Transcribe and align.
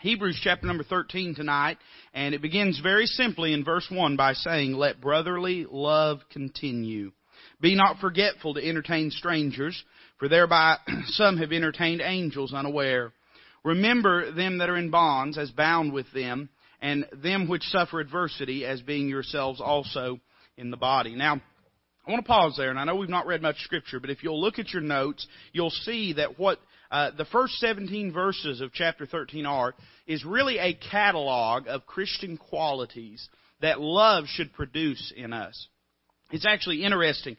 Hebrews 0.00 0.40
chapter 0.42 0.66
number 0.66 0.82
13 0.82 1.34
tonight, 1.34 1.76
and 2.14 2.34
it 2.34 2.40
begins 2.40 2.80
very 2.82 3.04
simply 3.04 3.52
in 3.52 3.64
verse 3.64 3.86
1 3.90 4.16
by 4.16 4.32
saying, 4.32 4.72
Let 4.72 4.98
brotherly 4.98 5.66
love 5.70 6.20
continue. 6.32 7.12
Be 7.60 7.74
not 7.74 7.98
forgetful 7.98 8.54
to 8.54 8.66
entertain 8.66 9.10
strangers, 9.10 9.84
for 10.18 10.26
thereby 10.26 10.78
some 11.08 11.36
have 11.36 11.52
entertained 11.52 12.00
angels 12.02 12.54
unaware. 12.54 13.12
Remember 13.62 14.32
them 14.32 14.56
that 14.58 14.70
are 14.70 14.78
in 14.78 14.88
bonds 14.88 15.36
as 15.36 15.50
bound 15.50 15.92
with 15.92 16.10
them, 16.14 16.48
and 16.80 17.04
them 17.22 17.46
which 17.46 17.64
suffer 17.64 18.00
adversity 18.00 18.64
as 18.64 18.80
being 18.80 19.06
yourselves 19.06 19.60
also 19.60 20.18
in 20.56 20.70
the 20.70 20.78
body. 20.78 21.14
Now, 21.14 21.42
I 22.06 22.10
want 22.10 22.24
to 22.24 22.28
pause 22.28 22.54
there, 22.56 22.70
and 22.70 22.78
I 22.78 22.84
know 22.84 22.96
we've 22.96 23.10
not 23.10 23.26
read 23.26 23.42
much 23.42 23.62
scripture, 23.64 24.00
but 24.00 24.08
if 24.08 24.22
you'll 24.22 24.40
look 24.40 24.58
at 24.58 24.72
your 24.72 24.80
notes, 24.80 25.26
you'll 25.52 25.68
see 25.68 26.14
that 26.14 26.38
what 26.38 26.58
uh, 26.90 27.10
the 27.16 27.24
first 27.26 27.54
17 27.54 28.12
verses 28.12 28.60
of 28.60 28.72
chapter 28.72 29.06
13 29.06 29.46
are 29.46 29.74
is 30.06 30.24
really 30.24 30.58
a 30.58 30.74
catalog 30.74 31.68
of 31.68 31.86
Christian 31.86 32.36
qualities 32.36 33.28
that 33.60 33.80
love 33.80 34.24
should 34.26 34.52
produce 34.52 35.12
in 35.16 35.32
us. 35.32 35.68
It's 36.32 36.46
actually 36.46 36.84
interesting 36.84 37.36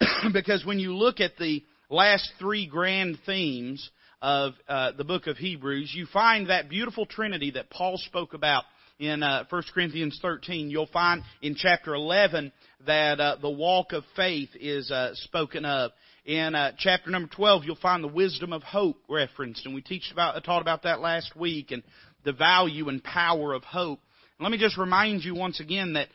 because 0.32 0.64
when 0.64 0.78
you 0.78 0.94
look 0.94 1.20
at 1.20 1.36
the 1.38 1.62
last 1.90 2.30
three 2.38 2.66
grand 2.66 3.18
themes 3.26 3.90
of 4.20 4.52
uh, 4.68 4.92
the 4.92 5.04
book 5.04 5.26
of 5.26 5.36
Hebrews, 5.36 5.92
you 5.94 6.06
find 6.06 6.50
that 6.50 6.68
beautiful 6.68 7.06
trinity 7.06 7.52
that 7.52 7.70
Paul 7.70 7.96
spoke 7.98 8.34
about 8.34 8.64
in 8.98 9.22
uh, 9.22 9.44
1 9.48 9.62
Corinthians 9.72 10.18
13. 10.20 10.70
You'll 10.70 10.86
find 10.86 11.22
in 11.40 11.54
chapter 11.54 11.94
11 11.94 12.52
that 12.86 13.20
uh, 13.20 13.36
the 13.40 13.50
walk 13.50 13.92
of 13.92 14.04
faith 14.16 14.50
is 14.58 14.90
uh, 14.90 15.10
spoken 15.14 15.64
of. 15.64 15.92
In 16.28 16.54
uh, 16.54 16.72
chapter 16.76 17.08
number 17.08 17.30
12, 17.34 17.64
you'll 17.64 17.76
find 17.76 18.04
the 18.04 18.08
wisdom 18.08 18.52
of 18.52 18.62
hope 18.62 18.98
referenced, 19.08 19.64
and 19.64 19.74
we 19.74 19.80
teached 19.80 20.12
about, 20.12 20.44
taught 20.44 20.60
about 20.60 20.82
that 20.82 21.00
last 21.00 21.34
week, 21.34 21.70
and 21.70 21.82
the 22.22 22.34
value 22.34 22.90
and 22.90 23.02
power 23.02 23.54
of 23.54 23.64
hope. 23.64 23.98
let 24.38 24.52
me 24.52 24.58
just 24.58 24.76
remind 24.76 25.24
you 25.24 25.34
once 25.34 25.58
again 25.58 25.94
that 25.94 26.08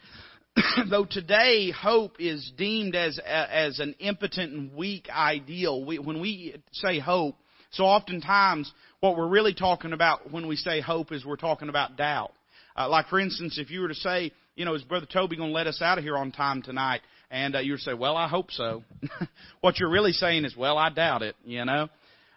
though 0.92 1.08
today 1.10 1.72
hope 1.72 2.18
is 2.20 2.52
deemed 2.56 2.96
as 2.96 3.18
as 3.26 3.80
an 3.80 3.96
impotent 3.98 4.54
and 4.54 4.76
weak 4.76 5.10
ideal, 5.10 5.84
we, 5.84 5.98
when 5.98 6.22
we 6.22 6.62
say 6.74 7.00
hope, 7.00 7.36
so 7.72 7.84
oftentimes 7.84 8.72
what 9.00 9.18
we're 9.18 9.28
really 9.28 9.56
talking 9.56 9.94
about 9.94 10.32
when 10.32 10.46
we 10.46 10.58
say 10.58 10.80
hope 10.80 11.12
is 11.12 11.26
we're 11.26 11.38
talking 11.38 11.70
about 11.70 11.98
doubt. 11.98 12.34
Uh, 12.78 12.88
like 12.88 13.08
for 13.08 13.20
instance, 13.20 13.58
if 13.58 13.72
you 13.72 13.82
were 13.82 13.88
to 13.88 13.96
say, 13.96 14.32
you 14.56 14.64
know, 14.64 14.76
is 14.76 14.84
Brother 14.84 15.08
Toby 15.12 15.38
going 15.38 15.50
to 15.50 15.56
let 15.56 15.66
us 15.66 15.82
out 15.82 15.98
of 15.98 16.04
here 16.04 16.18
on 16.18 16.32
time 16.32 16.62
tonight? 16.62 17.02
And 17.34 17.56
uh, 17.56 17.60
you 17.62 17.78
say, 17.78 17.96
well, 17.96 18.16
I 18.16 18.28
hope 18.28 18.52
so. 18.52 18.84
what 19.62 19.80
you're 19.80 19.90
really 19.90 20.12
saying 20.12 20.46
is, 20.46 20.56
well, 20.56 20.78
I 20.78 20.92
doubt 20.92 21.24
it, 21.24 21.36
you 21.44 21.66
know. 21.66 21.90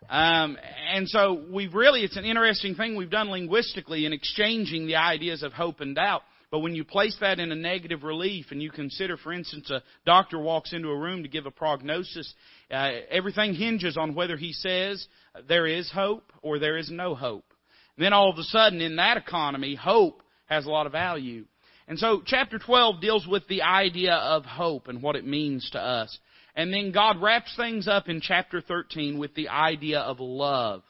Um, 0.08 0.56
and 0.91 1.06
so 1.06 1.44
we've 1.53 1.75
really, 1.75 2.00
it's 2.00 2.16
an 2.16 2.25
interesting 2.25 2.75
thing 2.77 2.97
we've 2.97 3.11
done 3.11 3.28
linguistically 3.28 4.06
in 4.06 4.14
exchanging 4.14 4.86
the 4.86 4.97
ideas 4.97 5.42
of 5.42 5.53
hope 5.53 5.80
and 5.80 5.94
doubt. 5.94 6.22
But 6.50 6.61
when 6.61 6.75
you 6.75 6.83
place 6.83 7.14
that 7.20 7.38
in 7.38 7.53
a 7.53 7.55
negative 7.55 8.05
relief 8.05 8.47
and 8.50 8.62
you 8.62 8.70
consider, 8.70 9.19
for 9.19 9.34
instance, 9.34 9.70
a 9.70 9.83
doctor 10.06 10.38
walks 10.38 10.72
into 10.72 10.88
a 10.88 10.98
room 10.98 11.25
to 11.25 11.28
give 11.28 11.44
a 11.44 11.50
prognosis, 11.50 12.33
uh, 12.70 12.92
everything 13.10 13.53
hinges 13.53 13.98
on 13.98 14.14
whether 14.14 14.38
he 14.38 14.55
says 14.55 15.06
there 15.47 15.66
is 15.66 15.91
hope 15.91 16.33
or 16.41 16.58
there 16.58 16.78
is 16.78 16.91
no 16.91 17.14
hope. 17.14 17.44
And 17.98 18.05
then 18.06 18.14
all 18.14 18.31
of 18.31 18.38
a 18.38 18.44
sudden 18.44 18.81
in 18.81 18.97
that 18.97 19.19
economy, 19.19 19.75
hope 19.75 20.22
has 20.47 20.64
a 20.64 20.70
lot 20.70 20.86
of 20.86 20.92
value. 20.92 21.44
And 21.89 21.98
so 21.98 22.23
chapter 22.25 22.59
12 22.59 23.01
deals 23.01 23.27
with 23.27 23.47
the 23.48 23.62
idea 23.62 24.15
of 24.15 24.45
hope 24.45 24.89
and 24.89 25.03
what 25.03 25.17
it 25.17 25.27
means 25.27 25.69
to 25.70 25.81
us. 25.81 26.19
And 26.56 26.73
then 26.73 26.91
God 26.91 27.20
wraps 27.20 27.55
things 27.56 27.87
up 27.87 28.09
in 28.09 28.20
chapter 28.20 28.61
13 28.61 29.19
with 29.19 29.34
the 29.34 29.51
idea 29.51 30.01
of 30.01 30.19
love. 30.20 30.83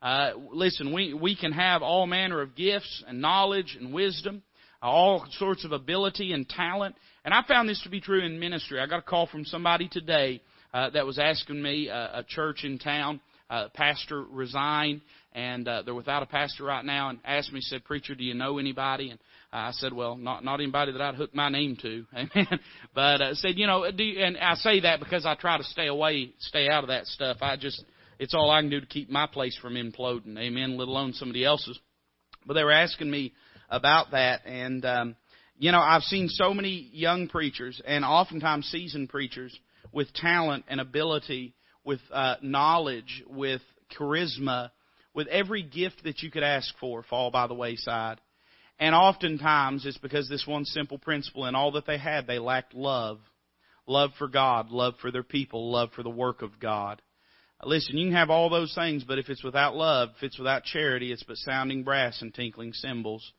Uh, 0.00 0.30
listen, 0.52 0.94
we, 0.94 1.12
we 1.12 1.36
can 1.36 1.52
have 1.52 1.82
all 1.82 2.06
manner 2.06 2.40
of 2.40 2.56
gifts 2.56 3.04
and 3.06 3.20
knowledge 3.20 3.76
and 3.78 3.92
wisdom, 3.92 4.42
all 4.80 5.26
sorts 5.32 5.64
of 5.64 5.72
ability 5.72 6.32
and 6.32 6.48
talent. 6.48 6.94
And 7.24 7.34
I 7.34 7.42
found 7.46 7.68
this 7.68 7.82
to 7.82 7.90
be 7.90 8.00
true 8.00 8.24
in 8.24 8.40
ministry. 8.40 8.80
I 8.80 8.86
got 8.86 9.00
a 9.00 9.02
call 9.02 9.26
from 9.26 9.44
somebody 9.44 9.88
today 9.88 10.40
uh, 10.72 10.90
that 10.90 11.04
was 11.04 11.18
asking 11.18 11.60
me, 11.60 11.90
uh, 11.90 12.20
a 12.20 12.24
church 12.26 12.64
in 12.64 12.78
town, 12.78 13.20
uh, 13.50 13.68
pastor 13.74 14.22
resigned, 14.22 15.02
and 15.32 15.66
uh, 15.68 15.82
they're 15.82 15.94
without 15.94 16.22
a 16.22 16.26
pastor 16.26 16.64
right 16.64 16.84
now, 16.84 17.10
and 17.10 17.18
asked 17.24 17.52
me, 17.52 17.60
said, 17.60 17.84
Preacher, 17.84 18.14
do 18.14 18.24
you 18.24 18.34
know 18.34 18.58
anybody? 18.58 19.10
And 19.10 19.20
I 19.52 19.70
said, 19.72 19.92
well, 19.92 20.16
not 20.16 20.44
not 20.44 20.60
anybody 20.60 20.92
that 20.92 21.00
I'd 21.00 21.14
hook 21.14 21.34
my 21.34 21.48
name 21.48 21.76
to, 21.82 22.04
amen. 22.14 22.60
But 22.94 23.20
uh, 23.20 23.34
said, 23.34 23.56
you 23.56 23.66
know, 23.66 23.90
do 23.90 24.02
you, 24.02 24.24
and 24.24 24.36
I 24.38 24.54
say 24.54 24.80
that 24.80 25.00
because 25.00 25.26
I 25.26 25.34
try 25.34 25.58
to 25.58 25.64
stay 25.64 25.86
away, 25.86 26.32
stay 26.38 26.68
out 26.68 26.84
of 26.84 26.88
that 26.88 27.06
stuff. 27.06 27.38
I 27.40 27.56
just, 27.56 27.84
it's 28.18 28.34
all 28.34 28.50
I 28.50 28.60
can 28.60 28.70
do 28.70 28.80
to 28.80 28.86
keep 28.86 29.08
my 29.08 29.26
place 29.26 29.56
from 29.60 29.74
imploding, 29.74 30.38
amen. 30.38 30.76
Let 30.76 30.88
alone 30.88 31.12
somebody 31.12 31.44
else's. 31.44 31.78
But 32.46 32.54
they 32.54 32.64
were 32.64 32.72
asking 32.72 33.10
me 33.10 33.32
about 33.68 34.12
that, 34.12 34.42
and 34.46 34.84
um, 34.84 35.16
you 35.58 35.72
know, 35.72 35.80
I've 35.80 36.02
seen 36.02 36.28
so 36.28 36.54
many 36.54 36.88
young 36.92 37.28
preachers, 37.28 37.80
and 37.86 38.04
oftentimes 38.04 38.66
seasoned 38.66 39.10
preachers 39.10 39.56
with 39.92 40.12
talent 40.14 40.64
and 40.68 40.80
ability, 40.80 41.54
with 41.84 42.00
uh, 42.12 42.36
knowledge, 42.40 43.22
with 43.28 43.60
charisma, 43.98 44.70
with 45.14 45.26
every 45.28 45.62
gift 45.62 46.04
that 46.04 46.22
you 46.22 46.30
could 46.30 46.42
ask 46.42 46.72
for, 46.78 47.02
fall 47.02 47.30
by 47.30 47.46
the 47.46 47.54
wayside 47.54 48.20
and 48.80 48.94
oftentimes 48.94 49.84
it's 49.84 49.98
because 49.98 50.28
this 50.28 50.46
one 50.46 50.64
simple 50.64 50.98
principle 50.98 51.44
in 51.44 51.54
all 51.54 51.72
that 51.72 51.86
they 51.86 51.98
had, 51.98 52.26
they 52.26 52.38
lacked 52.38 52.74
love. 52.74 53.20
Love 53.86 54.10
for 54.18 54.26
God, 54.26 54.70
love 54.70 54.94
for 55.00 55.10
their 55.10 55.22
people, 55.22 55.70
love 55.70 55.90
for 55.94 56.02
the 56.02 56.08
work 56.08 56.40
of 56.40 56.58
God. 56.58 57.02
Listen, 57.62 57.98
you 57.98 58.06
can 58.06 58.16
have 58.16 58.30
all 58.30 58.48
those 58.48 58.74
things, 58.74 59.04
but 59.04 59.18
if 59.18 59.28
it's 59.28 59.44
without 59.44 59.76
love, 59.76 60.10
if 60.16 60.22
it's 60.22 60.38
without 60.38 60.64
charity, 60.64 61.12
it's 61.12 61.22
but 61.22 61.36
sounding 61.36 61.82
brass 61.82 62.22
and 62.22 62.32
tinkling 62.32 62.72
cymbals. 62.72 63.32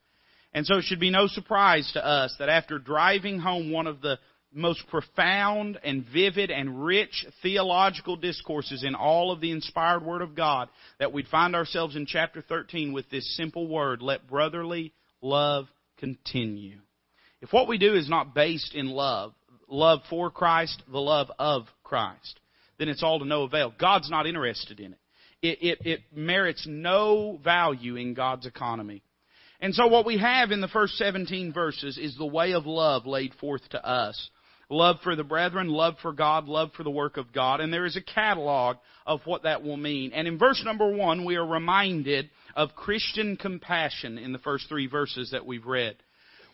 And 0.54 0.64
so 0.66 0.78
it 0.78 0.84
should 0.84 1.00
be 1.00 1.10
no 1.10 1.26
surprise 1.26 1.90
to 1.94 2.06
us 2.06 2.36
that 2.38 2.50
after 2.50 2.78
driving 2.78 3.40
home 3.40 3.72
one 3.72 3.88
of 3.88 4.02
the 4.02 4.20
most 4.54 4.88
profound 4.88 5.80
and 5.84 6.06
vivid 6.12 6.52
and 6.52 6.84
rich 6.84 7.26
theological 7.42 8.16
discourses 8.16 8.84
in 8.84 8.96
all 8.96 9.32
of 9.32 9.42
the 9.42 9.52
inspired 9.52 10.04
Word 10.04 10.22
of 10.22 10.36
God, 10.36 10.70
that 11.00 11.14
we'd 11.14 11.28
find 11.28 11.56
ourselves 11.56 11.96
in 11.96 12.06
chapter 12.06 12.42
13 12.42 12.94
with 12.94 13.10
this 13.10 13.36
simple 13.38 13.68
word, 13.68 14.02
let 14.02 14.28
brotherly 14.28 14.94
love 15.22 15.66
continue. 15.98 16.80
If 17.42 17.54
what 17.54 17.68
we 17.68 17.78
do 17.78 17.96
is 17.96 18.10
not 18.10 18.36
based 18.36 18.76
in 18.76 18.88
love, 18.88 19.34
love 19.68 20.02
for 20.10 20.30
Christ, 20.30 20.84
the 20.92 21.00
love 21.00 21.32
of 21.40 21.64
Christ, 21.84 22.40
then 22.78 22.90
it's 22.90 23.04
all 23.04 23.20
to 23.20 23.26
no 23.26 23.44
avail. 23.44 23.74
God's 23.80 24.10
not 24.10 24.28
interested 24.28 24.80
in 24.80 24.94
it. 24.94 25.00
It, 25.42 25.58
it, 25.62 25.88
it 25.88 26.00
merits 26.14 26.68
no 26.68 27.40
value 27.44 27.96
in 27.96 28.14
God's 28.14 28.46
economy. 28.46 29.02
And 29.60 29.74
so 29.74 29.88
what 29.88 30.06
we 30.06 30.18
have 30.18 30.52
in 30.52 30.62
the 30.62 30.68
first 30.68 30.94
17 30.98 31.54
verses 31.54 31.98
is 31.98 32.18
the 32.18 32.26
way 32.26 32.54
of 32.54 32.66
love 32.66 33.06
laid 33.06 33.34
forth 33.36 33.68
to 33.70 33.84
us. 33.84 34.30
Love 34.72 34.96
for 35.04 35.18
the 35.18 35.24
brethren, 35.26 35.68
love 35.68 35.96
for 36.02 36.14
God, 36.14 36.46
love 36.46 36.72
for 36.78 36.84
the 36.84 36.90
work 36.90 37.18
of 37.18 37.34
God. 37.34 37.60
And 37.60 37.74
there 37.74 37.86
is 37.86 37.98
a 37.98 38.02
catalog 38.02 38.78
of 39.06 39.20
what 39.26 39.44
that 39.44 39.64
will 39.64 39.76
mean. 39.76 40.14
And 40.14 40.30
in 40.30 40.38
verse 40.38 40.64
number 40.64 40.90
one, 40.90 41.26
we 41.26 41.36
are 41.36 41.46
reminded 41.46 42.30
of 42.56 42.74
Christian 42.74 43.36
compassion 43.36 44.18
in 44.18 44.32
the 44.32 44.40
first 44.40 44.70
three 44.70 44.88
verses 44.88 45.32
that 45.32 45.46
we've 45.46 45.66
read. 45.66 45.98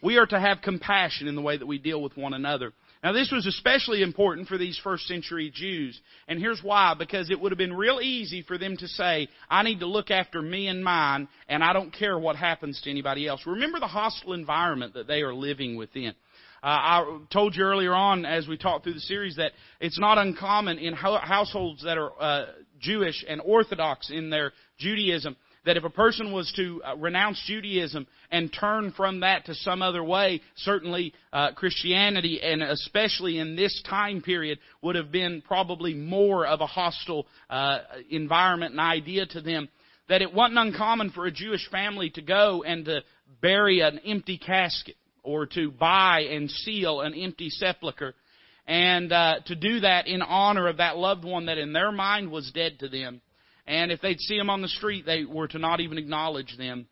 We 0.02 0.18
are 0.18 0.26
to 0.26 0.40
have 0.40 0.64
compassion 0.64 1.28
in 1.28 1.36
the 1.36 1.44
way 1.44 1.58
that 1.58 1.68
we 1.68 1.78
deal 1.78 2.02
with 2.02 2.18
one 2.18 2.34
another. 2.34 2.74
Now 3.04 3.12
this 3.12 3.32
was 3.32 3.46
especially 3.46 4.02
important 4.02 4.48
for 4.48 4.58
these 4.58 4.80
first 4.84 5.06
century 5.08 5.52
Jews. 5.54 6.00
And 6.28 6.40
here's 6.40 6.64
why. 6.64 6.96
Because 6.98 7.30
it 7.30 7.40
would 7.40 7.52
have 7.52 7.60
been 7.60 7.74
real 7.74 8.00
easy 8.02 8.42
for 8.42 8.58
them 8.58 8.78
to 8.78 8.88
say, 8.88 9.28
I 9.48 9.62
need 9.62 9.82
to 9.82 9.88
look 9.88 10.10
after 10.10 10.42
me 10.42 10.68
and 10.70 10.84
mine, 10.84 11.28
and 11.48 11.64
I 11.64 11.72
don't 11.72 11.94
care 11.94 12.18
what 12.18 12.36
happens 12.36 12.82
to 12.82 12.90
anybody 12.90 13.28
else. 13.28 13.42
Remember 13.46 13.80
the 13.80 13.86
hostile 13.86 14.34
environment 14.34 14.96
that 14.96 15.06
they 15.06 15.22
are 15.22 15.36
living 15.36 15.76
within. 15.76 16.16
Uh, 16.64 16.68
I 16.68 17.20
told 17.32 17.56
you 17.56 17.64
earlier 17.64 17.94
on 17.94 18.26
as 18.26 18.48
we 18.48 18.58
talked 18.58 18.84
through 18.84 18.96
the 18.96 19.00
series 19.00 19.36
that 19.36 19.52
it's 19.80 20.00
not 20.00 20.18
uncommon 20.18 20.80
in 20.80 20.94
households 20.94 21.84
that 21.84 21.98
are 21.98 22.12
uh, 22.20 22.46
Jewish 22.80 23.24
and 23.28 23.42
Orthodox 23.44 24.10
in 24.10 24.30
their 24.30 24.54
Judaism 24.80 25.36
that 25.68 25.78
if 25.78 25.84
a 25.84 25.90
person 25.90 26.32
was 26.32 26.52
to 26.56 26.82
uh, 26.84 26.96
renounce 26.96 27.44
Judaism 27.46 28.08
and 28.32 28.52
turn 28.54 28.94
from 28.94 29.20
that 29.20 29.46
to 29.46 29.54
some 29.54 29.82
other 29.82 30.02
way, 30.02 30.42
certainly 30.56 31.14
uh, 31.34 31.52
Christianity, 31.52 32.42
and 32.42 32.64
especially 32.64 33.38
in 33.38 33.58
this 33.58 33.84
time 33.88 34.22
period, 34.22 34.60
would 34.82 34.96
have 34.96 35.12
been 35.12 35.44
probably 35.46 35.94
more 35.94 36.48
of 36.48 36.62
a 36.62 36.66
hostile 36.66 37.28
uh, 37.50 37.80
environment 38.10 38.72
and 38.72 38.80
idea 38.80 39.26
to 39.26 39.42
them. 39.42 39.68
That 40.08 40.22
it 40.22 40.34
wasn't 40.34 40.60
uncommon 40.60 41.12
for 41.12 41.26
a 41.26 41.32
Jewish 41.32 41.70
family 41.70 42.12
to 42.12 42.22
go 42.22 42.64
and 42.64 42.86
to 42.86 43.02
bury 43.42 43.82
an 43.82 44.00
empty 44.06 44.38
casket 44.38 44.96
or 45.28 45.46
to 45.46 45.70
buy 45.70 46.22
and 46.22 46.50
seal 46.50 47.02
an 47.02 47.14
empty 47.14 47.50
sepulcher 47.50 48.16
and 48.66 49.12
uh, 49.12 49.36
to 49.46 49.56
do 49.56 49.82
that 49.82 50.08
in 50.08 50.22
honor 50.22 50.68
of 50.68 50.78
that 50.78 50.98
loved 50.98 51.26
one 51.26 51.48
that 51.48 51.58
in 51.58 51.74
their 51.74 51.92
mind 51.92 52.32
was 52.32 52.50
dead 52.52 52.80
to 52.80 52.88
them. 52.88 53.22
And 53.66 53.92
if 53.92 54.00
they'd 54.02 54.20
see 54.20 54.38
them 54.38 54.50
on 54.50 54.62
the 54.62 54.70
street, 54.70 55.06
they 55.06 55.26
were 55.26 55.50
to 55.50 55.60
not 55.60 55.82
even 55.82 55.98
acknowledge 55.98 56.56
them. 56.58 56.88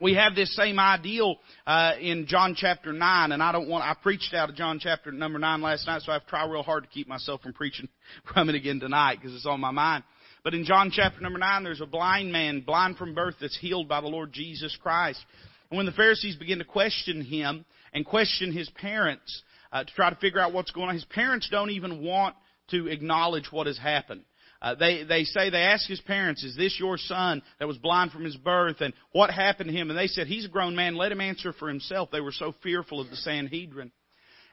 We 0.00 0.14
have 0.14 0.34
this 0.34 0.54
same 0.56 0.78
ideal 0.78 1.36
uh, 1.66 1.92
in 2.00 2.26
John 2.26 2.54
chapter 2.56 2.92
nine, 2.92 3.32
and 3.32 3.42
I 3.42 3.52
don't 3.52 3.68
want. 3.68 3.84
I 3.84 3.94
preached 4.02 4.34
out 4.34 4.48
of 4.48 4.56
John 4.56 4.78
chapter 4.80 5.12
number 5.12 5.38
nine 5.38 5.60
last 5.62 5.86
night, 5.86 6.02
so 6.02 6.10
I 6.10 6.14
have 6.14 6.26
tried 6.26 6.50
real 6.50 6.62
hard 6.62 6.84
to 6.84 6.90
keep 6.90 7.06
myself 7.06 7.42
from 7.42 7.52
preaching 7.52 7.88
from 8.32 8.48
it 8.48 8.54
again 8.54 8.80
tonight 8.80 9.18
because 9.20 9.34
it's 9.36 9.46
on 9.46 9.60
my 9.60 9.70
mind. 9.70 10.04
But 10.42 10.54
in 10.54 10.64
John 10.64 10.90
chapter 10.92 11.22
number 11.22 11.38
9, 11.38 11.64
there's 11.64 11.80
a 11.80 11.86
blind 11.86 12.30
man, 12.30 12.60
blind 12.60 12.98
from 12.98 13.14
birth, 13.14 13.36
that's 13.40 13.58
healed 13.58 13.88
by 13.88 14.02
the 14.02 14.08
Lord 14.08 14.30
Jesus 14.30 14.76
Christ. 14.82 15.24
And 15.70 15.78
when 15.78 15.86
the 15.86 15.92
Pharisees 15.92 16.36
begin 16.36 16.58
to 16.58 16.64
question 16.64 17.22
him 17.22 17.64
and 17.94 18.04
question 18.04 18.52
his 18.52 18.68
parents 18.70 19.42
uh, 19.72 19.84
to 19.84 19.94
try 19.94 20.10
to 20.10 20.16
figure 20.16 20.40
out 20.40 20.52
what's 20.52 20.72
going 20.72 20.88
on, 20.88 20.94
his 20.94 21.04
parents 21.06 21.48
don't 21.50 21.70
even 21.70 22.02
want 22.02 22.36
to 22.70 22.88
acknowledge 22.88 23.50
what 23.50 23.66
has 23.66 23.78
happened. 23.78 24.24
Uh, 24.60 24.74
they 24.74 25.04
they 25.04 25.24
say 25.24 25.50
they 25.50 25.58
ask 25.58 25.86
his 25.86 26.00
parents, 26.00 26.42
"Is 26.42 26.56
this 26.56 26.78
your 26.78 26.96
son 26.96 27.42
that 27.58 27.68
was 27.68 27.76
blind 27.76 28.12
from 28.12 28.24
his 28.24 28.36
birth, 28.36 28.80
and 28.80 28.94
what 29.12 29.30
happened 29.30 29.68
to 29.68 29.76
him?" 29.76 29.90
And 29.90 29.98
they 29.98 30.06
said, 30.06 30.26
"He's 30.26 30.46
a 30.46 30.48
grown 30.48 30.74
man. 30.74 30.94
Let 30.94 31.12
him 31.12 31.20
answer 31.20 31.52
for 31.52 31.68
himself." 31.68 32.10
They 32.10 32.20
were 32.20 32.32
so 32.32 32.54
fearful 32.62 33.00
of 33.00 33.10
the 33.10 33.16
Sanhedrin. 33.16 33.92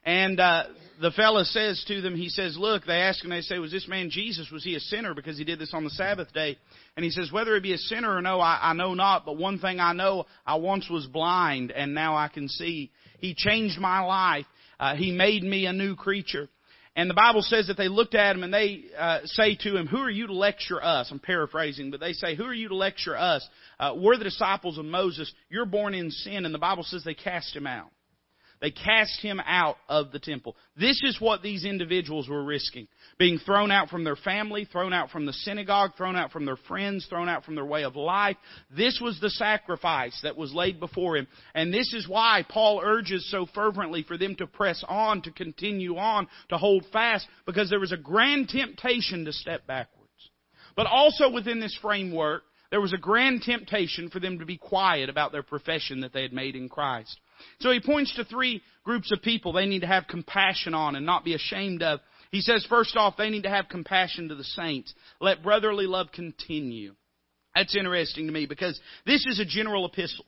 And 0.03 0.39
uh, 0.39 0.63
the 0.99 1.11
fellow 1.11 1.43
says 1.43 1.83
to 1.87 2.01
them, 2.01 2.15
he 2.15 2.29
says, 2.29 2.57
"Look." 2.57 2.85
They 2.85 3.01
ask 3.01 3.23
him. 3.23 3.29
They 3.29 3.41
say, 3.41 3.59
"Was 3.59 3.71
this 3.71 3.87
man 3.87 4.09
Jesus? 4.09 4.49
Was 4.51 4.63
he 4.63 4.75
a 4.75 4.79
sinner 4.79 5.13
because 5.13 5.37
he 5.37 5.43
did 5.43 5.59
this 5.59 5.73
on 5.73 5.83
the 5.83 5.89
Sabbath 5.91 6.33
day?" 6.33 6.57
And 6.95 7.03
he 7.03 7.11
says, 7.11 7.31
"Whether 7.31 7.53
he 7.55 7.61
be 7.61 7.73
a 7.73 7.77
sinner 7.77 8.15
or 8.15 8.21
no, 8.21 8.39
I, 8.39 8.59
I 8.61 8.73
know 8.73 8.93
not. 8.93 9.25
But 9.25 9.37
one 9.37 9.59
thing 9.59 9.79
I 9.79 9.93
know: 9.93 10.25
I 10.45 10.55
once 10.55 10.89
was 10.89 11.05
blind, 11.05 11.71
and 11.71 11.93
now 11.93 12.15
I 12.15 12.27
can 12.29 12.47
see. 12.47 12.91
He 13.19 13.35
changed 13.35 13.79
my 13.79 13.99
life. 14.01 14.45
Uh, 14.79 14.95
he 14.95 15.11
made 15.11 15.43
me 15.43 15.65
a 15.65 15.73
new 15.73 15.95
creature." 15.95 16.49
And 16.93 17.09
the 17.09 17.13
Bible 17.13 17.41
says 17.41 17.67
that 17.67 17.77
they 17.77 17.87
looked 17.87 18.15
at 18.15 18.35
him 18.35 18.43
and 18.43 18.53
they 18.53 18.83
uh, 18.97 19.19
say 19.23 19.55
to 19.55 19.77
him, 19.77 19.87
Who 19.87 19.99
are 19.99 20.09
you 20.09 20.27
to 20.27 20.33
lecture 20.33 20.83
us? 20.83 21.09
I'm 21.09 21.19
paraphrasing, 21.19 21.89
but 21.89 22.01
they 22.01 22.11
say, 22.11 22.35
Who 22.35 22.43
are 22.43 22.53
you 22.53 22.67
to 22.67 22.75
lecture 22.75 23.17
us? 23.17 23.47
Uh, 23.79 23.93
we're 23.95 24.17
the 24.17 24.25
disciples 24.25 24.77
of 24.77 24.83
Moses. 24.83 25.31
You're 25.49 25.65
born 25.65 25.93
in 25.93 26.11
sin. 26.11 26.45
And 26.45 26.53
the 26.53 26.59
Bible 26.59 26.83
says 26.83 27.03
they 27.05 27.13
cast 27.13 27.55
him 27.55 27.65
out. 27.65 27.91
They 28.61 28.69
cast 28.69 29.19
him 29.21 29.41
out 29.43 29.77
of 29.89 30.11
the 30.11 30.19
temple. 30.19 30.55
This 30.77 31.01
is 31.03 31.19
what 31.19 31.41
these 31.41 31.65
individuals 31.65 32.29
were 32.29 32.43
risking. 32.43 32.87
Being 33.17 33.39
thrown 33.39 33.71
out 33.71 33.89
from 33.89 34.03
their 34.03 34.15
family, 34.15 34.65
thrown 34.65 34.93
out 34.93 35.09
from 35.09 35.25
the 35.25 35.33
synagogue, 35.33 35.95
thrown 35.97 36.15
out 36.15 36.31
from 36.31 36.45
their 36.45 36.57
friends, 36.67 37.07
thrown 37.09 37.27
out 37.27 37.43
from 37.43 37.55
their 37.55 37.65
way 37.65 37.83
of 37.83 37.95
life. 37.95 38.37
This 38.69 38.99
was 39.01 39.19
the 39.19 39.31
sacrifice 39.31 40.17
that 40.21 40.37
was 40.37 40.53
laid 40.53 40.79
before 40.79 41.17
him. 41.17 41.27
And 41.55 41.73
this 41.73 41.91
is 41.91 42.07
why 42.07 42.45
Paul 42.47 42.81
urges 42.83 43.29
so 43.31 43.47
fervently 43.55 44.03
for 44.03 44.15
them 44.15 44.35
to 44.35 44.45
press 44.45 44.83
on, 44.87 45.23
to 45.23 45.31
continue 45.31 45.97
on, 45.97 46.27
to 46.49 46.57
hold 46.59 46.85
fast, 46.93 47.27
because 47.47 47.71
there 47.71 47.79
was 47.79 47.91
a 47.91 47.97
grand 47.97 48.49
temptation 48.49 49.25
to 49.25 49.33
step 49.33 49.65
backwards. 49.65 50.11
But 50.75 50.85
also 50.85 51.31
within 51.31 51.59
this 51.59 51.77
framework, 51.81 52.43
there 52.69 52.79
was 52.79 52.93
a 52.93 52.97
grand 52.97 53.41
temptation 53.41 54.09
for 54.09 54.19
them 54.19 54.39
to 54.39 54.45
be 54.45 54.57
quiet 54.57 55.09
about 55.09 55.31
their 55.31 55.43
profession 55.43 56.01
that 56.01 56.13
they 56.13 56.21
had 56.21 56.31
made 56.31 56.55
in 56.55 56.69
Christ. 56.69 57.19
So 57.59 57.71
he 57.71 57.79
points 57.79 58.15
to 58.15 58.25
three 58.25 58.61
groups 58.83 59.11
of 59.11 59.21
people 59.21 59.53
they 59.53 59.65
need 59.65 59.81
to 59.81 59.87
have 59.87 60.07
compassion 60.07 60.73
on 60.73 60.95
and 60.95 61.05
not 61.05 61.23
be 61.23 61.35
ashamed 61.35 61.83
of. 61.83 61.99
He 62.31 62.41
says, 62.41 62.65
first 62.69 62.95
off, 62.95 63.17
they 63.17 63.29
need 63.29 63.43
to 63.43 63.49
have 63.49 63.67
compassion 63.69 64.29
to 64.29 64.35
the 64.35 64.43
saints. 64.43 64.93
Let 65.19 65.43
brotherly 65.43 65.85
love 65.85 66.07
continue. 66.13 66.95
That's 67.53 67.75
interesting 67.75 68.27
to 68.27 68.31
me 68.31 68.45
because 68.45 68.79
this 69.05 69.25
is 69.25 69.39
a 69.39 69.45
general 69.45 69.85
epistle. 69.85 70.25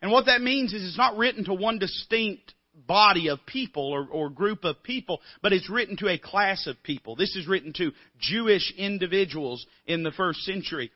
And 0.00 0.10
what 0.10 0.26
that 0.26 0.40
means 0.40 0.72
is 0.72 0.82
it's 0.82 0.98
not 0.98 1.16
written 1.16 1.44
to 1.44 1.54
one 1.54 1.78
distinct 1.78 2.54
body 2.74 3.28
of 3.28 3.44
people 3.46 3.92
or, 3.92 4.06
or, 4.10 4.30
group 4.30 4.64
of 4.64 4.82
people, 4.82 5.20
but 5.42 5.52
it's 5.52 5.68
written 5.68 5.96
to 5.98 6.08
a 6.08 6.18
class 6.18 6.66
of 6.66 6.82
people. 6.82 7.14
This 7.16 7.36
is 7.36 7.46
written 7.46 7.74
to 7.74 7.92
Jewish 8.18 8.72
individuals 8.76 9.66
in 9.86 10.02
the 10.02 10.10
first 10.10 10.40
century. 10.40 10.90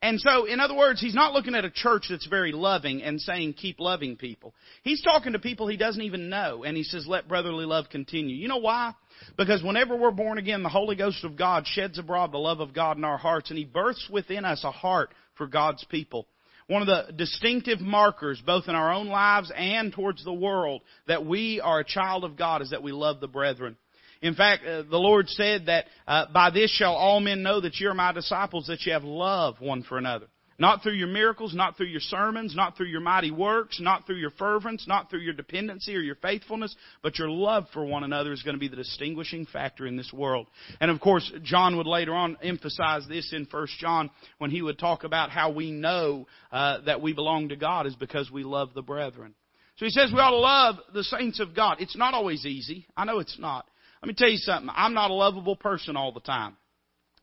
And 0.00 0.20
so, 0.20 0.44
in 0.44 0.60
other 0.60 0.76
words, 0.76 1.00
he's 1.00 1.14
not 1.14 1.32
looking 1.32 1.56
at 1.56 1.64
a 1.64 1.70
church 1.70 2.06
that's 2.08 2.26
very 2.28 2.52
loving 2.52 3.02
and 3.02 3.20
saying, 3.20 3.54
keep 3.54 3.80
loving 3.80 4.16
people. 4.16 4.54
He's 4.84 5.02
talking 5.02 5.32
to 5.32 5.40
people 5.40 5.66
he 5.66 5.76
doesn't 5.76 6.02
even 6.02 6.28
know, 6.28 6.62
and 6.62 6.76
he 6.76 6.84
says, 6.84 7.04
let 7.08 7.26
brotherly 7.26 7.64
love 7.64 7.86
continue. 7.90 8.36
You 8.36 8.46
know 8.46 8.58
why? 8.58 8.94
Because 9.36 9.60
whenever 9.60 9.96
we're 9.96 10.12
born 10.12 10.38
again, 10.38 10.62
the 10.62 10.68
Holy 10.68 10.94
Ghost 10.94 11.24
of 11.24 11.36
God 11.36 11.66
sheds 11.66 11.98
abroad 11.98 12.30
the 12.30 12.38
love 12.38 12.60
of 12.60 12.72
God 12.72 12.96
in 12.96 13.02
our 13.02 13.18
hearts, 13.18 13.50
and 13.50 13.58
he 13.58 13.64
births 13.64 14.08
within 14.08 14.44
us 14.44 14.62
a 14.62 14.70
heart 14.70 15.12
for 15.34 15.48
God's 15.48 15.84
people. 15.86 16.28
One 16.68 16.82
of 16.82 16.86
the 16.86 17.12
distinctive 17.14 17.80
markers, 17.80 18.40
both 18.44 18.68
in 18.68 18.76
our 18.76 18.92
own 18.92 19.08
lives 19.08 19.50
and 19.56 19.92
towards 19.92 20.22
the 20.22 20.32
world, 20.32 20.82
that 21.08 21.26
we 21.26 21.60
are 21.60 21.80
a 21.80 21.84
child 21.84 22.22
of 22.22 22.36
God 22.36 22.62
is 22.62 22.70
that 22.70 22.82
we 22.82 22.92
love 22.92 23.20
the 23.20 23.26
brethren. 23.26 23.76
In 24.22 24.34
fact, 24.34 24.64
uh, 24.64 24.82
the 24.82 24.98
Lord 24.98 25.28
said 25.28 25.66
that 25.66 25.86
uh, 26.06 26.26
by 26.32 26.50
this 26.50 26.70
shall 26.70 26.94
all 26.94 27.20
men 27.20 27.42
know 27.42 27.60
that 27.60 27.78
you 27.78 27.88
are 27.88 27.94
my 27.94 28.12
disciples, 28.12 28.66
that 28.66 28.84
you 28.84 28.92
have 28.92 29.04
love 29.04 29.60
one 29.60 29.82
for 29.82 29.98
another. 29.98 30.26
Not 30.60 30.82
through 30.82 30.94
your 30.94 31.08
miracles, 31.08 31.54
not 31.54 31.76
through 31.76 31.86
your 31.86 32.00
sermons, 32.00 32.56
not 32.56 32.76
through 32.76 32.88
your 32.88 33.00
mighty 33.00 33.30
works, 33.30 33.78
not 33.80 34.06
through 34.06 34.16
your 34.16 34.32
fervence, 34.32 34.88
not 34.88 35.08
through 35.08 35.20
your 35.20 35.32
dependency 35.34 35.94
or 35.94 36.00
your 36.00 36.16
faithfulness, 36.16 36.74
but 37.00 37.16
your 37.16 37.30
love 37.30 37.66
for 37.72 37.84
one 37.84 38.02
another 38.02 38.32
is 38.32 38.42
going 38.42 38.56
to 38.56 38.60
be 38.60 38.66
the 38.66 38.74
distinguishing 38.74 39.46
factor 39.46 39.86
in 39.86 39.96
this 39.96 40.12
world. 40.12 40.48
And 40.80 40.90
of 40.90 40.98
course, 40.98 41.30
John 41.44 41.76
would 41.76 41.86
later 41.86 42.12
on 42.12 42.36
emphasize 42.42 43.06
this 43.08 43.32
in 43.32 43.46
1 43.48 43.66
John 43.78 44.10
when 44.38 44.50
he 44.50 44.60
would 44.60 44.80
talk 44.80 45.04
about 45.04 45.30
how 45.30 45.52
we 45.52 45.70
know 45.70 46.26
uh, 46.50 46.78
that 46.86 47.00
we 47.00 47.12
belong 47.12 47.50
to 47.50 47.56
God 47.56 47.86
is 47.86 47.94
because 47.94 48.28
we 48.28 48.42
love 48.42 48.74
the 48.74 48.82
brethren. 48.82 49.34
So 49.76 49.84
he 49.84 49.92
says 49.92 50.10
we 50.12 50.18
ought 50.18 50.30
to 50.30 50.38
love 50.38 50.76
the 50.92 51.04
saints 51.04 51.38
of 51.38 51.54
God. 51.54 51.76
It's 51.78 51.96
not 51.96 52.14
always 52.14 52.44
easy. 52.44 52.88
I 52.96 53.04
know 53.04 53.20
it's 53.20 53.38
not. 53.38 53.64
Let 54.02 54.08
me 54.08 54.14
tell 54.16 54.28
you 54.28 54.38
something. 54.38 54.70
I'm 54.74 54.94
not 54.94 55.10
a 55.10 55.14
lovable 55.14 55.56
person 55.56 55.96
all 55.96 56.12
the 56.12 56.20
time. 56.20 56.56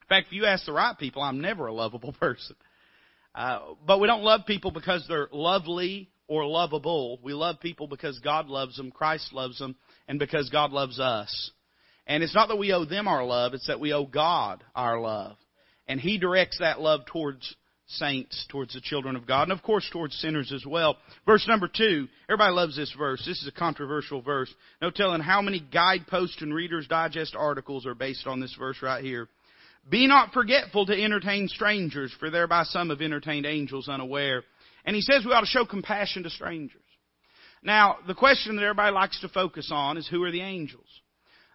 In 0.01 0.07
fact, 0.07 0.27
if 0.27 0.33
you 0.33 0.45
ask 0.45 0.65
the 0.65 0.73
right 0.73 0.97
people, 0.97 1.21
I'm 1.21 1.41
never 1.41 1.67
a 1.67 1.73
lovable 1.73 2.13
person. 2.19 2.55
Uh, 3.33 3.59
but 3.85 3.99
we 3.99 4.07
don't 4.07 4.23
love 4.23 4.41
people 4.45 4.71
because 4.71 5.05
they're 5.07 5.29
lovely 5.31 6.09
or 6.27 6.45
lovable. 6.45 7.19
We 7.23 7.33
love 7.33 7.59
people 7.59 7.87
because 7.87 8.19
God 8.19 8.47
loves 8.47 8.77
them, 8.77 8.91
Christ 8.91 9.33
loves 9.33 9.59
them, 9.59 9.75
and 10.07 10.19
because 10.19 10.49
God 10.49 10.71
loves 10.71 10.99
us. 10.99 11.51
And 12.07 12.23
it's 12.23 12.35
not 12.35 12.49
that 12.49 12.57
we 12.57 12.71
owe 12.71 12.85
them 12.85 13.07
our 13.07 13.25
love, 13.25 13.53
it's 13.53 13.67
that 13.67 13.79
we 13.79 13.93
owe 13.93 14.05
God 14.05 14.63
our 14.75 14.99
love. 14.99 15.37
And 15.87 15.99
He 15.99 16.17
directs 16.17 16.59
that 16.59 16.79
love 16.79 17.05
towards 17.07 17.55
saints, 17.87 18.45
towards 18.49 18.73
the 18.73 18.81
children 18.81 19.15
of 19.15 19.27
God, 19.27 19.43
and 19.43 19.51
of 19.51 19.61
course 19.61 19.87
towards 19.91 20.15
sinners 20.15 20.51
as 20.51 20.65
well. 20.65 20.97
Verse 21.25 21.47
number 21.47 21.67
two, 21.67 22.07
everybody 22.27 22.53
loves 22.53 22.75
this 22.75 22.93
verse. 22.97 23.23
This 23.25 23.41
is 23.41 23.47
a 23.47 23.57
controversial 23.57 24.21
verse. 24.21 24.53
No 24.81 24.89
telling 24.89 25.21
how 25.21 25.41
many 25.41 25.59
guideposts 25.59 26.41
and 26.41 26.53
Reader's 26.53 26.87
Digest 26.87 27.35
articles 27.35 27.85
are 27.85 27.95
based 27.95 28.27
on 28.27 28.39
this 28.39 28.55
verse 28.57 28.81
right 28.81 29.03
here. 29.03 29.27
Be 29.87 30.07
not 30.07 30.33
forgetful 30.33 30.87
to 30.87 31.03
entertain 31.03 31.47
strangers, 31.47 32.11
for 32.19 32.31
thereby 32.31 32.63
some 32.63 32.89
have 32.89 33.01
entertained 33.01 33.45
angels 33.45 33.87
unaware. 33.87 34.43
And 34.83 34.95
he 34.95 35.01
says 35.01 35.23
we 35.23 35.31
ought 35.31 35.41
to 35.41 35.45
show 35.45 35.65
compassion 35.65 36.23
to 36.23 36.29
strangers. 36.29 36.81
Now, 37.61 37.97
the 38.07 38.15
question 38.15 38.55
that 38.55 38.63
everybody 38.63 38.93
likes 38.93 39.19
to 39.21 39.29
focus 39.29 39.69
on 39.71 39.97
is 39.97 40.07
who 40.07 40.23
are 40.23 40.31
the 40.31 40.41
angels? 40.41 40.87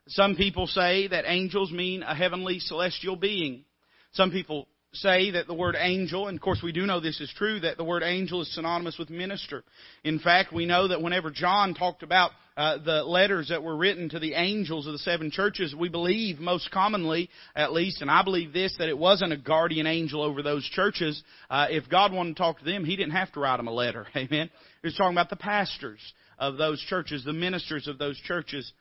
Some 0.08 0.34
people 0.34 0.66
say 0.66 1.06
that 1.08 1.24
angels 1.26 1.70
mean 1.70 2.02
a 2.02 2.14
heavenly 2.14 2.58
celestial 2.58 3.16
being. 3.16 3.64
Some 4.12 4.32
people 4.32 4.66
say 4.92 5.30
that 5.32 5.46
the 5.46 5.54
word 5.54 5.76
angel, 5.78 6.28
and 6.28 6.36
of 6.36 6.42
course 6.42 6.60
we 6.62 6.72
do 6.72 6.86
know 6.86 7.00
this 7.00 7.20
is 7.20 7.32
true, 7.36 7.60
that 7.60 7.76
the 7.76 7.84
word 7.84 8.02
angel 8.02 8.42
is 8.42 8.52
synonymous 8.54 8.98
with 8.98 9.10
minister. 9.10 9.62
In 10.04 10.18
fact, 10.18 10.52
we 10.52 10.66
know 10.66 10.88
that 10.88 11.02
whenever 11.02 11.30
John 11.30 11.74
talked 11.74 12.02
about 12.02 12.32
uh, 12.56 12.78
the 12.84 13.04
letters 13.04 13.48
that 13.48 13.62
were 13.62 13.76
written 13.76 14.08
to 14.08 14.18
the 14.18 14.34
angels 14.34 14.86
of 14.86 14.92
the 14.92 14.98
seven 14.98 15.30
churches, 15.30 15.74
we 15.74 15.88
believe 15.88 16.40
most 16.40 16.70
commonly, 16.70 17.30
at 17.54 17.72
least, 17.72 18.02
and 18.02 18.10
I 18.10 18.22
believe 18.22 18.52
this, 18.52 18.74
that 18.78 18.88
it 18.88 18.98
wasn't 18.98 19.32
a 19.32 19.36
guardian 19.36 19.86
angel 19.86 20.22
over 20.22 20.42
those 20.42 20.64
churches. 20.64 21.22
Uh, 21.48 21.68
if 21.70 21.88
God 21.88 22.12
wanted 22.12 22.36
to 22.36 22.42
talk 22.42 22.58
to 22.58 22.64
them, 22.64 22.84
He 22.84 22.96
didn't 22.96 23.12
have 23.12 23.32
to 23.32 23.40
write 23.40 23.58
them 23.58 23.68
a 23.68 23.72
letter. 23.72 24.06
Amen. 24.16 24.50
He 24.82 24.86
was 24.86 24.96
talking 24.96 25.14
about 25.14 25.30
the 25.30 25.36
pastors 25.36 26.00
of 26.38 26.56
those 26.56 26.80
churches, 26.88 27.24
the 27.24 27.32
ministers 27.32 27.86
of 27.86 27.98
those 27.98 28.18
churches. 28.20 28.72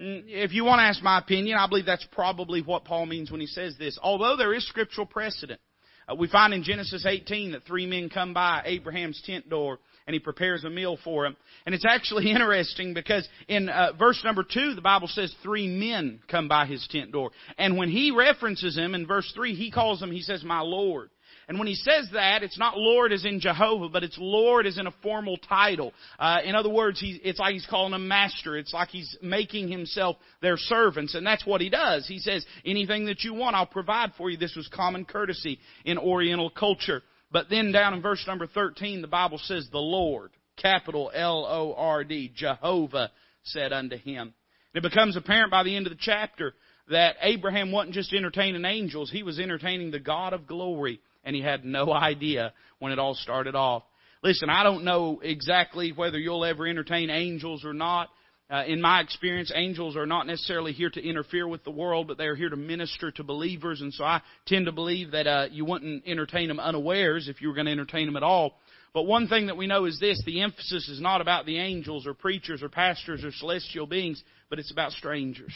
Mm, 0.00 0.24
if 0.26 0.52
you 0.52 0.64
want 0.64 0.80
to 0.80 0.84
ask 0.84 1.02
my 1.02 1.18
opinion, 1.18 1.58
I 1.58 1.66
believe 1.68 1.86
that's 1.86 2.06
probably 2.12 2.62
what 2.62 2.84
Paul 2.84 3.06
means 3.06 3.30
when 3.30 3.40
he 3.40 3.46
says 3.46 3.76
this. 3.78 3.98
Although 4.02 4.36
there 4.36 4.54
is 4.54 4.66
scriptural 4.68 5.06
precedent. 5.06 5.60
Uh, 6.08 6.14
we 6.14 6.28
find 6.28 6.54
in 6.54 6.62
Genesis 6.62 7.04
18 7.04 7.52
that 7.52 7.64
three 7.64 7.86
men 7.86 8.08
come 8.08 8.32
by 8.32 8.62
Abraham's 8.64 9.20
tent 9.26 9.48
door 9.48 9.78
and 10.06 10.14
he 10.14 10.20
prepares 10.20 10.64
a 10.64 10.70
meal 10.70 10.98
for 11.02 11.24
them. 11.24 11.36
And 11.64 11.74
it's 11.74 11.86
actually 11.86 12.30
interesting 12.30 12.94
because 12.94 13.28
in 13.48 13.68
uh, 13.68 13.92
verse 13.98 14.22
number 14.24 14.44
2, 14.44 14.74
the 14.74 14.82
Bible 14.82 15.08
says 15.08 15.34
three 15.42 15.66
men 15.66 16.20
come 16.30 16.46
by 16.46 16.66
his 16.66 16.86
tent 16.90 17.10
door. 17.10 17.30
And 17.58 17.76
when 17.76 17.88
he 17.88 18.12
references 18.12 18.76
them 18.76 18.94
in 18.94 19.06
verse 19.06 19.30
3, 19.34 19.54
he 19.54 19.70
calls 19.70 20.00
them, 20.00 20.12
he 20.12 20.22
says, 20.22 20.44
my 20.44 20.60
Lord. 20.60 21.10
And 21.48 21.60
when 21.60 21.68
he 21.68 21.76
says 21.76 22.08
that, 22.12 22.42
it's 22.42 22.58
not 22.58 22.76
Lord 22.76 23.12
as 23.12 23.24
in 23.24 23.38
Jehovah, 23.38 23.88
but 23.88 24.02
it's 24.02 24.18
Lord 24.18 24.66
as 24.66 24.78
in 24.78 24.88
a 24.88 24.94
formal 25.02 25.36
title. 25.36 25.92
Uh, 26.18 26.38
in 26.44 26.56
other 26.56 26.70
words, 26.70 26.98
he, 26.98 27.20
it's 27.22 27.38
like 27.38 27.52
he's 27.52 27.66
calling 27.66 27.92
them 27.92 28.08
master. 28.08 28.56
It's 28.56 28.74
like 28.74 28.88
he's 28.88 29.16
making 29.22 29.68
himself 29.68 30.16
their 30.42 30.56
servants. 30.56 31.14
And 31.14 31.24
that's 31.24 31.46
what 31.46 31.60
he 31.60 31.70
does. 31.70 32.06
He 32.08 32.18
says, 32.18 32.44
anything 32.64 33.06
that 33.06 33.22
you 33.22 33.32
want, 33.32 33.54
I'll 33.54 33.64
provide 33.64 34.10
for 34.18 34.28
you. 34.28 34.36
This 34.36 34.56
was 34.56 34.68
common 34.74 35.04
courtesy 35.04 35.60
in 35.84 35.98
Oriental 35.98 36.50
culture. 36.50 37.02
But 37.30 37.48
then 37.48 37.70
down 37.70 37.94
in 37.94 38.02
verse 38.02 38.24
number 38.26 38.48
13, 38.48 39.00
the 39.00 39.08
Bible 39.08 39.38
says, 39.38 39.68
the 39.70 39.78
Lord, 39.78 40.32
capital 40.56 41.12
L-O-R-D, 41.14 42.32
Jehovah 42.34 43.12
said 43.44 43.72
unto 43.72 43.96
him. 43.96 44.34
And 44.74 44.84
it 44.84 44.88
becomes 44.88 45.16
apparent 45.16 45.52
by 45.52 45.62
the 45.62 45.76
end 45.76 45.86
of 45.86 45.92
the 45.92 45.98
chapter 46.00 46.54
that 46.90 47.16
Abraham 47.20 47.70
wasn't 47.70 47.94
just 47.94 48.12
entertaining 48.12 48.64
angels, 48.64 49.10
he 49.10 49.22
was 49.22 49.38
entertaining 49.38 49.90
the 49.90 50.00
God 50.00 50.32
of 50.32 50.46
glory 50.46 51.00
and 51.26 51.36
he 51.36 51.42
had 51.42 51.66
no 51.66 51.92
idea 51.92 52.54
when 52.78 52.92
it 52.92 52.98
all 52.98 53.14
started 53.14 53.54
off. 53.54 53.82
Listen, 54.22 54.48
I 54.48 54.62
don't 54.62 54.84
know 54.84 55.20
exactly 55.22 55.92
whether 55.92 56.18
you'll 56.18 56.44
ever 56.44 56.66
entertain 56.66 57.10
angels 57.10 57.64
or 57.64 57.74
not, 57.74 58.08
Uh, 58.48 58.62
in 58.68 58.80
my 58.80 59.00
experience, 59.00 59.50
angels 59.52 59.96
are 59.96 60.06
not 60.06 60.26
necessarily 60.26 60.72
here 60.72 60.88
to 60.88 61.02
interfere 61.02 61.48
with 61.48 61.64
the 61.64 61.70
world, 61.70 62.06
but 62.06 62.16
they 62.16 62.26
are 62.26 62.36
here 62.36 62.48
to 62.48 62.56
minister 62.56 63.10
to 63.10 63.24
believers. 63.24 63.80
And 63.80 63.92
so 63.92 64.04
I 64.04 64.22
tend 64.46 64.66
to 64.66 64.72
believe 64.72 65.10
that 65.10 65.26
uh, 65.26 65.46
you 65.50 65.64
wouldn't 65.64 66.06
entertain 66.06 66.46
them 66.46 66.60
unawares 66.60 67.28
if 67.28 67.40
you 67.40 67.48
were 67.48 67.54
going 67.54 67.66
to 67.66 67.72
entertain 67.72 68.06
them 68.06 68.16
at 68.16 68.22
all. 68.22 68.56
But 68.94 69.02
one 69.02 69.26
thing 69.26 69.46
that 69.46 69.56
we 69.56 69.66
know 69.66 69.84
is 69.84 69.98
this 69.98 70.22
the 70.24 70.42
emphasis 70.42 70.88
is 70.88 71.00
not 71.00 71.20
about 71.20 71.44
the 71.44 71.58
angels 71.58 72.06
or 72.06 72.14
preachers 72.14 72.62
or 72.62 72.68
pastors 72.68 73.24
or 73.24 73.32
celestial 73.32 73.86
beings, 73.86 74.22
but 74.48 74.60
it's 74.60 74.70
about 74.70 74.92
strangers. 74.92 75.52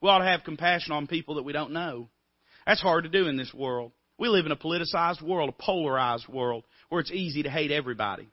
We 0.00 0.08
ought 0.08 0.20
to 0.20 0.24
have 0.32 0.44
compassion 0.44 0.92
on 0.92 1.08
people 1.08 1.34
that 1.34 1.42
we 1.42 1.52
don't 1.52 1.72
know. 1.72 2.08
That's 2.66 2.80
hard 2.80 3.02
to 3.02 3.10
do 3.10 3.26
in 3.26 3.36
this 3.36 3.52
world. 3.52 3.90
We 4.20 4.28
live 4.28 4.44
in 4.44 4.52
a 4.52 4.56
politicized 4.56 5.22
world, 5.22 5.48
a 5.48 5.62
polarized 5.62 6.28
world, 6.28 6.64
where 6.90 7.00
it's 7.00 7.10
easy 7.10 7.42
to 7.44 7.50
hate 7.50 7.70
everybody. 7.70 8.28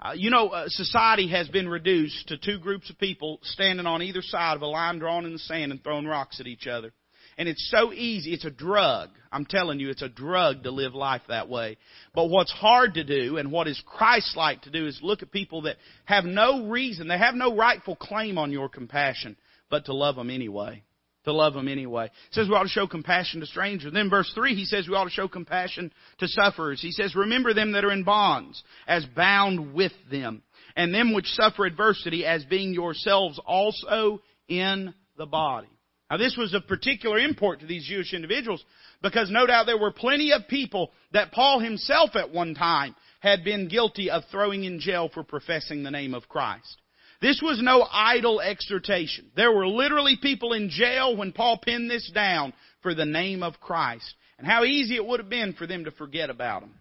Uh, 0.00 0.12
you 0.14 0.30
know, 0.30 0.50
uh, 0.50 0.66
society 0.68 1.28
has 1.28 1.48
been 1.48 1.68
reduced 1.68 2.28
to 2.28 2.38
two 2.38 2.60
groups 2.60 2.88
of 2.88 2.98
people 2.98 3.40
standing 3.42 3.84
on 3.84 4.00
either 4.00 4.22
side 4.22 4.54
of 4.54 4.62
a 4.62 4.66
line 4.66 5.00
drawn 5.00 5.24
in 5.24 5.32
the 5.32 5.38
sand 5.40 5.72
and 5.72 5.82
throwing 5.82 6.06
rocks 6.06 6.38
at 6.38 6.46
each 6.46 6.68
other. 6.68 6.92
And 7.36 7.48
it's 7.48 7.68
so 7.68 7.92
easy. 7.92 8.32
It's 8.32 8.44
a 8.44 8.50
drug. 8.50 9.10
I'm 9.32 9.44
telling 9.44 9.80
you, 9.80 9.90
it's 9.90 10.02
a 10.02 10.08
drug 10.08 10.62
to 10.62 10.70
live 10.70 10.94
life 10.94 11.22
that 11.26 11.48
way. 11.48 11.78
But 12.14 12.26
what's 12.26 12.52
hard 12.52 12.94
to 12.94 13.02
do 13.02 13.36
and 13.36 13.50
what 13.50 13.66
is 13.66 13.82
Christ-like 13.84 14.62
to 14.62 14.70
do 14.70 14.86
is 14.86 15.00
look 15.02 15.22
at 15.22 15.32
people 15.32 15.62
that 15.62 15.78
have 16.04 16.24
no 16.24 16.68
reason, 16.68 17.08
they 17.08 17.18
have 17.18 17.34
no 17.34 17.56
rightful 17.56 17.96
claim 17.96 18.38
on 18.38 18.52
your 18.52 18.68
compassion, 18.68 19.36
but 19.68 19.86
to 19.86 19.94
love 19.94 20.14
them 20.14 20.30
anyway. 20.30 20.84
To 21.24 21.32
love 21.32 21.54
them 21.54 21.68
anyway. 21.68 22.10
He 22.30 22.34
says 22.34 22.48
we 22.48 22.54
ought 22.54 22.64
to 22.64 22.68
show 22.68 22.86
compassion 22.86 23.40
to 23.40 23.46
strangers. 23.46 23.92
Then 23.92 24.10
verse 24.10 24.30
3, 24.34 24.54
he 24.54 24.66
says 24.66 24.86
we 24.86 24.94
ought 24.94 25.04
to 25.04 25.10
show 25.10 25.26
compassion 25.26 25.90
to 26.18 26.28
sufferers. 26.28 26.82
He 26.82 26.92
says, 26.92 27.14
remember 27.14 27.54
them 27.54 27.72
that 27.72 27.84
are 27.84 27.92
in 27.92 28.04
bonds, 28.04 28.62
as 28.86 29.06
bound 29.06 29.72
with 29.72 29.92
them, 30.10 30.42
and 30.76 30.94
them 30.94 31.14
which 31.14 31.26
suffer 31.28 31.64
adversity, 31.64 32.26
as 32.26 32.44
being 32.44 32.74
yourselves 32.74 33.40
also 33.46 34.20
in 34.48 34.92
the 35.16 35.24
body. 35.24 35.68
Now 36.10 36.18
this 36.18 36.36
was 36.36 36.52
of 36.52 36.66
particular 36.66 37.18
import 37.18 37.60
to 37.60 37.66
these 37.66 37.86
Jewish 37.86 38.12
individuals 38.12 38.62
because 39.02 39.30
no 39.30 39.46
doubt 39.46 39.64
there 39.66 39.78
were 39.78 39.90
plenty 39.90 40.32
of 40.32 40.46
people 40.48 40.92
that 41.12 41.32
Paul 41.32 41.60
himself 41.60 42.10
at 42.14 42.30
one 42.30 42.54
time 42.54 42.94
had 43.20 43.42
been 43.42 43.68
guilty 43.68 44.10
of 44.10 44.22
throwing 44.30 44.64
in 44.64 44.78
jail 44.78 45.08
for 45.12 45.24
professing 45.24 45.82
the 45.82 45.90
name 45.90 46.12
of 46.12 46.28
Christ. 46.28 46.82
This 47.20 47.40
was 47.42 47.60
no 47.62 47.86
idle 47.90 48.40
exhortation. 48.40 49.30
There 49.36 49.52
were 49.52 49.66
literally 49.66 50.18
people 50.20 50.52
in 50.52 50.68
jail 50.70 51.16
when 51.16 51.32
Paul 51.32 51.58
penned 51.62 51.90
this 51.90 52.10
down 52.14 52.52
for 52.82 52.94
the 52.94 53.06
name 53.06 53.42
of 53.42 53.60
Christ. 53.60 54.14
And 54.38 54.46
how 54.46 54.64
easy 54.64 54.96
it 54.96 55.06
would 55.06 55.20
have 55.20 55.30
been 55.30 55.54
for 55.54 55.66
them 55.66 55.84
to 55.84 55.90
forget 55.92 56.28
about 56.28 56.62
him, 56.62 56.74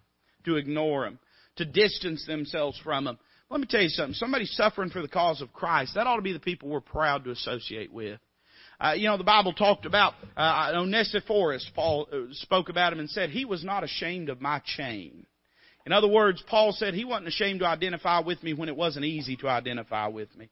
to 0.45 0.55
ignore 0.55 1.05
him, 1.05 1.19
to 1.57 1.65
distance 1.65 2.25
themselves 2.25 2.79
from 2.83 3.07
him. 3.07 3.17
Let 3.49 3.61
me 3.61 3.67
tell 3.69 3.81
you 3.81 3.89
something. 3.89 4.15
Somebody 4.15 4.45
suffering 4.45 4.89
for 4.89 5.01
the 5.01 5.07
cause 5.07 5.41
of 5.41 5.53
Christ, 5.53 5.93
that 5.93 6.07
ought 6.07 6.15
to 6.15 6.23
be 6.23 6.33
the 6.33 6.39
people 6.39 6.69
we're 6.69 6.81
proud 6.81 7.23
to 7.25 7.31
associate 7.31 7.93
with. 7.93 8.19
Uh, 8.79 8.93
you 8.93 9.07
know, 9.07 9.17
the 9.17 9.23
Bible 9.23 9.53
talked 9.53 9.85
about 9.85 10.13
uh, 10.35 10.71
Onesiphorus. 10.73 11.69
Paul 11.75 12.07
uh, 12.11 12.17
spoke 12.31 12.69
about 12.69 12.91
him 12.91 12.99
and 12.99 13.09
said 13.09 13.29
he 13.29 13.45
was 13.45 13.63
not 13.63 13.83
ashamed 13.83 14.29
of 14.29 14.41
my 14.41 14.59
chain. 14.65 15.25
In 15.85 15.91
other 15.91 16.07
words, 16.07 16.41
Paul 16.47 16.71
said 16.71 16.93
he 16.93 17.05
wasn't 17.05 17.27
ashamed 17.27 17.59
to 17.59 17.67
identify 17.67 18.19
with 18.19 18.41
me 18.41 18.53
when 18.53 18.69
it 18.69 18.75
wasn't 18.75 19.05
easy 19.05 19.35
to 19.37 19.49
identify 19.49 20.07
with 20.07 20.33
me. 20.35 20.49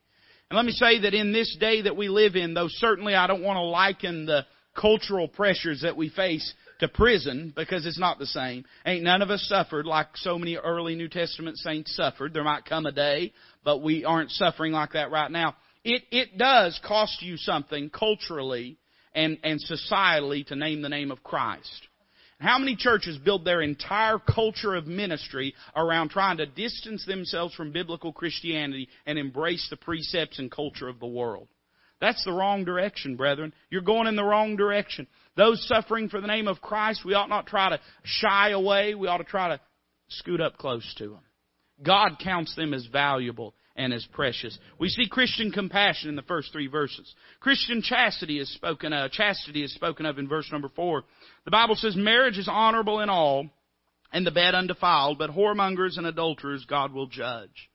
And 0.49 0.57
let 0.57 0.65
me 0.65 0.73
say 0.73 0.99
that 1.01 1.13
in 1.13 1.31
this 1.31 1.55
day 1.59 1.83
that 1.83 1.95
we 1.95 2.09
live 2.09 2.35
in, 2.35 2.53
though 2.53 2.67
certainly 2.67 3.15
I 3.15 3.27
don't 3.27 3.43
want 3.43 3.57
to 3.57 3.61
liken 3.61 4.25
the 4.25 4.45
cultural 4.75 5.27
pressures 5.27 5.81
that 5.81 5.95
we 5.95 6.09
face 6.09 6.53
to 6.79 6.87
prison 6.87 7.53
because 7.55 7.85
it's 7.85 7.99
not 7.99 8.19
the 8.19 8.25
same. 8.25 8.65
Ain't 8.85 9.03
none 9.03 9.21
of 9.21 9.29
us 9.29 9.45
suffered 9.47 9.85
like 9.85 10.07
so 10.15 10.37
many 10.37 10.57
early 10.57 10.95
New 10.95 11.07
Testament 11.07 11.57
saints 11.57 11.95
suffered. 11.95 12.33
There 12.33 12.43
might 12.43 12.65
come 12.65 12.85
a 12.85 12.91
day, 12.91 13.33
but 13.63 13.81
we 13.81 14.03
aren't 14.03 14.31
suffering 14.31 14.73
like 14.73 14.93
that 14.93 15.11
right 15.11 15.31
now. 15.31 15.55
It, 15.83 16.03
it 16.11 16.37
does 16.37 16.79
cost 16.85 17.21
you 17.21 17.37
something 17.37 17.89
culturally 17.89 18.77
and, 19.13 19.37
and 19.43 19.59
societally 19.63 20.45
to 20.47 20.55
name 20.55 20.81
the 20.81 20.89
name 20.89 21.11
of 21.11 21.23
Christ. 21.23 21.87
How 22.41 22.57
many 22.57 22.75
churches 22.75 23.19
build 23.19 23.45
their 23.45 23.61
entire 23.61 24.17
culture 24.17 24.73
of 24.73 24.87
ministry 24.87 25.53
around 25.75 26.09
trying 26.09 26.37
to 26.37 26.47
distance 26.47 27.05
themselves 27.05 27.53
from 27.53 27.71
biblical 27.71 28.11
Christianity 28.11 28.89
and 29.05 29.19
embrace 29.19 29.67
the 29.69 29.77
precepts 29.77 30.39
and 30.39 30.49
culture 30.49 30.87
of 30.87 30.99
the 30.99 31.05
world? 31.05 31.49
That's 31.99 32.23
the 32.25 32.33
wrong 32.33 32.65
direction, 32.65 33.15
brethren. 33.15 33.53
You're 33.69 33.81
going 33.81 34.07
in 34.07 34.15
the 34.15 34.23
wrong 34.23 34.55
direction. 34.55 35.05
Those 35.37 35.63
suffering 35.67 36.09
for 36.09 36.19
the 36.19 36.25
name 36.25 36.47
of 36.47 36.61
Christ, 36.61 37.05
we 37.05 37.13
ought 37.13 37.29
not 37.29 37.45
try 37.45 37.69
to 37.69 37.79
shy 38.03 38.49
away. 38.49 38.95
We 38.95 39.07
ought 39.07 39.19
to 39.19 39.23
try 39.23 39.49
to 39.49 39.61
scoot 40.07 40.41
up 40.41 40.57
close 40.57 40.95
to 40.97 41.09
them. 41.09 41.21
God 41.83 42.17
counts 42.23 42.55
them 42.55 42.73
as 42.73 42.87
valuable 42.87 43.53
and 43.81 43.93
as 43.93 44.05
precious. 44.13 44.57
We 44.77 44.89
see 44.89 45.09
Christian 45.09 45.51
compassion 45.51 46.09
in 46.09 46.15
the 46.15 46.21
first 46.21 46.51
three 46.51 46.67
verses. 46.67 47.11
Christian 47.39 47.81
chastity 47.81 48.39
is 48.39 48.53
spoken 48.53 48.93
of, 48.93 49.11
chastity 49.11 49.63
is 49.63 49.73
spoken 49.73 50.05
of 50.05 50.19
in 50.19 50.27
verse 50.27 50.47
number 50.51 50.69
four. 50.75 51.03
The 51.45 51.51
Bible 51.51 51.75
says 51.75 51.95
marriage 51.95 52.37
is 52.37 52.47
honorable 52.47 52.99
in 52.99 53.09
all, 53.09 53.49
and 54.13 54.25
the 54.25 54.29
bed 54.31 54.53
undefiled, 54.53 55.17
but 55.17 55.31
whoremongers 55.31 55.97
and 55.97 56.05
adulterers 56.05 56.63
God 56.65 56.93
will 56.93 57.07
judge. 57.07 57.71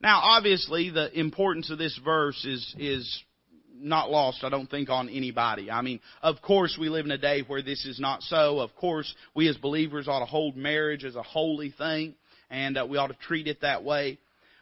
Now, 0.00 0.20
obviously, 0.20 0.90
the 0.90 1.16
importance 1.16 1.70
of 1.70 1.78
this 1.78 1.98
verse 2.04 2.44
is, 2.44 2.74
is 2.76 3.22
not 3.72 4.10
lost, 4.10 4.42
I 4.42 4.48
don't 4.48 4.68
think, 4.68 4.90
on 4.90 5.08
anybody. 5.08 5.70
I 5.70 5.80
mean, 5.80 6.00
of 6.22 6.42
course 6.42 6.76
we 6.78 6.88
live 6.88 7.04
in 7.04 7.12
a 7.12 7.18
day 7.18 7.42
where 7.46 7.62
this 7.62 7.86
is 7.86 8.00
not 8.00 8.22
so. 8.22 8.58
Of 8.58 8.74
course, 8.74 9.14
we 9.32 9.46
as 9.48 9.56
believers 9.56 10.08
ought 10.08 10.20
to 10.20 10.26
hold 10.26 10.56
marriage 10.56 11.04
as 11.04 11.14
a 11.14 11.22
holy 11.22 11.70
thing, 11.70 12.16
and 12.50 12.76
uh, 12.76 12.84
we 12.84 12.98
ought 12.98 13.08
to 13.08 13.26
treat 13.28 13.46
it 13.46 13.60
that 13.60 13.84
way. 13.84 14.18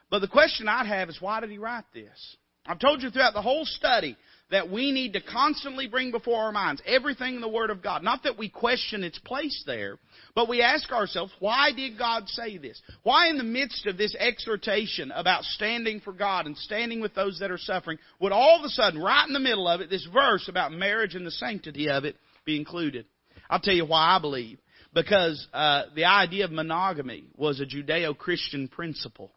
But 0.09 0.19
the 0.19 0.27
question 0.27 0.67
I'd 0.67 0.87
have 0.87 1.09
is 1.09 1.21
why 1.21 1.39
did 1.39 1.49
he 1.49 1.57
write 1.57 1.85
this? 1.93 2.37
I've 2.67 2.79
told 2.79 3.03
you 3.03 3.09
throughout 3.11 3.33
the 3.33 3.41
whole 3.41 3.65
study 3.65 4.17
that 4.51 4.69
we 4.69 4.91
need 4.91 5.13
to 5.13 5.21
constantly 5.21 5.87
bring 5.87 6.11
before 6.11 6.43
our 6.43 6.51
minds 6.51 6.81
everything 6.85 7.35
in 7.35 7.41
the 7.41 7.49
Word 7.49 7.69
of 7.71 7.81
God. 7.81 8.03
Not 8.03 8.23
that 8.23 8.37
we 8.37 8.49
question 8.49 9.03
its 9.03 9.17
place 9.19 9.63
there, 9.65 9.97
but 10.35 10.47
we 10.47 10.61
ask 10.61 10.91
ourselves, 10.91 11.31
why 11.39 11.71
did 11.75 11.97
God 11.97 12.27
say 12.27 12.57
this? 12.57 12.79
Why 13.03 13.29
in 13.29 13.37
the 13.37 13.43
midst 13.43 13.87
of 13.87 13.97
this 13.97 14.15
exhortation 14.15 15.11
about 15.11 15.43
standing 15.43 15.99
for 15.99 16.13
God 16.13 16.45
and 16.45 16.57
standing 16.57 17.01
with 17.01 17.15
those 17.15 17.39
that 17.39 17.51
are 17.51 17.57
suffering, 17.57 17.97
would 18.19 18.31
all 18.31 18.59
of 18.59 18.65
a 18.65 18.69
sudden, 18.69 19.01
right 19.01 19.27
in 19.27 19.33
the 19.33 19.39
middle 19.39 19.67
of 19.67 19.81
it, 19.81 19.89
this 19.89 20.07
verse 20.13 20.47
about 20.47 20.71
marriage 20.71 21.15
and 21.15 21.25
the 21.25 21.31
sanctity 21.31 21.89
of 21.89 22.05
it 22.05 22.15
be 22.45 22.55
included? 22.55 23.05
I'll 23.49 23.59
tell 23.59 23.75
you 23.75 23.85
why 23.85 24.15
I 24.15 24.19
believe. 24.19 24.59
Because 24.93 25.45
uh, 25.53 25.83
the 25.93 26.05
idea 26.05 26.45
of 26.45 26.51
monogamy 26.51 27.25
was 27.35 27.59
a 27.59 27.65
Judeo-Christian 27.65 28.69
principle. 28.69 29.31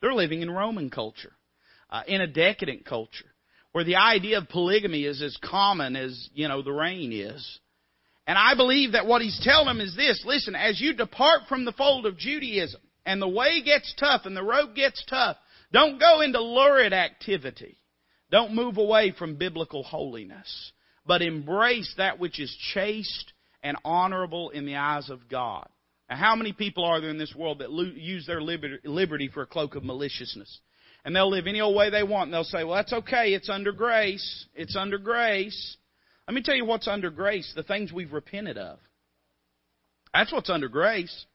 They're 0.00 0.14
living 0.14 0.42
in 0.42 0.50
Roman 0.50 0.90
culture, 0.90 1.32
uh, 1.90 2.02
in 2.06 2.20
a 2.20 2.26
decadent 2.26 2.84
culture, 2.84 3.32
where 3.72 3.84
the 3.84 3.96
idea 3.96 4.38
of 4.38 4.48
polygamy 4.48 5.04
is 5.04 5.22
as 5.22 5.36
common 5.42 5.96
as, 5.96 6.28
you 6.34 6.48
know, 6.48 6.62
the 6.62 6.72
rain 6.72 7.12
is. 7.12 7.60
And 8.26 8.36
I 8.36 8.54
believe 8.54 8.92
that 8.92 9.06
what 9.06 9.22
he's 9.22 9.40
telling 9.42 9.66
them 9.66 9.80
is 9.80 9.94
this 9.94 10.22
listen, 10.26 10.54
as 10.54 10.80
you 10.80 10.94
depart 10.94 11.42
from 11.48 11.64
the 11.64 11.72
fold 11.72 12.06
of 12.06 12.18
Judaism, 12.18 12.80
and 13.04 13.22
the 13.22 13.28
way 13.28 13.62
gets 13.62 13.94
tough 13.98 14.22
and 14.24 14.36
the 14.36 14.42
road 14.42 14.74
gets 14.74 15.02
tough, 15.08 15.36
don't 15.72 16.00
go 16.00 16.20
into 16.20 16.40
lurid 16.40 16.92
activity. 16.92 17.78
Don't 18.30 18.54
move 18.54 18.76
away 18.76 19.14
from 19.16 19.36
biblical 19.36 19.84
holiness, 19.84 20.72
but 21.06 21.22
embrace 21.22 21.94
that 21.96 22.18
which 22.18 22.40
is 22.40 22.54
chaste 22.74 23.32
and 23.62 23.76
honorable 23.84 24.50
in 24.50 24.66
the 24.66 24.76
eyes 24.76 25.10
of 25.10 25.28
God. 25.28 25.68
Now, 26.08 26.16
how 26.16 26.36
many 26.36 26.52
people 26.52 26.84
are 26.84 27.00
there 27.00 27.10
in 27.10 27.18
this 27.18 27.34
world 27.34 27.58
that 27.58 27.70
use 27.70 28.26
their 28.26 28.40
liberty 28.40 29.28
for 29.32 29.42
a 29.42 29.46
cloak 29.46 29.74
of 29.74 29.84
maliciousness? 29.84 30.60
And 31.04 31.14
they'll 31.14 31.30
live 31.30 31.46
any 31.46 31.60
old 31.60 31.76
way 31.76 31.90
they 31.90 32.02
want, 32.02 32.26
and 32.26 32.34
they'll 32.34 32.44
say, 32.44 32.64
well, 32.64 32.76
that's 32.76 32.92
okay, 32.92 33.34
it's 33.34 33.48
under 33.48 33.72
grace. 33.72 34.46
It's 34.54 34.76
under 34.76 34.98
grace. 34.98 35.76
Let 36.26 36.34
me 36.34 36.42
tell 36.42 36.56
you 36.56 36.64
what's 36.64 36.88
under 36.88 37.10
grace 37.10 37.52
the 37.54 37.62
things 37.62 37.92
we've 37.92 38.12
repented 38.12 38.58
of. 38.58 38.78
That's 40.12 40.32
what's 40.32 40.50
under 40.50 40.68
grace. 40.68 41.26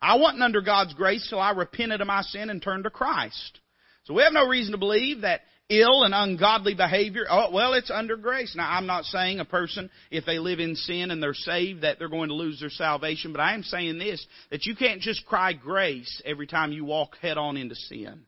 I 0.00 0.16
wasn't 0.16 0.42
under 0.42 0.60
God's 0.60 0.94
grace 0.94 1.26
till 1.28 1.38
I 1.38 1.52
repented 1.52 2.00
of 2.00 2.08
my 2.08 2.22
sin 2.22 2.50
and 2.50 2.60
turned 2.60 2.84
to 2.84 2.90
Christ. 2.90 3.60
So 4.04 4.14
we 4.14 4.22
have 4.22 4.32
no 4.32 4.48
reason 4.48 4.72
to 4.72 4.78
believe 4.78 5.20
that 5.20 5.42
ill 5.80 6.04
and 6.04 6.14
ungodly 6.14 6.74
behavior, 6.74 7.24
oh, 7.30 7.50
well, 7.52 7.74
it's 7.74 7.90
under 7.90 8.16
grace. 8.16 8.54
Now, 8.56 8.70
I'm 8.70 8.86
not 8.86 9.04
saying 9.04 9.40
a 9.40 9.44
person, 9.44 9.90
if 10.10 10.24
they 10.26 10.38
live 10.38 10.60
in 10.60 10.76
sin 10.76 11.10
and 11.10 11.22
they're 11.22 11.34
saved, 11.34 11.82
that 11.82 11.98
they're 11.98 12.08
going 12.08 12.28
to 12.28 12.34
lose 12.34 12.60
their 12.60 12.70
salvation, 12.70 13.32
but 13.32 13.40
I 13.40 13.54
am 13.54 13.62
saying 13.62 13.98
this, 13.98 14.24
that 14.50 14.66
you 14.66 14.76
can't 14.76 15.00
just 15.00 15.24
cry 15.26 15.52
grace 15.52 16.22
every 16.24 16.46
time 16.46 16.72
you 16.72 16.84
walk 16.84 17.16
head 17.20 17.38
on 17.38 17.56
into 17.56 17.74
sin. 17.74 18.24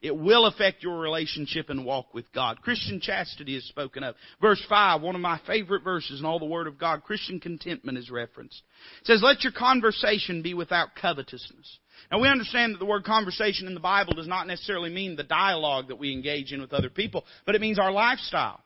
It 0.00 0.16
will 0.16 0.46
affect 0.46 0.82
your 0.82 1.00
relationship 1.00 1.70
and 1.70 1.84
walk 1.84 2.14
with 2.14 2.30
God. 2.32 2.62
Christian 2.62 3.00
chastity 3.00 3.56
is 3.56 3.66
spoken 3.66 4.04
of. 4.04 4.14
Verse 4.40 4.62
5, 4.68 5.02
one 5.02 5.14
of 5.14 5.20
my 5.20 5.40
favorite 5.46 5.82
verses 5.82 6.20
in 6.20 6.26
all 6.26 6.38
the 6.38 6.44
Word 6.44 6.66
of 6.66 6.78
God, 6.78 7.02
Christian 7.02 7.40
contentment 7.40 7.98
is 7.98 8.10
referenced. 8.10 8.62
It 9.00 9.06
says, 9.06 9.22
Let 9.22 9.42
your 9.42 9.52
conversation 9.52 10.42
be 10.42 10.54
without 10.54 10.94
covetousness. 11.00 11.78
Now 12.10 12.20
we 12.20 12.28
understand 12.28 12.74
that 12.74 12.78
the 12.78 12.86
word 12.86 13.04
conversation 13.04 13.66
in 13.66 13.74
the 13.74 13.80
Bible 13.80 14.14
does 14.14 14.28
not 14.28 14.46
necessarily 14.46 14.90
mean 14.90 15.16
the 15.16 15.22
dialogue 15.22 15.88
that 15.88 15.98
we 15.98 16.12
engage 16.12 16.52
in 16.52 16.60
with 16.60 16.72
other 16.72 16.90
people, 16.90 17.24
but 17.46 17.54
it 17.54 17.60
means 17.60 17.78
our 17.78 17.92
lifestyle. 17.92 18.60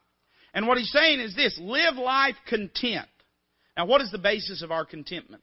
And 0.54 0.66
what 0.66 0.78
he's 0.78 0.92
saying 0.92 1.20
is 1.20 1.34
this, 1.34 1.58
live 1.60 1.96
life 1.96 2.36
content. 2.48 3.08
Now 3.76 3.86
what 3.86 4.00
is 4.00 4.10
the 4.10 4.18
basis 4.18 4.62
of 4.62 4.70
our 4.70 4.84
contentment? 4.84 5.42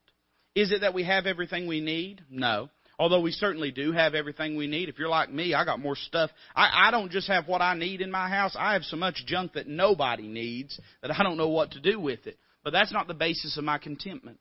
Is 0.55 0.71
it 0.71 0.81
that 0.81 0.93
we 0.93 1.03
have 1.03 1.25
everything 1.25 1.67
we 1.67 1.81
need? 1.81 2.21
No. 2.29 2.69
Although 2.99 3.21
we 3.21 3.31
certainly 3.31 3.71
do 3.71 3.93
have 3.93 4.13
everything 4.13 4.57
we 4.57 4.67
need. 4.67 4.89
If 4.89 4.99
you're 4.99 5.07
like 5.07 5.31
me, 5.31 5.53
I 5.53 5.63
got 5.63 5.79
more 5.79 5.95
stuff. 5.95 6.31
I, 6.53 6.87
I 6.87 6.91
don't 6.91 7.11
just 7.11 7.29
have 7.29 7.47
what 7.47 7.61
I 7.61 7.73
need 7.73 8.01
in 8.01 8.11
my 8.11 8.27
house. 8.27 8.57
I 8.59 8.73
have 8.73 8.83
so 8.83 8.97
much 8.97 9.23
junk 9.25 9.53
that 9.53 9.67
nobody 9.67 10.27
needs 10.27 10.77
that 11.01 11.17
I 11.17 11.23
don't 11.23 11.37
know 11.37 11.47
what 11.47 11.71
to 11.71 11.79
do 11.79 11.97
with 11.97 12.27
it. 12.27 12.37
But 12.61 12.71
that's 12.71 12.91
not 12.91 13.07
the 13.07 13.13
basis 13.13 13.57
of 13.57 13.63
my 13.63 13.77
contentment. 13.77 14.37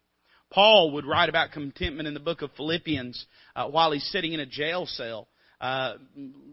Paul 0.50 0.93
would 0.93 1.05
write 1.05 1.28
about 1.28 1.52
contentment 1.52 2.09
in 2.09 2.14
the 2.14 2.21
book 2.21 2.43
of 2.43 2.50
Philippians 2.52 3.26
uh, 3.55 3.69
while 3.69 3.93
he's 3.93 4.09
sitting 4.11 4.33
in 4.33 4.40
a 4.40 4.47
jail 4.47 4.87
cell 4.87 5.28
uh, 5.61 5.95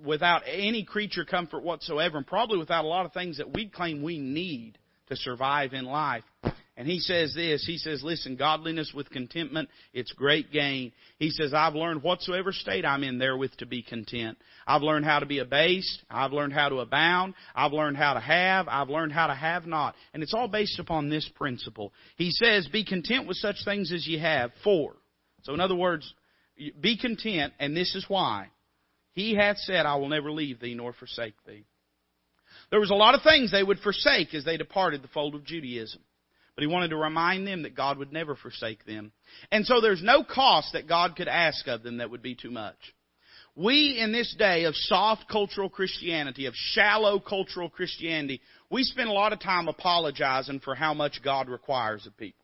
without 0.04 0.44
any 0.48 0.84
creature 0.84 1.26
comfort 1.26 1.64
whatsoever, 1.64 2.18
and 2.18 2.28
probably 2.28 2.58
without 2.58 2.86
a 2.86 2.88
lot 2.88 3.06
of 3.06 3.14
things 3.14 3.38
that 3.38 3.54
we 3.54 3.70
claim 3.70 4.02
we 4.04 4.18
need 4.18 4.78
to 5.08 5.16
survive 5.16 5.74
in 5.74 5.86
life. 5.86 6.24
And 6.78 6.90
he 6.90 7.00
says 7.00 7.34
this, 7.34 7.66
he 7.66 7.78
says, 7.78 8.04
listen, 8.04 8.36
godliness 8.36 8.92
with 8.94 9.10
contentment, 9.10 9.70
it's 9.94 10.12
great 10.12 10.52
gain. 10.52 10.92
He 11.20 11.30
says, 11.30 11.54
I've 11.54 11.74
learned 11.74 12.04
whatsoever 12.04 12.52
state 12.52 12.84
I'm 12.84 13.04
in 13.04 13.18
therewith 13.18 13.54
to 13.60 13.66
be 13.66 13.82
content. 13.82 14.38
I've 14.68 14.82
learned 14.82 15.06
how 15.06 15.20
to 15.20 15.26
be 15.26 15.40
abased. 15.40 16.04
I've 16.10 16.34
learned 16.34 16.52
how 16.52 16.68
to 16.68 16.82
abound. 16.82 17.34
I've 17.56 17.72
learned 17.72 17.96
how 17.96 18.16
to 18.16 18.20
have. 18.20 18.68
I've 18.68 18.90
learned 18.90 19.14
how 19.14 19.28
to 19.28 19.34
have 19.34 19.66
not. 19.66 19.96
And 20.14 20.22
it's 20.22 20.34
all 20.34 20.50
based 20.50 20.78
upon 20.78 21.10
this 21.10 21.30
principle. 21.36 21.94
He 22.18 22.32
says, 22.32 22.68
be 22.68 22.84
content 22.84 23.26
with 23.26 23.38
such 23.38 23.64
things 23.64 23.94
as 23.94 24.06
ye 24.06 24.20
have. 24.20 24.52
For. 24.62 24.98
So 25.44 25.54
in 25.54 25.62
other 25.62 25.76
words, 25.76 26.14
be 26.82 26.98
content, 26.98 27.54
and 27.58 27.76
this 27.76 27.96
is 27.96 28.06
why. 28.10 28.48
He 29.14 29.34
hath 29.34 29.60
said, 29.60 29.86
I 29.86 29.96
will 29.96 30.10
never 30.10 30.30
leave 30.30 30.60
thee 30.60 30.76
nor 30.76 30.92
forsake 30.92 31.36
thee. 31.48 31.64
There 32.70 32.82
was 32.82 32.92
a 32.92 32.96
lot 32.96 33.16
of 33.16 33.22
things 33.22 33.52
they 33.52 33.64
would 33.64 33.80
forsake 33.80 34.34
as 34.34 34.44
they 34.44 34.58
departed 34.58 35.02
the 35.02 35.08
fold 35.10 35.36
of 35.36 35.46
Judaism. 35.46 36.02
But 36.56 36.62
he 36.62 36.68
wanted 36.68 36.90
to 36.90 36.98
remind 36.98 37.46
them 37.46 37.64
that 37.64 37.76
God 37.76 37.98
would 37.98 38.14
never 38.14 38.36
forsake 38.36 38.86
them. 38.86 39.12
And 39.52 39.66
so 39.66 39.82
there's 39.82 40.02
no 40.02 40.24
cost 40.24 40.74
that 40.74 40.88
God 40.88 41.16
could 41.18 41.28
ask 41.28 41.68
of 41.68 41.84
them 41.84 41.98
that 41.98 42.10
would 42.10 42.22
be 42.22 42.36
too 42.36 42.52
much. 42.52 42.78
We, 43.58 44.00
in 44.00 44.12
this 44.12 44.34
day 44.38 44.66
of 44.66 44.76
soft 44.76 45.30
cultural 45.30 45.70
Christianity, 45.70 46.46
of 46.46 46.54
shallow 46.56 47.20
cultural 47.20 47.70
Christianity, 47.70 48.42
we 48.70 48.84
spend 48.84 49.10
a 49.10 49.14
lot 49.14 49.34
of 49.34 49.40
time 49.40 49.68
apologizing 49.68 50.60
for 50.60 50.76
how 50.76 50.94
much 50.94 51.22
God 51.24 51.48
requires 51.48 52.06
of 52.06 52.18
people. 52.18 52.40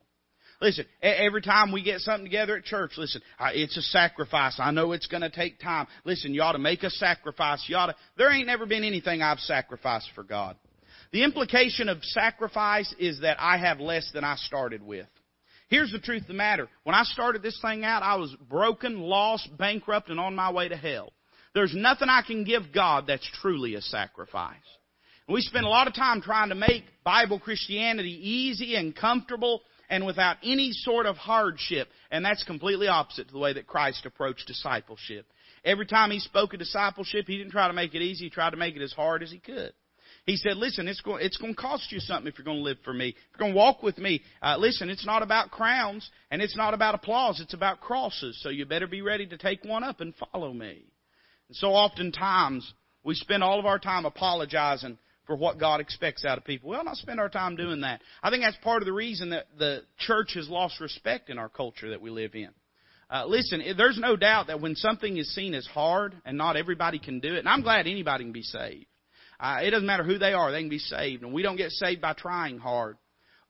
Listen, 0.62 0.86
every 1.02 1.42
time 1.42 1.72
we 1.72 1.82
get 1.82 2.02
something 2.02 2.24
together 2.24 2.56
at 2.56 2.64
church, 2.64 2.92
listen, 2.96 3.22
it's 3.40 3.76
a 3.78 3.82
sacrifice. 3.82 4.58
I 4.60 4.72
know 4.72 4.92
it's 4.92 5.08
going 5.08 5.22
to 5.22 5.30
take 5.30 5.60
time. 5.60 5.88
Listen, 6.06 6.34
you 6.34 6.44
ought 6.44 6.52
to 6.52 6.60
make 6.60 6.84
a 6.84 6.90
sacrifice. 6.92 7.66
You 7.68 7.78
ought 7.78 7.88
to, 7.88 7.96
there 8.16 8.32
ain't 8.32 8.46
never 8.46 8.66
been 8.66 8.84
anything 8.84 9.22
I've 9.22 9.40
sacrificed 9.40 10.10
for 10.14 10.24
God. 10.24 10.56
The 11.12 11.24
implication 11.24 11.90
of 11.90 12.04
sacrifice 12.04 12.94
is 12.98 13.22
that 13.22 13.38
I 13.40 13.58
have 13.58 13.80
less 13.80 14.10
than 14.14 14.24
I 14.24 14.36
started 14.38 14.82
with. 14.82 15.08
Here's 15.68 15.92
the 15.92 16.00
truth 16.00 16.24
of 16.24 16.28
the 16.28 16.34
matter. 16.34 16.70
When 16.84 16.96
I 16.96 17.04
started 17.04 17.42
this 17.42 17.60
thing 17.62 17.84
out, 17.84 18.04
I 18.04 18.16
was 18.16 18.36
broken, 18.50 19.00
lost, 19.00 19.50
bankrupt, 19.58 20.10
and 20.10 20.20
on 20.20 20.36
my 20.36 20.52
way 20.52 20.68
to 20.68 20.76
hell. 20.76 21.12
There's 21.54 21.74
nothing 21.76 22.08
I 22.10 22.22
can 22.22 22.44
give 22.44 22.74
God 22.74 23.06
that's 23.08 23.30
truly 23.42 23.76
a 23.76 23.82
sacrifice. 23.82 24.56
We 25.28 25.42
spend 25.42 25.66
a 25.66 25.70
lot 25.70 25.88
of 25.88 25.94
time 25.94 26.22
trying 26.22 26.50
to 26.50 26.56
make 26.56 26.84
Bible 27.06 27.40
Christianity 27.40 28.20
easy 28.22 28.76
and 28.76 28.96
comfortable 28.96 29.62
and 29.90 30.06
without 30.06 30.38
any 30.44 30.72
sort 30.72 31.06
of 31.06 31.18
hardship. 31.18 31.88
And 32.10 32.24
that's 32.24 32.44
completely 32.44 32.88
opposite 32.88 33.28
to 33.28 33.34
the 33.34 33.40
way 33.40 33.54
that 33.54 33.68
Christ 33.68 34.06
approached 34.06 34.48
discipleship. 34.48 35.26
Every 35.64 35.86
time 35.86 36.12
he 36.12 36.20
spoke 36.20 36.54
of 36.54 36.60
discipleship, 36.60 37.28
he 37.28 37.38
didn't 37.38 37.52
try 37.52 37.68
to 37.68 37.74
make 37.74 37.94
it 37.94 38.02
easy, 38.02 38.26
he 38.26 38.30
tried 38.30 38.52
to 38.52 38.58
make 38.58 38.76
it 38.76 38.82
as 38.82 38.94
hard 38.94 39.24
as 39.24 39.32
he 39.32 39.40
could. 39.40 39.74
He 40.26 40.38
said, 40.38 40.58
listen, 40.58 40.88
it's 40.88 41.02
going, 41.02 41.26
it's 41.26 41.38
going 41.38 41.56
to 41.56 41.60
cost 41.60 41.92
you 41.92 42.00
something 42.00 42.28
if 42.28 42.38
you're 42.38 42.46
going 42.46 42.60
to 42.60 42.64
live 42.64 42.78
for 42.84 42.94
me. 42.94 43.10
If 43.10 43.16
you're 43.32 43.40
going 43.40 43.54
to 43.54 43.58
walk 43.58 43.82
with 43.82 43.98
me, 43.98 44.22
uh, 44.42 44.58
listen, 44.58 44.90
it's 44.90 45.06
not 45.06 45.24
about 45.24 45.50
crowns 45.50 46.10
and 46.30 46.42
it's 46.42 46.56
not 46.56 46.76
about 46.76 46.94
applause. 46.94 47.40
It's 47.40 47.56
about 47.56 47.82
crosses. 47.82 48.40
So 48.42 48.50
you 48.50 48.66
better 48.66 48.88
be 48.88 49.02
ready 49.02 49.26
to 49.26 49.38
take 49.38 49.66
one 49.66 49.84
up 49.84 50.00
and 50.00 50.14
follow 50.32 50.54
me. 50.54 50.86
And 51.48 51.58
so 51.58 51.70
oftentimes 51.70 52.72
we 53.04 53.16
spend 53.16 53.44
all 53.44 53.60
of 53.60 53.66
our 53.66 53.80
time 53.80 54.06
apologizing 54.06 55.00
for 55.26 55.36
what 55.36 55.60
God 55.60 55.82
expects 55.82 56.24
out 56.24 56.38
of 56.38 56.46
people. 56.46 56.70
We'll 56.70 56.84
not 56.84 56.98
spend 56.98 57.20
our 57.20 57.30
time 57.30 57.56
doing 57.56 57.82
that. 57.82 58.02
I 58.22 58.30
think 58.30 58.44
that's 58.44 58.58
part 58.58 58.84
of 58.84 58.86
the 58.86 58.94
reason 58.94 59.32
that 59.32 59.48
the 59.58 59.82
church 59.98 60.34
has 60.36 60.50
lost 60.50 60.80
respect 60.80 61.30
in 61.30 61.40
our 61.40 61.50
culture 61.50 61.90
that 61.90 62.02
we 62.02 62.12
live 62.12 62.36
in. 62.36 62.50
Uh, 63.10 63.26
listen, 63.26 63.62
there's 63.76 64.00
no 64.00 64.16
doubt 64.16 64.48
that 64.48 64.62
when 64.62 64.76
something 64.76 65.18
is 65.18 65.34
seen 65.34 65.54
as 65.54 65.66
hard 65.66 66.16
and 66.26 66.38
not 66.38 66.56
everybody 66.56 67.00
can 67.00 67.20
do 67.20 67.36
it, 67.36 67.40
and 67.40 67.50
I'm 67.50 67.62
glad 67.62 67.88
anybody 67.88 68.24
can 68.24 68.34
be 68.34 68.44
saved. 68.44 68.86
Uh, 69.42 69.62
it 69.64 69.72
doesn't 69.72 69.88
matter 69.88 70.04
who 70.04 70.20
they 70.20 70.34
are, 70.34 70.52
they 70.52 70.62
can 70.62 70.70
be 70.70 70.78
saved. 70.78 71.24
And 71.24 71.34
we 71.34 71.42
don't 71.42 71.58
get 71.58 71.72
saved 71.72 72.00
by 72.00 72.14
trying 72.14 72.60
hard. 72.60 72.98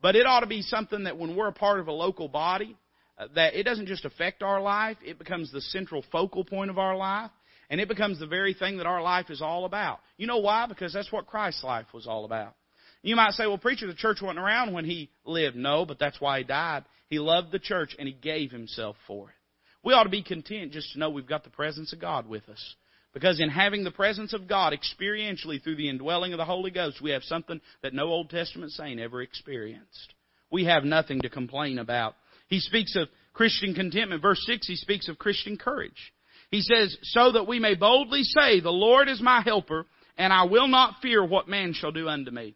But 0.02 0.16
it 0.16 0.26
ought 0.26 0.40
to 0.40 0.48
be 0.48 0.62
something 0.62 1.04
that 1.04 1.18
when 1.18 1.36
we're 1.36 1.50
a 1.50 1.54
part 1.54 1.80
of 1.80 1.88
a 1.88 1.92
local 1.92 2.30
body, 2.30 2.78
uh, 3.18 3.28
that 3.36 3.56
it 3.56 3.64
doesn't 3.64 3.88
just 3.88 4.06
affect 4.06 4.42
our 4.42 4.62
life, 4.62 4.98
it 5.06 5.20
becomes 5.20 5.52
the 5.52 5.62
central 5.62 6.04
focal 6.12 6.46
point 6.46 6.72
of 6.72 6.80
our 6.80 6.96
life. 6.96 7.30
And 7.70 7.80
it 7.80 7.88
becomes 7.88 8.20
the 8.20 8.28
very 8.28 8.54
thing 8.54 8.78
that 8.78 8.86
our 8.86 9.02
life 9.02 9.30
is 9.30 9.42
all 9.42 9.66
about. 9.66 10.00
You 10.18 10.28
know 10.28 10.40
why? 10.40 10.66
Because 10.66 10.92
that's 10.92 11.12
what 11.12 11.28
Christ's 11.28 11.64
life 11.64 11.86
was 11.94 12.08
all 12.08 12.26
about. 12.26 12.56
You 13.02 13.16
might 13.16 13.32
say, 13.32 13.48
well, 13.48 13.58
preacher, 13.58 13.88
the 13.88 13.94
church 13.94 14.22
wasn't 14.22 14.40
around 14.40 14.74
when 14.74 14.86
he 14.86 15.10
lived. 15.26 15.56
No, 15.56 15.86
but 15.86 15.98
that's 15.98 16.20
why 16.20 16.40
he 16.40 16.44
died. 16.44 16.84
He 17.08 17.20
loved 17.20 17.52
the 17.52 17.60
church 17.60 17.96
and 17.98 18.08
he 18.08 18.14
gave 18.14 18.52
himself 18.52 18.96
for 19.08 19.30
it. 19.30 19.36
We 19.84 19.94
ought 19.94 20.04
to 20.04 20.10
be 20.10 20.22
content 20.22 20.74
just 20.74 20.94
to 20.94 21.00
know 21.00 21.10
we've 21.10 21.26
got 21.26 21.44
the 21.44 21.50
presence 21.50 21.94
of 21.94 22.00
God 22.00 22.28
with 22.28 22.48
us. 22.50 22.76
Because 23.14 23.42
in 23.42 23.50
having 23.50 23.84
the 23.84 23.92
presence 23.92 24.34
of 24.34 24.48
God 24.48 24.74
experientially 24.74 25.62
through 25.62 25.76
the 25.76 25.90
indwelling 25.90 26.34
of 26.34 26.38
the 26.38 26.46
Holy 26.46 26.72
Ghost, 26.72 27.02
we 27.02 27.12
have 27.12 27.24
something 27.24 27.60
that 27.84 27.94
no 27.94 28.08
Old 28.08 28.30
Testament 28.30 28.72
saint 28.72 29.00
ever 29.00 29.22
experienced. 29.22 30.14
We 30.50 30.66
have 30.66 30.84
nothing 30.84 31.22
to 31.22 31.30
complain 31.30 31.78
about. 31.78 32.16
He 32.48 32.60
speaks 32.60 32.96
of 32.96 33.10
Christian 33.34 33.74
contentment. 33.74 34.22
Verse 34.22 34.42
6, 34.46 34.68
he 34.68 34.76
speaks 34.76 35.10
of 35.10 35.18
Christian 35.18 35.58
courage. 35.58 36.14
He 36.52 36.62
says, 36.62 36.98
So 37.04 37.34
that 37.34 37.48
we 37.48 37.60
may 37.60 37.76
boldly 37.76 38.24
say, 38.24 38.60
The 38.60 38.70
Lord 38.70 39.10
is 39.10 39.22
my 39.22 39.42
helper, 39.42 39.86
and 40.18 40.32
I 40.32 40.44
will 40.44 40.68
not 40.68 40.96
fear 41.02 41.26
what 41.26 41.48
man 41.48 41.74
shall 41.74 41.92
do 41.92 42.08
unto 42.08 42.32
me. 42.32 42.56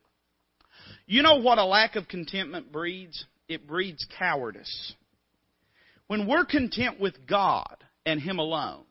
You 1.06 1.22
know 1.22 1.36
what 1.36 1.58
a 1.58 1.66
lack 1.66 1.96
of 1.96 2.08
contentment 2.08 2.72
breeds? 2.72 3.26
It 3.48 3.68
breeds 3.68 4.06
cowardice. 4.18 4.94
When 6.08 6.28
we're 6.28 6.46
content 6.46 7.00
with 7.00 7.28
God 7.28 7.78
and 8.06 8.20
Him 8.20 8.40
alone, 8.40 8.84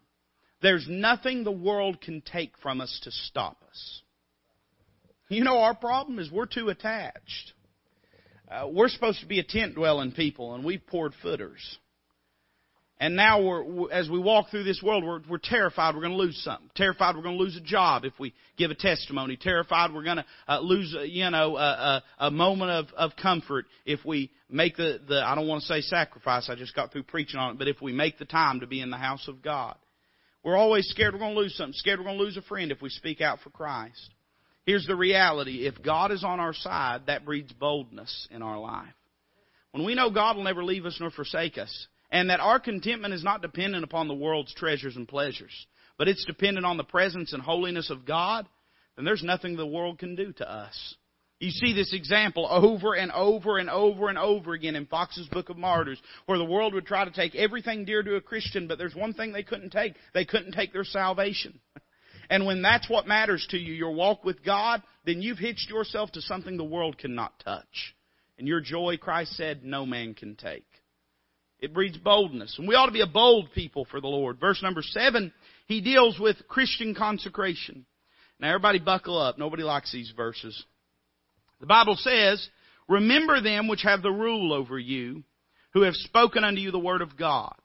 there's 0.65 0.87
nothing 0.89 1.45
the 1.45 1.53
world 1.53 2.01
can 2.01 2.23
take 2.23 2.57
from 2.63 2.81
us 2.81 3.01
to 3.05 3.11
stop 3.11 3.63
us. 3.69 4.03
You 5.29 5.45
know, 5.45 5.59
our 5.59 5.75
problem 5.75 6.19
is 6.19 6.31
we're 6.31 6.47
too 6.47 6.71
attached. 6.71 7.53
Uh, 8.51 8.69
we're 8.73 8.89
supposed 8.89 9.21
to 9.21 9.27
be 9.27 9.39
a 9.39 9.45
tent 9.45 9.75
dwelling 9.75 10.13
people, 10.13 10.55
and 10.55 10.65
we've 10.65 10.87
poured 10.87 11.13
footers. 11.23 11.79
And 12.99 13.17
now, 13.17 13.43
we're, 13.43 13.93
as 13.93 14.09
we 14.09 14.19
walk 14.19 14.51
through 14.51 14.65
this 14.65 14.81
world, 14.83 15.05
we're, 15.05 15.21
we're 15.29 15.39
terrified 15.43 15.95
we're 15.95 16.01
going 16.01 16.17
to 16.17 16.19
lose 16.19 16.41
something. 16.43 16.71
Terrified 16.75 17.15
we're 17.15 17.23
going 17.23 17.37
to 17.37 17.43
lose 17.43 17.57
a 17.57 17.61
job 17.61 18.05
if 18.07 18.15
we 18.19 18.33
give 18.57 18.71
a 18.71 18.75
testimony. 18.75 19.37
Terrified 19.37 19.93
we're 19.93 20.05
going 20.05 20.19
to 20.19 20.25
uh, 20.49 20.61
lose, 20.61 20.95
uh, 20.97 21.03
you 21.03 21.29
know, 21.29 21.57
a, 21.57 21.61
a, 21.61 22.03
a 22.27 22.31
moment 22.31 22.71
of, 22.71 22.87
of 22.97 23.17
comfort 23.21 23.67
if 23.85 24.03
we 24.07 24.31
make 24.49 24.77
the, 24.77 25.01
the, 25.07 25.23
I 25.23 25.35
don't 25.35 25.49
want 25.49 25.63
to 25.63 25.67
say 25.67 25.83
sacrifice, 25.83 26.49
I 26.49 26.55
just 26.55 26.75
got 26.75 26.93
through 26.93 27.03
preaching 27.03 27.39
on 27.39 27.53
it, 27.53 27.59
but 27.59 27.69
if 27.69 27.83
we 27.83 27.93
make 27.93 28.19
the 28.19 28.25
time 28.25 28.61
to 28.61 28.67
be 28.67 28.81
in 28.81 28.91
the 28.91 28.97
house 28.97 29.29
of 29.29 29.43
God. 29.43 29.77
We're 30.45 30.57
always 30.57 30.87
scared 30.89 31.15
we're 31.15 31.21
going 31.21 31.35
to 31.35 31.41
lose 31.41 31.57
something, 31.57 31.73
scared 31.73 31.99
we're 31.99 32.05
going 32.05 32.19
to 32.19 32.23
lose 32.23 32.37
a 32.37 32.43
friend 32.43 32.71
if 32.71 32.83
we 32.83 32.91
speak 32.91 33.23
out 33.23 33.41
for 33.41 33.51
Christ. 33.51 34.11
Here's 34.67 34.87
the 34.87 34.95
reality. 34.95 35.67
If 35.67 35.83
God 35.83 36.13
is 36.13 36.23
on 36.23 36.39
our 36.39 36.53
side, 36.53 37.03
that 37.07 37.25
breeds 37.25 37.53
boldness 37.53 38.29
in 38.31 38.43
our 38.43 38.59
life. 38.59 38.95
When 39.73 39.85
we 39.85 39.95
know 39.95 40.11
God 40.11 40.37
will 40.37 40.45
never 40.45 40.63
leave 40.63 40.85
us 40.85 40.99
nor 41.01 41.11
forsake 41.11 41.59
us, 41.59 41.87
and 42.11 42.31
that 42.31 42.41
our 42.41 42.61
contentment 42.61 43.15
is 43.15 43.25
not 43.25 43.43
dependent 43.43 43.85
upon 43.85 44.07
the 44.07 44.15
world's 44.15 44.55
treasures 44.55 44.97
and 44.97 45.09
pleasures, 45.09 45.67
but 45.99 46.09
it's 46.09 46.25
dependent 46.27 46.67
on 46.67 46.77
the 46.77 46.85
presence 46.85 47.33
and 47.33 47.43
holiness 47.43 47.91
of 47.91 48.07
God, 48.07 48.47
then 48.97 49.05
there's 49.05 49.23
nothing 49.23 49.57
the 49.57 49.67
world 49.67 49.99
can 49.99 50.15
do 50.15 50.33
to 50.35 50.51
us. 50.51 50.95
You 51.45 51.51
see 51.51 51.75
this 51.75 51.93
example 51.93 52.49
over 52.51 52.95
and 52.95 53.13
over 53.13 53.59
and 53.59 53.69
over 53.69 54.09
and 54.09 54.17
over 54.17 54.55
again 54.55 54.77
in 54.77 54.87
Fox's 54.87 55.29
Book 55.29 55.51
of 55.51 55.59
Martyrs, 55.59 56.01
where 56.25 56.39
the 56.39 56.45
world 56.45 56.73
would 56.73 56.87
try 56.87 57.05
to 57.05 57.11
take 57.11 57.35
everything 57.35 57.85
dear 57.85 58.03
to 58.03 58.17
a 58.17 58.23
Christian, 58.23 58.67
but 58.67 58.79
there's 58.79 58.95
one 58.95 59.13
thing 59.13 59.31
they 59.31 59.43
couldn't 59.43 59.69
take. 59.69 59.93
They 60.15 60.25
couldn't 60.25 60.53
take 60.53 60.73
their 60.73 60.85
salvation. 60.85 61.61
And 62.31 62.47
when 62.47 62.63
that's 62.63 62.89
what 62.89 63.07
matters 63.07 63.47
to 63.51 63.59
you, 63.59 63.75
your 63.75 63.93
walk 63.93 64.25
with 64.25 64.43
God, 64.43 64.83
then 65.05 65.21
you've 65.21 65.37
hitched 65.37 65.69
yourself 65.69 66.13
to 66.13 66.23
something 66.23 66.57
the 66.57 66.65
world 66.65 66.97
cannot 66.97 67.39
touch. 67.45 67.95
And 68.39 68.49
your 68.49 68.63
joy, 68.63 68.97
Christ 68.97 69.37
said, 69.37 69.65
no 69.65 69.85
man 69.85 70.15
can 70.15 70.37
take. 70.37 70.65
It 71.61 71.75
breeds 71.75 71.99
boldness. 71.99 72.57
And 72.59 72.67
we 72.67 72.75
ought 72.75 72.87
to 72.87 72.93
be 72.93 73.03
a 73.03 73.07
bold 73.07 73.53
people 73.55 73.85
for 73.91 74.01
the 74.01 74.07
Lord. 74.07 74.41
Verse 74.41 74.63
number 74.63 74.81
seven, 74.81 75.31
he 75.67 75.83
deals 75.83 76.19
with 76.19 76.49
Christian 76.49 76.95
consecration. 76.95 77.85
Now 78.41 78.49
everybody 78.49 78.79
buckle 78.79 79.19
up. 79.21 79.39
Nobody 79.39 79.63
likes 79.63 79.93
these 79.93 80.11
verses. 80.17 80.65
The 81.61 81.67
Bible 81.67 81.97
says, 81.97 82.49
Remember 82.89 83.41
them 83.41 83.69
which 83.69 83.83
have 83.83 84.03
the 84.03 84.11
rule 84.11 84.53
over 84.53 84.79
you, 84.79 85.25
who 85.73 85.83
have 85.83 85.95
spoken 85.95 86.45
unto 86.45 86.61
you 86.61 86.71
the 86.71 86.79
word 86.79 87.03
of 87.03 87.17
God, 87.17 87.57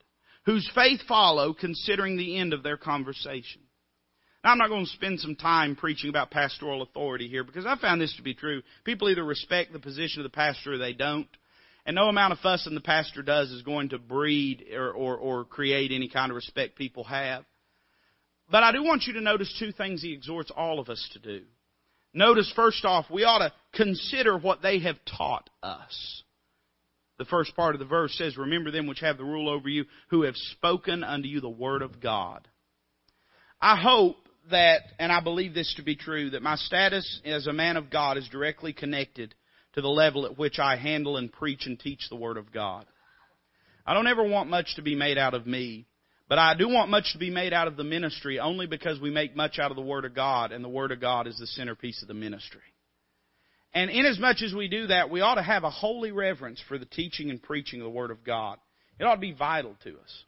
whose 0.46 0.70
faith 0.74 1.00
follow, 1.06 1.52
considering 1.52 2.16
the 2.16 2.38
end 2.38 2.52
of 2.52 2.62
their 2.62 2.76
conversation. 2.76 3.62
Now, 4.42 4.52
I'm 4.52 4.58
not 4.58 4.68
going 4.68 4.86
to 4.86 4.90
spend 4.90 5.20
some 5.20 5.36
time 5.36 5.76
preaching 5.76 6.08
about 6.08 6.30
pastoral 6.30 6.80
authority 6.80 7.28
here 7.28 7.44
because 7.44 7.66
I 7.66 7.76
found 7.76 8.00
this 8.00 8.14
to 8.16 8.22
be 8.22 8.34
true. 8.34 8.62
People 8.84 9.10
either 9.10 9.24
respect 9.24 9.72
the 9.72 9.78
position 9.78 10.20
of 10.20 10.30
the 10.30 10.34
pastor 10.34 10.74
or 10.74 10.78
they 10.78 10.94
don't. 10.94 11.28
And 11.84 11.96
no 11.96 12.08
amount 12.08 12.32
of 12.32 12.38
fussing 12.38 12.74
the 12.74 12.80
pastor 12.80 13.22
does 13.22 13.50
is 13.50 13.62
going 13.62 13.90
to 13.90 13.98
breed 13.98 14.66
or, 14.74 14.92
or, 14.92 15.16
or 15.16 15.44
create 15.44 15.92
any 15.92 16.08
kind 16.08 16.30
of 16.30 16.36
respect 16.36 16.76
people 16.76 17.04
have. 17.04 17.44
But 18.50 18.62
I 18.62 18.72
do 18.72 18.82
want 18.82 19.04
you 19.06 19.14
to 19.14 19.20
notice 19.20 19.54
two 19.58 19.72
things 19.72 20.02
he 20.02 20.12
exhorts 20.12 20.50
all 20.54 20.78
of 20.78 20.88
us 20.88 21.06
to 21.12 21.18
do. 21.18 21.44
Notice, 22.12 22.52
first 22.56 22.84
off, 22.84 23.06
we 23.10 23.24
ought 23.24 23.38
to 23.38 23.52
consider 23.74 24.36
what 24.36 24.62
they 24.62 24.80
have 24.80 24.96
taught 25.04 25.48
us. 25.62 26.22
The 27.18 27.24
first 27.26 27.54
part 27.54 27.74
of 27.74 27.78
the 27.78 27.84
verse 27.84 28.16
says, 28.16 28.36
Remember 28.36 28.70
them 28.70 28.86
which 28.86 29.00
have 29.00 29.18
the 29.18 29.24
rule 29.24 29.48
over 29.48 29.68
you, 29.68 29.84
who 30.08 30.22
have 30.22 30.36
spoken 30.36 31.04
unto 31.04 31.28
you 31.28 31.40
the 31.40 31.48
word 31.48 31.82
of 31.82 32.00
God. 32.00 32.48
I 33.60 33.76
hope 33.76 34.16
that, 34.50 34.80
and 34.98 35.12
I 35.12 35.20
believe 35.20 35.54
this 35.54 35.74
to 35.76 35.82
be 35.82 35.96
true, 35.96 36.30
that 36.30 36.42
my 36.42 36.56
status 36.56 37.20
as 37.24 37.46
a 37.46 37.52
man 37.52 37.76
of 37.76 37.90
God 37.90 38.16
is 38.16 38.28
directly 38.28 38.72
connected 38.72 39.34
to 39.74 39.82
the 39.82 39.88
level 39.88 40.26
at 40.26 40.38
which 40.38 40.58
I 40.58 40.76
handle 40.76 41.16
and 41.16 41.30
preach 41.30 41.66
and 41.66 41.78
teach 41.78 42.08
the 42.08 42.16
Word 42.16 42.38
of 42.38 42.52
God. 42.52 42.86
I 43.86 43.94
don't 43.94 44.06
ever 44.06 44.24
want 44.24 44.50
much 44.50 44.74
to 44.76 44.82
be 44.82 44.94
made 44.94 45.18
out 45.18 45.34
of 45.34 45.46
me, 45.46 45.86
but 46.30 46.38
I 46.38 46.54
do 46.54 46.68
want 46.68 46.90
much 46.90 47.12
to 47.12 47.18
be 47.18 47.28
made 47.28 47.52
out 47.52 47.66
of 47.66 47.76
the 47.76 47.82
ministry 47.82 48.38
only 48.38 48.68
because 48.68 49.00
we 49.00 49.10
make 49.10 49.34
much 49.34 49.58
out 49.58 49.72
of 49.72 49.76
the 49.76 49.82
Word 49.82 50.04
of 50.04 50.14
God, 50.14 50.52
and 50.52 50.64
the 50.64 50.68
Word 50.68 50.92
of 50.92 51.00
God 51.00 51.26
is 51.26 51.36
the 51.36 51.46
centerpiece 51.48 52.00
of 52.02 52.08
the 52.08 52.14
ministry. 52.14 52.60
And 53.74 53.90
inasmuch 53.90 54.40
as 54.40 54.54
we 54.54 54.68
do 54.68 54.86
that, 54.86 55.10
we 55.10 55.22
ought 55.22 55.34
to 55.34 55.42
have 55.42 55.64
a 55.64 55.70
holy 55.70 56.12
reverence 56.12 56.62
for 56.68 56.78
the 56.78 56.86
teaching 56.86 57.30
and 57.30 57.42
preaching 57.42 57.80
of 57.80 57.84
the 57.84 57.90
Word 57.90 58.12
of 58.12 58.22
God. 58.22 58.58
It 59.00 59.04
ought 59.04 59.16
to 59.16 59.20
be 59.20 59.32
vital 59.32 59.74
to 59.82 59.90
us. 59.90 60.24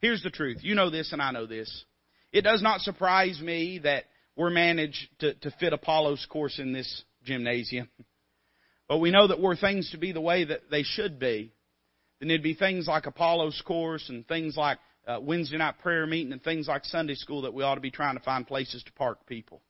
Here's 0.00 0.22
the 0.22 0.30
truth. 0.30 0.58
You 0.60 0.76
know 0.76 0.88
this 0.88 1.12
and 1.12 1.20
I 1.20 1.32
know 1.32 1.46
this. 1.46 1.84
It 2.32 2.42
does 2.42 2.62
not 2.62 2.80
surprise 2.82 3.40
me 3.42 3.80
that 3.82 4.04
we're 4.36 4.50
managed 4.50 5.08
to, 5.18 5.34
to 5.34 5.50
fit 5.58 5.72
Apollo's 5.72 6.24
course 6.30 6.60
in 6.60 6.72
this 6.72 7.02
gymnasium. 7.24 7.88
But 8.88 8.98
we 8.98 9.12
know 9.12 9.28
that 9.28 9.38
were 9.38 9.54
things 9.54 9.88
to 9.92 9.98
be 9.98 10.10
the 10.10 10.20
way 10.20 10.42
that 10.42 10.62
they 10.68 10.82
should 10.82 11.20
be, 11.20 11.52
then 12.18 12.28
it'd 12.28 12.42
be 12.42 12.54
things 12.54 12.88
like 12.88 13.06
Apollo's 13.06 13.62
course 13.64 14.08
and 14.08 14.26
things 14.26 14.56
like 14.56 14.78
uh, 15.10 15.20
Wednesday 15.20 15.56
night 15.56 15.78
prayer 15.80 16.06
meeting 16.06 16.32
and 16.32 16.42
things 16.42 16.68
like 16.68 16.84
Sunday 16.84 17.14
school 17.14 17.42
that 17.42 17.54
we 17.54 17.62
ought 17.62 17.74
to 17.74 17.80
be 17.80 17.90
trying 17.90 18.16
to 18.16 18.22
find 18.22 18.46
places 18.46 18.82
to 18.84 18.92
park 18.92 19.26
people. 19.26 19.60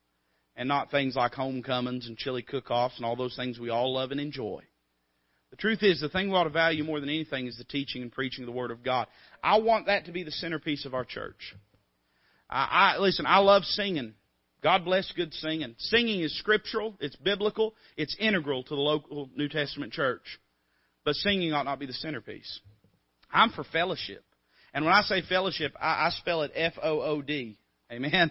And 0.56 0.68
not 0.68 0.90
things 0.90 1.16
like 1.16 1.32
homecomings 1.32 2.06
and 2.06 2.18
chili 2.18 2.42
cook-offs 2.42 2.96
and 2.96 3.06
all 3.06 3.16
those 3.16 3.36
things 3.36 3.58
we 3.58 3.70
all 3.70 3.94
love 3.94 4.10
and 4.10 4.20
enjoy. 4.20 4.62
The 5.50 5.56
truth 5.56 5.82
is, 5.82 6.00
the 6.00 6.08
thing 6.08 6.28
we 6.28 6.36
ought 6.36 6.44
to 6.44 6.50
value 6.50 6.84
more 6.84 7.00
than 7.00 7.08
anything 7.08 7.46
is 7.46 7.56
the 7.56 7.64
teaching 7.64 8.02
and 8.02 8.12
preaching 8.12 8.44
of 8.44 8.46
the 8.46 8.56
Word 8.56 8.70
of 8.70 8.84
God. 8.84 9.06
I 9.42 9.58
want 9.58 9.86
that 9.86 10.04
to 10.04 10.12
be 10.12 10.22
the 10.22 10.30
centerpiece 10.30 10.84
of 10.84 10.92
our 10.92 11.04
church. 11.04 11.54
I, 12.48 12.94
I 12.96 12.98
listen. 12.98 13.24
I 13.26 13.38
love 13.38 13.64
singing. 13.64 14.14
God 14.62 14.84
bless 14.84 15.10
good 15.12 15.32
singing. 15.32 15.74
Singing 15.78 16.20
is 16.20 16.38
scriptural, 16.38 16.94
it's 17.00 17.16
biblical, 17.16 17.74
it's 17.96 18.14
integral 18.20 18.62
to 18.64 18.74
the 18.74 18.80
local 18.80 19.30
New 19.34 19.48
Testament 19.48 19.92
church. 19.92 20.38
But 21.04 21.14
singing 21.14 21.54
ought 21.54 21.64
not 21.64 21.78
be 21.78 21.86
the 21.86 21.94
centerpiece. 21.94 22.60
I'm 23.32 23.50
for 23.50 23.64
fellowship. 23.64 24.22
And 24.72 24.84
when 24.84 24.94
I 24.94 25.02
say 25.02 25.22
fellowship, 25.22 25.74
I, 25.80 26.06
I 26.06 26.10
spell 26.18 26.42
it 26.42 26.52
F 26.54 26.74
O 26.82 27.00
O 27.00 27.22
D. 27.22 27.56
Amen. 27.90 28.30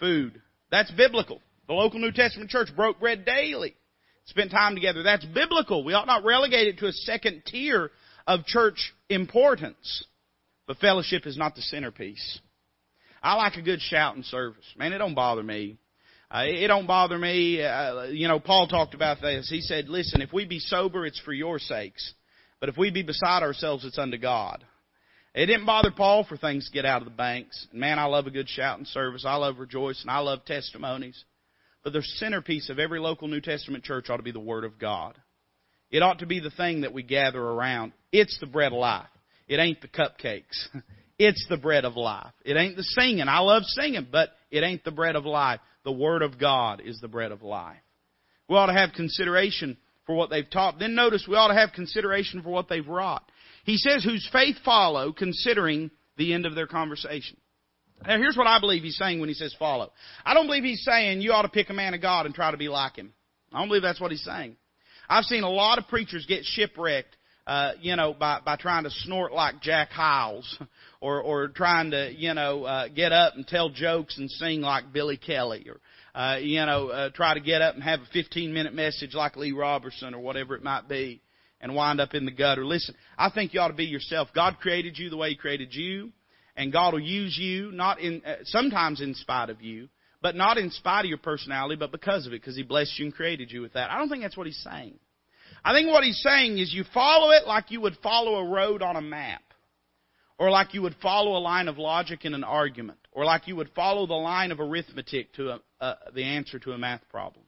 Food. 0.00 0.40
That's 0.70 0.90
biblical. 0.90 1.40
The 1.66 1.74
local 1.74 2.00
New 2.00 2.12
Testament 2.12 2.50
church 2.50 2.68
broke 2.74 3.00
bread 3.00 3.24
daily. 3.24 3.74
Spent 4.26 4.50
time 4.50 4.74
together. 4.74 5.02
That's 5.02 5.24
biblical. 5.24 5.84
We 5.84 5.94
ought 5.94 6.06
not 6.06 6.24
relegate 6.24 6.68
it 6.68 6.78
to 6.78 6.86
a 6.86 6.92
second 6.92 7.42
tier 7.46 7.90
of 8.26 8.44
church 8.44 8.92
importance. 9.08 10.04
But 10.66 10.78
fellowship 10.78 11.26
is 11.26 11.36
not 11.36 11.54
the 11.54 11.62
centerpiece. 11.62 12.40
I 13.22 13.34
like 13.36 13.54
a 13.54 13.62
good 13.62 13.80
shouting 13.80 14.22
service. 14.22 14.64
Man, 14.76 14.92
it 14.92 14.98
don't 14.98 15.14
bother 15.14 15.42
me. 15.42 15.78
Uh, 16.30 16.44
it 16.44 16.68
don't 16.68 16.86
bother 16.86 17.16
me. 17.16 17.62
Uh, 17.62 18.04
you 18.04 18.28
know, 18.28 18.38
Paul 18.38 18.68
talked 18.68 18.92
about 18.92 19.22
this. 19.22 19.48
He 19.48 19.62
said, 19.62 19.88
listen, 19.88 20.20
if 20.20 20.30
we 20.32 20.44
be 20.44 20.58
sober, 20.58 21.06
it's 21.06 21.20
for 21.20 21.32
your 21.32 21.58
sakes. 21.58 22.12
But 22.60 22.68
if 22.68 22.76
we 22.76 22.90
be 22.90 23.02
beside 23.02 23.42
ourselves, 23.42 23.86
it's 23.86 23.98
unto 23.98 24.18
God. 24.18 24.62
It 25.34 25.46
didn't 25.46 25.66
bother 25.66 25.90
Paul 25.90 26.24
for 26.24 26.36
things 26.36 26.66
to 26.66 26.72
get 26.72 26.84
out 26.84 27.02
of 27.02 27.08
the 27.08 27.14
banks. 27.14 27.66
And 27.70 27.80
man, 27.80 27.98
I 27.98 28.04
love 28.04 28.26
a 28.26 28.30
good 28.30 28.48
shouting 28.48 28.86
service. 28.86 29.24
I 29.26 29.36
love 29.36 29.58
rejoicing. 29.58 30.08
I 30.08 30.18
love 30.18 30.44
testimonies. 30.44 31.22
But 31.84 31.92
the 31.92 32.02
centerpiece 32.02 32.70
of 32.70 32.78
every 32.78 32.98
local 32.98 33.28
New 33.28 33.40
Testament 33.40 33.84
church 33.84 34.10
ought 34.10 34.16
to 34.16 34.22
be 34.22 34.32
the 34.32 34.40
Word 34.40 34.64
of 34.64 34.78
God. 34.78 35.14
It 35.90 36.02
ought 36.02 36.18
to 36.18 36.26
be 36.26 36.40
the 36.40 36.50
thing 36.50 36.82
that 36.82 36.92
we 36.92 37.02
gather 37.02 37.40
around. 37.40 37.92
It's 38.12 38.38
the 38.40 38.46
bread 38.46 38.72
of 38.72 38.78
life. 38.78 39.06
It 39.46 39.58
ain't 39.58 39.80
the 39.80 39.88
cupcakes. 39.88 40.68
It's 41.18 41.44
the 41.48 41.56
bread 41.56 41.84
of 41.84 41.96
life. 41.96 42.32
It 42.44 42.56
ain't 42.56 42.76
the 42.76 42.84
singing. 42.84 43.26
I 43.26 43.40
love 43.40 43.64
singing, 43.64 44.06
but 44.10 44.28
it 44.52 44.62
ain't 44.62 44.84
the 44.84 44.92
bread 44.92 45.16
of 45.16 45.26
life. 45.26 45.58
The 45.84 45.90
Word 45.90 46.22
of 46.22 46.38
God 46.38 46.80
is 46.84 47.00
the 47.00 47.08
bread 47.08 47.32
of 47.32 47.42
life. 47.42 47.80
We 48.48 48.56
ought 48.56 48.66
to 48.66 48.72
have 48.72 48.92
consideration 48.92 49.76
for 50.06 50.14
what 50.14 50.30
they've 50.30 50.48
taught. 50.48 50.78
Then 50.78 50.94
notice 50.94 51.26
we 51.28 51.34
ought 51.34 51.48
to 51.48 51.54
have 51.54 51.72
consideration 51.72 52.40
for 52.42 52.50
what 52.50 52.68
they've 52.68 52.86
wrought. 52.86 53.24
He 53.68 53.76
says, 53.76 54.02
whose 54.02 54.26
faith 54.32 54.56
follow, 54.64 55.12
considering 55.12 55.90
the 56.16 56.32
end 56.32 56.46
of 56.46 56.54
their 56.54 56.66
conversation. 56.66 57.36
Now 58.06 58.16
here's 58.16 58.34
what 58.34 58.46
I 58.46 58.60
believe 58.60 58.82
he's 58.82 58.96
saying 58.96 59.20
when 59.20 59.28
he 59.28 59.34
says 59.34 59.54
follow. 59.58 59.92
I 60.24 60.32
don't 60.32 60.46
believe 60.46 60.64
he's 60.64 60.82
saying 60.82 61.20
you 61.20 61.32
ought 61.32 61.42
to 61.42 61.50
pick 61.50 61.68
a 61.68 61.74
man 61.74 61.92
of 61.92 62.00
God 62.00 62.24
and 62.24 62.34
try 62.34 62.50
to 62.50 62.56
be 62.56 62.70
like 62.70 62.96
him. 62.96 63.12
I 63.52 63.58
don't 63.58 63.68
believe 63.68 63.82
that's 63.82 64.00
what 64.00 64.10
he's 64.10 64.24
saying. 64.24 64.56
I've 65.06 65.24
seen 65.24 65.42
a 65.42 65.50
lot 65.50 65.76
of 65.76 65.86
preachers 65.86 66.24
get 66.26 66.44
shipwrecked 66.44 67.14
uh, 67.46 67.72
you 67.82 67.94
know, 67.94 68.14
by, 68.14 68.40
by 68.42 68.56
trying 68.56 68.84
to 68.84 68.90
snort 68.90 69.32
like 69.32 69.60
Jack 69.60 69.90
Hyles 69.90 70.58
or, 71.02 71.20
or 71.20 71.48
trying 71.48 71.90
to, 71.90 72.10
you 72.10 72.32
know, 72.32 72.64
uh, 72.64 72.88
get 72.88 73.12
up 73.12 73.34
and 73.36 73.46
tell 73.46 73.68
jokes 73.68 74.16
and 74.16 74.30
sing 74.30 74.62
like 74.62 74.94
Billy 74.94 75.18
Kelly 75.18 75.66
or, 75.68 75.80
uh, 76.18 76.38
you 76.38 76.64
know, 76.64 76.88
uh, 76.88 77.10
try 77.10 77.34
to 77.34 77.40
get 77.40 77.60
up 77.60 77.74
and 77.74 77.84
have 77.84 78.00
a 78.00 78.06
15 78.14 78.54
minute 78.54 78.72
message 78.72 79.14
like 79.14 79.36
Lee 79.36 79.52
Roberson 79.52 80.14
or 80.14 80.20
whatever 80.20 80.56
it 80.56 80.62
might 80.62 80.88
be 80.88 81.20
and 81.60 81.74
wind 81.74 82.00
up 82.00 82.14
in 82.14 82.24
the 82.24 82.30
gutter. 82.30 82.64
Listen, 82.64 82.94
I 83.16 83.30
think 83.30 83.54
you 83.54 83.60
ought 83.60 83.68
to 83.68 83.74
be 83.74 83.84
yourself. 83.84 84.28
God 84.34 84.58
created 84.60 84.98
you 84.98 85.10
the 85.10 85.16
way 85.16 85.30
He 85.30 85.36
created 85.36 85.74
you 85.74 86.12
and 86.56 86.72
God 86.72 86.92
will 86.92 87.00
use 87.00 87.38
you 87.38 87.70
not 87.72 88.00
in, 88.00 88.22
uh, 88.26 88.36
sometimes 88.44 89.00
in 89.00 89.14
spite 89.14 89.48
of 89.48 89.62
you, 89.62 89.88
but 90.20 90.34
not 90.34 90.58
in 90.58 90.70
spite 90.70 91.04
of 91.04 91.08
your 91.08 91.18
personality, 91.18 91.76
but 91.76 91.92
because 91.92 92.26
of 92.26 92.32
it, 92.32 92.40
because 92.40 92.56
He 92.56 92.62
blessed 92.62 92.98
you 92.98 93.06
and 93.06 93.14
created 93.14 93.50
you 93.50 93.62
with 93.62 93.74
that. 93.74 93.90
I 93.90 93.98
don't 93.98 94.08
think 94.08 94.22
that's 94.22 94.36
what 94.36 94.46
He's 94.46 94.62
saying. 94.62 94.98
I 95.64 95.72
think 95.72 95.88
what 95.88 96.04
he's 96.04 96.20
saying 96.22 96.58
is 96.58 96.72
you 96.72 96.84
follow 96.94 97.30
it 97.30 97.46
like 97.46 97.70
you 97.70 97.80
would 97.80 97.96
follow 98.02 98.36
a 98.36 98.48
road 98.48 98.82
on 98.82 98.96
a 98.96 99.00
map. 99.00 99.42
Or 100.38 100.50
like 100.50 100.72
you 100.72 100.82
would 100.82 100.94
follow 101.02 101.36
a 101.36 101.42
line 101.42 101.66
of 101.66 101.78
logic 101.78 102.24
in 102.24 102.32
an 102.32 102.44
argument. 102.44 102.98
Or 103.10 103.24
like 103.24 103.48
you 103.48 103.56
would 103.56 103.70
follow 103.74 104.06
the 104.06 104.14
line 104.14 104.52
of 104.52 104.60
arithmetic 104.60 105.32
to 105.34 105.50
a, 105.50 105.60
uh, 105.80 105.94
the 106.14 106.22
answer 106.22 106.60
to 106.60 106.72
a 106.72 106.78
math 106.78 107.02
problem. 107.10 107.44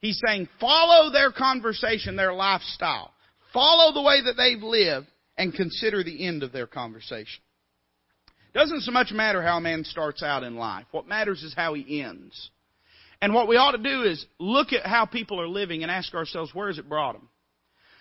He's 0.00 0.20
saying 0.26 0.48
follow 0.58 1.12
their 1.12 1.30
conversation, 1.30 2.16
their 2.16 2.32
lifestyle. 2.32 3.12
Follow 3.52 3.92
the 3.92 4.02
way 4.02 4.22
that 4.24 4.36
they've 4.36 4.62
lived 4.62 5.06
and 5.36 5.54
consider 5.54 6.02
the 6.02 6.26
end 6.26 6.42
of 6.42 6.52
their 6.52 6.66
conversation. 6.66 7.42
Doesn't 8.54 8.82
so 8.82 8.92
much 8.92 9.12
matter 9.12 9.42
how 9.42 9.58
a 9.58 9.60
man 9.60 9.84
starts 9.84 10.22
out 10.22 10.42
in 10.42 10.56
life. 10.56 10.86
What 10.90 11.08
matters 11.08 11.42
is 11.42 11.54
how 11.54 11.74
he 11.74 12.02
ends. 12.02 12.50
And 13.20 13.32
what 13.32 13.48
we 13.48 13.56
ought 13.56 13.72
to 13.72 13.78
do 13.78 14.02
is 14.02 14.24
look 14.38 14.72
at 14.72 14.84
how 14.84 15.06
people 15.06 15.40
are 15.40 15.48
living 15.48 15.82
and 15.82 15.90
ask 15.90 16.12
ourselves, 16.14 16.54
where 16.54 16.68
has 16.68 16.78
it 16.78 16.88
brought 16.88 17.14
them? 17.14 17.28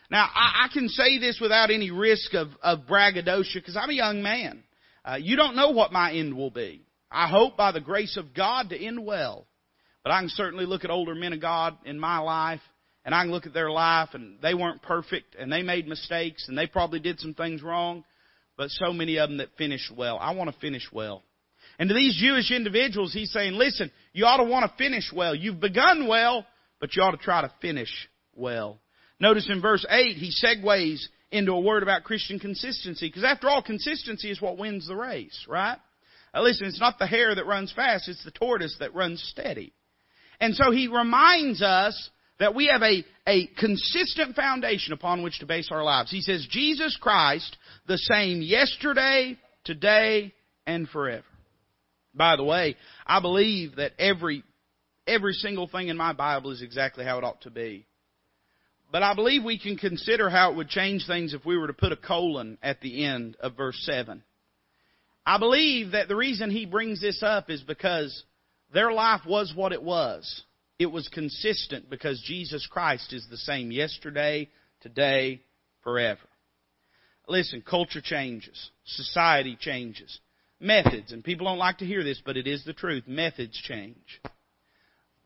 Now, 0.09 0.27
I, 0.33 0.65
I 0.65 0.73
can 0.73 0.89
say 0.89 1.19
this 1.19 1.39
without 1.39 1.71
any 1.71 1.89
risk 1.89 2.33
of, 2.33 2.49
of 2.61 2.87
braggadocio 2.87 3.61
because 3.61 3.77
I'm 3.77 3.89
a 3.89 3.93
young 3.93 4.21
man. 4.21 4.63
Uh, 5.05 5.15
you 5.15 5.37
don't 5.37 5.55
know 5.55 5.71
what 5.71 5.93
my 5.93 6.11
end 6.13 6.35
will 6.35 6.51
be. 6.51 6.81
I 7.09 7.29
hope 7.29 7.55
by 7.55 7.71
the 7.71 7.79
grace 7.79 8.17
of 8.17 8.33
God 8.33 8.69
to 8.69 8.77
end 8.77 9.05
well. 9.05 9.47
But 10.03 10.11
I 10.11 10.19
can 10.19 10.29
certainly 10.29 10.65
look 10.65 10.83
at 10.83 10.89
older 10.89 11.15
men 11.15 11.33
of 11.33 11.39
God 11.39 11.77
in 11.85 11.99
my 11.99 12.17
life 12.19 12.61
and 13.03 13.15
I 13.15 13.23
can 13.23 13.31
look 13.31 13.45
at 13.45 13.53
their 13.53 13.71
life 13.71 14.09
and 14.13 14.39
they 14.41 14.53
weren't 14.53 14.81
perfect 14.81 15.35
and 15.37 15.51
they 15.51 15.63
made 15.63 15.87
mistakes 15.87 16.47
and 16.47 16.57
they 16.57 16.67
probably 16.67 16.99
did 16.99 17.19
some 17.19 17.33
things 17.33 17.63
wrong, 17.63 18.03
but 18.57 18.69
so 18.69 18.93
many 18.93 19.17
of 19.17 19.29
them 19.29 19.37
that 19.37 19.49
finished 19.57 19.91
well. 19.95 20.17
I 20.19 20.33
want 20.33 20.53
to 20.53 20.59
finish 20.59 20.87
well. 20.91 21.23
And 21.79 21.89
to 21.89 21.95
these 21.95 22.15
Jewish 22.15 22.51
individuals, 22.51 23.13
he's 23.13 23.31
saying, 23.31 23.53
listen, 23.53 23.91
you 24.13 24.25
ought 24.25 24.37
to 24.37 24.43
want 24.43 24.69
to 24.69 24.77
finish 24.77 25.11
well. 25.13 25.33
You've 25.33 25.59
begun 25.59 26.07
well, 26.07 26.45
but 26.79 26.95
you 26.95 27.01
ought 27.01 27.11
to 27.11 27.17
try 27.17 27.41
to 27.41 27.51
finish 27.61 27.89
well. 28.35 28.79
Notice 29.19 29.49
in 29.49 29.61
verse 29.61 29.85
8, 29.89 30.15
he 30.17 30.31
segues 30.31 30.99
into 31.31 31.53
a 31.53 31.59
word 31.59 31.81
about 31.81 32.03
Christian 32.03 32.39
consistency. 32.39 33.07
Because 33.07 33.23
after 33.23 33.49
all, 33.49 33.63
consistency 33.63 34.29
is 34.29 34.41
what 34.41 34.57
wins 34.57 34.87
the 34.87 34.95
race, 34.95 35.45
right? 35.47 35.77
Now 36.33 36.43
listen, 36.43 36.67
it's 36.67 36.79
not 36.79 36.99
the 36.99 37.07
hare 37.07 37.33
that 37.33 37.45
runs 37.45 37.71
fast, 37.71 38.07
it's 38.09 38.23
the 38.23 38.31
tortoise 38.31 38.75
that 38.79 38.93
runs 38.93 39.21
steady. 39.31 39.73
And 40.39 40.55
so 40.55 40.71
he 40.71 40.87
reminds 40.87 41.61
us 41.61 42.09
that 42.41 42.55
we 42.55 42.71
have 42.73 42.81
a, 42.81 43.05
a 43.27 43.45
consistent 43.59 44.35
foundation 44.35 44.93
upon 44.93 45.21
which 45.21 45.37
to 45.39 45.45
base 45.45 45.69
our 45.71 45.83
lives. 45.83 46.09
He 46.09 46.21
says, 46.21 46.47
Jesus 46.49 46.97
Christ, 46.99 47.55
the 47.87 47.99
same 47.99 48.41
yesterday, 48.41 49.37
today, 49.63 50.33
and 50.65 50.89
forever. 50.89 51.23
By 52.15 52.37
the 52.37 52.43
way, 52.43 52.77
I 53.05 53.19
believe 53.19 53.75
that 53.75 53.91
every, 53.99 54.43
every 55.05 55.33
single 55.33 55.67
thing 55.67 55.89
in 55.89 55.97
my 55.97 56.13
Bible 56.13 56.49
is 56.49 56.63
exactly 56.63 57.05
how 57.05 57.19
it 57.19 57.23
ought 57.23 57.41
to 57.41 57.51
be. 57.51 57.85
But 58.91 59.03
I 59.03 59.13
believe 59.13 59.43
we 59.43 59.59
can 59.59 59.77
consider 59.77 60.27
how 60.27 60.51
it 60.51 60.55
would 60.55 60.69
change 60.69 61.05
things 61.05 61.35
if 61.35 61.45
we 61.45 61.59
were 61.59 61.67
to 61.67 61.73
put 61.73 61.91
a 61.91 61.95
colon 61.95 62.57
at 62.63 62.81
the 62.81 63.05
end 63.05 63.37
of 63.39 63.55
verse 63.55 63.79
7. 63.83 64.23
I 65.27 65.37
believe 65.37 65.91
that 65.91 66.07
the 66.07 66.15
reason 66.15 66.49
he 66.49 66.65
brings 66.65 67.01
this 67.01 67.21
up 67.21 67.51
is 67.51 67.61
because 67.61 68.23
their 68.73 68.91
life 68.91 69.21
was 69.27 69.53
what 69.55 69.73
it 69.73 69.83
was. 69.83 70.43
It 70.81 70.91
was 70.91 71.07
consistent 71.09 71.91
because 71.91 72.19
Jesus 72.25 72.65
Christ 72.65 73.13
is 73.13 73.23
the 73.29 73.37
same 73.37 73.69
yesterday, 73.69 74.49
today, 74.81 75.43
forever. 75.83 76.27
Listen, 77.27 77.61
culture 77.61 78.01
changes. 78.01 78.71
Society 78.85 79.55
changes. 79.59 80.19
Methods, 80.59 81.11
and 81.11 81.23
people 81.23 81.45
don't 81.45 81.59
like 81.59 81.77
to 81.77 81.85
hear 81.85 82.03
this, 82.03 82.19
but 82.25 82.35
it 82.35 82.47
is 82.47 82.65
the 82.65 82.73
truth. 82.73 83.03
Methods 83.05 83.55
change. 83.61 84.19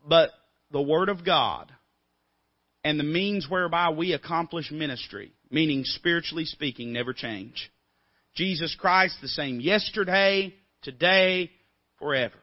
But 0.05 0.31
the 0.71 0.81
Word 0.81 1.07
of 1.07 1.23
God 1.23 1.71
and 2.83 2.99
the 2.99 3.05
means 3.05 3.47
whereby 3.49 3.91
we 3.91 4.11
accomplish 4.11 4.71
ministry, 4.71 5.31
meaning 5.49 5.85
spiritually 5.85 6.43
speaking, 6.43 6.91
never 6.91 7.13
change. 7.13 7.71
Jesus 8.35 8.75
Christ, 8.77 9.19
the 9.21 9.29
same 9.29 9.61
yesterday, 9.61 10.53
today, 10.81 11.49
forever. 11.97 12.35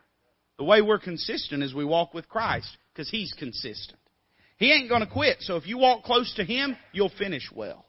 The 0.57 0.65
way 0.65 0.81
we're 0.81 0.99
consistent 0.99 1.63
is 1.63 1.75
we 1.75 1.85
walk 1.85 2.15
with 2.15 2.27
Christ, 2.27 2.75
because 2.93 3.11
He's 3.11 3.33
consistent. 3.39 3.99
He 4.59 4.73
ain't 4.73 4.89
gonna 4.89 5.07
quit, 5.07 5.39
so 5.41 5.57
if 5.57 5.67
you 5.67 5.79
walk 5.79 6.05
close 6.05 6.33
to 6.35 6.45
Him, 6.45 6.77
you'll 6.93 7.13
finish 7.19 7.49
well. 7.55 7.85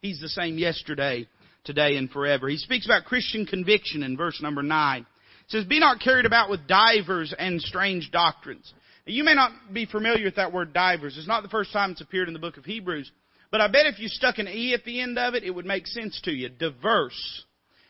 He's 0.00 0.20
the 0.20 0.28
same 0.28 0.58
yesterday, 0.58 1.26
today, 1.64 1.96
and 1.96 2.10
forever. 2.10 2.48
He 2.48 2.56
speaks 2.56 2.86
about 2.86 3.04
Christian 3.04 3.46
conviction 3.46 4.02
in 4.02 4.16
verse 4.16 4.40
number 4.40 4.62
9. 4.62 5.00
It 5.00 5.06
says, 5.48 5.64
Be 5.64 5.80
not 5.80 6.00
carried 6.00 6.26
about 6.26 6.50
with 6.50 6.66
divers 6.68 7.34
and 7.36 7.60
strange 7.60 8.10
doctrines. 8.10 8.72
Now, 9.06 9.12
You 9.12 9.24
may 9.24 9.34
not 9.34 9.52
be 9.72 9.86
familiar 9.86 10.26
with 10.26 10.36
that 10.36 10.52
word 10.52 10.72
divers. 10.72 11.16
It's 11.16 11.26
not 11.26 11.42
the 11.42 11.48
first 11.48 11.72
time 11.72 11.92
it's 11.92 12.00
appeared 12.00 12.28
in 12.28 12.34
the 12.34 12.40
book 12.40 12.58
of 12.58 12.64
Hebrews. 12.64 13.10
But 13.50 13.62
I 13.62 13.68
bet 13.68 13.86
if 13.86 13.98
you 13.98 14.08
stuck 14.08 14.38
an 14.38 14.46
E 14.46 14.74
at 14.74 14.84
the 14.84 15.00
end 15.00 15.18
of 15.18 15.34
it, 15.34 15.42
it 15.42 15.50
would 15.50 15.64
make 15.64 15.86
sense 15.86 16.20
to 16.24 16.30
you. 16.30 16.50
Diverse. 16.50 17.44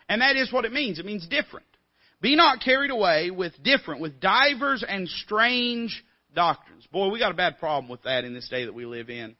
And 0.08 0.22
that 0.22 0.36
is 0.36 0.52
what 0.52 0.64
it 0.64 0.72
means. 0.72 0.98
It 0.98 1.04
means 1.04 1.26
different. 1.26 1.66
Be 2.20 2.36
not 2.36 2.60
carried 2.60 2.90
away 2.90 3.30
with 3.30 3.52
different, 3.62 4.00
with 4.00 4.20
divers 4.20 4.84
and 4.86 5.08
strange 5.08 6.04
doctrines. 6.34 6.86
Boy, 6.92 7.08
we 7.08 7.18
got 7.18 7.30
a 7.30 7.34
bad 7.34 7.58
problem 7.58 7.88
with 7.90 8.02
that 8.02 8.24
in 8.24 8.34
this 8.34 8.48
day 8.48 8.64
that 8.64 8.74
we 8.74 8.86
live 8.86 9.10
in. 9.10 9.36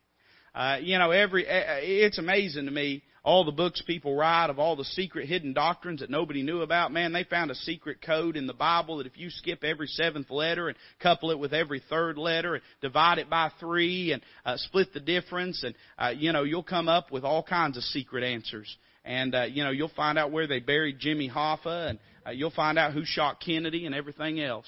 Uh, 0.54 0.78
you 0.80 0.98
know, 0.98 1.10
every 1.10 1.44
it's 1.46 2.18
amazing 2.18 2.64
to 2.64 2.70
me 2.70 3.02
all 3.28 3.44
the 3.44 3.52
books 3.52 3.82
people 3.86 4.16
write 4.16 4.48
of 4.48 4.58
all 4.58 4.74
the 4.74 4.84
secret 4.84 5.28
hidden 5.28 5.52
doctrines 5.52 6.00
that 6.00 6.08
nobody 6.08 6.42
knew 6.42 6.62
about. 6.62 6.92
Man, 6.92 7.12
they 7.12 7.24
found 7.24 7.50
a 7.50 7.54
secret 7.54 8.00
code 8.00 8.36
in 8.36 8.46
the 8.46 8.54
Bible 8.54 8.96
that 8.96 9.06
if 9.06 9.18
you 9.18 9.28
skip 9.28 9.64
every 9.64 9.86
seventh 9.86 10.30
letter 10.30 10.68
and 10.68 10.78
couple 10.98 11.30
it 11.30 11.38
with 11.38 11.52
every 11.52 11.82
third 11.90 12.16
letter 12.16 12.54
and 12.54 12.62
divide 12.80 13.18
it 13.18 13.28
by 13.28 13.50
three 13.60 14.12
and 14.12 14.22
uh, 14.46 14.56
split 14.56 14.94
the 14.94 15.00
difference, 15.00 15.62
and 15.62 15.74
uh, 15.98 16.08
you 16.16 16.32
know 16.32 16.42
you'll 16.42 16.62
come 16.62 16.88
up 16.88 17.10
with 17.10 17.22
all 17.22 17.42
kinds 17.42 17.76
of 17.76 17.82
secret 17.82 18.24
answers. 18.24 18.74
And 19.04 19.34
uh, 19.34 19.44
you 19.44 19.62
know 19.62 19.72
you'll 19.72 19.92
find 19.94 20.18
out 20.18 20.32
where 20.32 20.46
they 20.46 20.60
buried 20.60 20.98
Jimmy 20.98 21.28
Hoffa, 21.28 21.90
and 21.90 21.98
uh, 22.26 22.30
you'll 22.30 22.50
find 22.50 22.78
out 22.78 22.94
who 22.94 23.04
shot 23.04 23.42
Kennedy 23.44 23.84
and 23.84 23.94
everything 23.94 24.40
else. 24.40 24.66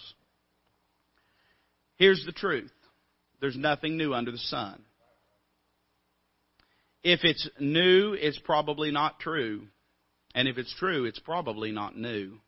Here's 2.01 2.25
the 2.25 2.33
truth: 2.33 2.73
there's 3.43 3.59
nothing 3.59 3.99
new 3.99 4.15
under 4.15 4.33
the 4.33 4.39
sun. 4.39 4.83
If 7.05 7.21
it's 7.25 7.47
new, 7.59 8.15
it's 8.15 8.39
probably 8.39 8.91
not 8.91 9.21
true. 9.21 9.67
And 10.35 10.49
if 10.49 10.57
it's 10.57 10.75
true, 10.79 11.05
it's 11.05 11.19
probably 11.19 11.73
not 11.73 11.99
new. 11.99 12.39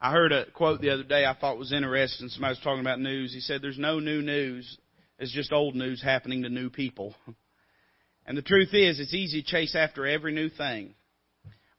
I 0.00 0.10
heard 0.10 0.32
a 0.32 0.50
quote 0.52 0.80
the 0.80 0.88
other 0.88 1.04
day 1.04 1.26
I 1.26 1.34
thought 1.38 1.58
was 1.58 1.70
interesting. 1.70 2.28
Somebody 2.28 2.52
was 2.52 2.60
talking 2.64 2.80
about 2.80 2.98
news. 2.98 3.34
He 3.34 3.40
said, 3.40 3.60
There's 3.60 3.78
no 3.78 3.98
new 3.98 4.22
news. 4.22 4.78
It's 5.18 5.34
just 5.34 5.52
old 5.52 5.74
news 5.74 6.02
happening 6.02 6.42
to 6.42 6.48
new 6.48 6.70
people. 6.70 7.14
And 8.26 8.36
the 8.38 8.42
truth 8.42 8.68
is, 8.74 9.00
it's 9.00 9.14
easy 9.14 9.42
to 9.42 9.48
chase 9.48 9.74
after 9.74 10.06
every 10.06 10.32
new 10.32 10.50
thing. 10.50 10.94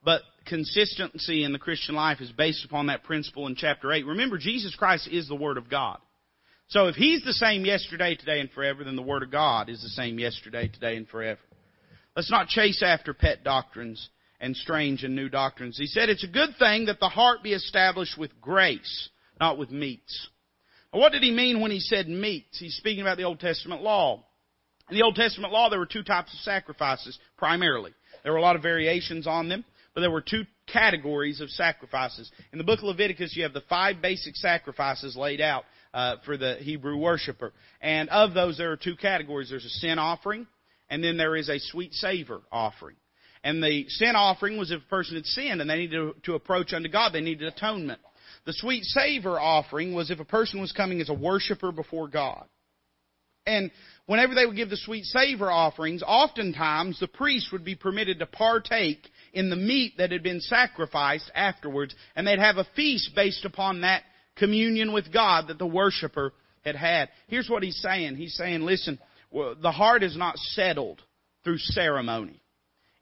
But 0.04 0.22
consistency 0.48 1.46
in 1.46 1.54
the 1.54 1.60
Christian 1.60 1.96
life 1.96 2.20
is 2.20 2.32
based 2.32 2.66
upon 2.66 2.88
that 2.88 3.04
principle 3.04 3.48
in 3.48 3.56
chapter 3.56 3.94
8. 3.94 4.06
Remember, 4.06 4.38
Jesus 4.38 4.76
Christ 4.76 5.08
is 5.10 5.30
the 5.30 5.36
Word 5.36 5.58
of 5.58 5.70
God. 5.70 6.00
So 6.72 6.88
if 6.88 6.96
He's 6.96 7.22
the 7.24 7.34
same 7.34 7.66
yesterday, 7.66 8.16
today, 8.16 8.40
and 8.40 8.50
forever, 8.50 8.86
then 8.86 8.96
the 8.96 9.02
Word 9.02 9.24
of 9.24 9.32
God 9.32 9.70
is 9.70 9.82
the 9.82 9.90
same 9.90 10.18
yesterday, 10.18 10.70
today, 10.70 10.96
and 10.96 11.08
forever. 11.08 11.40
Let's 12.16 12.32
not 12.32 12.48
chase 12.48 12.82
after 12.82 13.14
pet 13.14 13.44
doctrines 13.44 14.10
and 14.40 14.56
strange 14.56 15.04
and 15.04 15.14
new 15.14 15.28
doctrines. 15.28 15.78
He 15.78 15.86
said 15.86 16.08
it's 16.08 16.24
a 16.24 16.28
good 16.28 16.52
thing 16.58 16.86
that 16.86 17.02
the 17.02 17.10
heart 17.10 17.44
be 17.44 17.52
established 17.52 18.18
with 18.18 18.40
grace, 18.40 19.10
not 19.38 19.58
with 19.58 19.70
meats. 19.70 20.30
Now, 20.94 21.02
what 21.02 21.12
did 21.12 21.24
he 21.24 21.32
mean 21.32 21.60
when 21.60 21.72
he 21.72 21.82
said 21.82 22.08
meats? 22.08 22.58
He's 22.58 22.76
speaking 22.76 23.02
about 23.02 23.18
the 23.18 23.26
Old 23.26 23.42
Testament 23.42 23.82
law. 23.82 24.24
In 24.90 24.96
the 24.96 25.04
Old 25.04 25.16
Testament 25.16 25.52
law, 25.52 25.70
there 25.70 25.80
were 25.80 25.86
two 25.86 26.04
types 26.04 26.34
of 26.34 26.40
sacrifices, 26.40 27.20
primarily. 27.38 27.92
There 28.24 28.32
were 28.32 28.40
a 28.40 28.42
lot 28.42 28.56
of 28.56 28.62
variations 28.62 29.28
on 29.28 29.50
them, 29.50 29.66
but 29.94 30.02
there 30.02 30.12
were 30.12 30.22
two 30.22 30.44
categories 30.72 31.42
of 31.42 31.50
sacrifices. 31.50 32.32
In 32.54 32.58
the 32.58 32.64
book 32.64 32.80
of 32.80 32.86
Leviticus, 32.86 33.36
you 33.36 33.44
have 33.44 33.54
the 33.54 33.64
five 33.68 34.02
basic 34.02 34.38
sacrifices 34.38 35.18
laid 35.18 35.42
out 35.42 35.66
uh, 35.94 36.16
for 36.26 36.38
the 36.38 36.56
Hebrew 36.56 36.98
worshiper. 36.98 37.54
And 37.82 38.10
of 38.10 38.34
those, 38.34 38.58
there 38.58 38.72
are 38.72 38.78
two 38.78 38.96
categories. 38.96 39.50
There's 39.50 39.66
a 39.66 39.70
sin 39.70 40.00
offering, 40.00 40.48
and 40.90 41.04
then 41.04 41.18
there 41.18 41.36
is 41.36 41.50
a 41.50 41.60
sweet 41.60 41.94
savor 41.94 42.42
offering. 42.52 42.96
And 43.44 43.64
the 43.64 43.86
sin 43.90 44.16
offering 44.16 44.58
was 44.58 44.72
if 44.72 44.82
a 44.82 44.90
person 44.90 45.16
had 45.16 45.26
sinned 45.26 45.62
and 45.62 45.70
they 45.70 45.78
needed 45.78 45.98
to, 45.98 46.16
to 46.24 46.36
approach 46.36 46.74
unto 46.74 46.90
God, 46.90 47.12
they 47.12 47.22
needed 47.22 47.48
atonement. 47.48 48.00
The 48.46 48.54
sweet 48.54 48.84
savor 48.84 49.40
offering 49.40 49.94
was 49.94 50.12
if 50.12 50.20
a 50.20 50.26
person 50.26 50.62
was 50.62 50.72
coming 50.72 51.02
as 51.02 51.10
a 51.10 51.14
worshiper 51.14 51.72
before 51.72 52.08
God. 52.08 52.46
And 53.48 53.72
whenever 54.06 54.36
they 54.36 54.46
would 54.46 54.56
give 54.56 54.70
the 54.70 54.78
sweet 54.78 55.06
savor 55.06 55.50
offerings, 55.50 56.04
oftentimes 56.06 57.00
the 57.00 57.08
priest 57.08 57.52
would 57.52 57.66
be 57.66 57.76
permitted 57.76 58.20
to 58.20 58.28
partake 58.28 59.10
in 59.34 59.50
the 59.50 59.56
meat 59.56 59.94
that 59.98 60.12
had 60.12 60.22
been 60.22 60.42
sacrificed 60.42 61.32
afterwards, 61.34 61.96
and 62.16 62.28
they'd 62.28 62.38
have 62.38 62.58
a 62.58 62.68
feast 62.76 63.12
based 63.16 63.46
upon 63.46 63.82
that 63.82 64.04
communion 64.36 64.94
with 64.94 65.12
God 65.12 65.48
that 65.48 65.60
the 65.60 65.68
worshiper 65.68 66.34
had 66.64 66.76
had. 66.76 67.10
Here's 67.28 67.50
what 67.50 67.64
he's 67.64 67.82
saying. 67.82 68.16
He's 68.16 68.36
saying, 68.36 68.62
listen, 68.62 69.00
the 69.32 69.72
heart 69.72 70.04
is 70.04 70.18
not 70.18 70.38
settled 70.38 71.02
through 71.44 71.58
ceremony. 71.58 72.42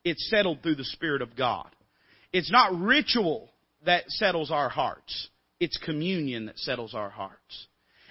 It's 0.03 0.29
settled 0.29 0.63
through 0.63 0.75
the 0.75 0.85
Spirit 0.85 1.21
of 1.21 1.35
God. 1.35 1.69
It's 2.31 2.51
not 2.51 2.79
ritual 2.79 3.49
that 3.85 4.03
settles 4.07 4.51
our 4.51 4.69
hearts. 4.69 5.29
It's 5.59 5.77
communion 5.77 6.45
that 6.45 6.57
settles 6.57 6.93
our 6.93 7.09
hearts. 7.09 7.67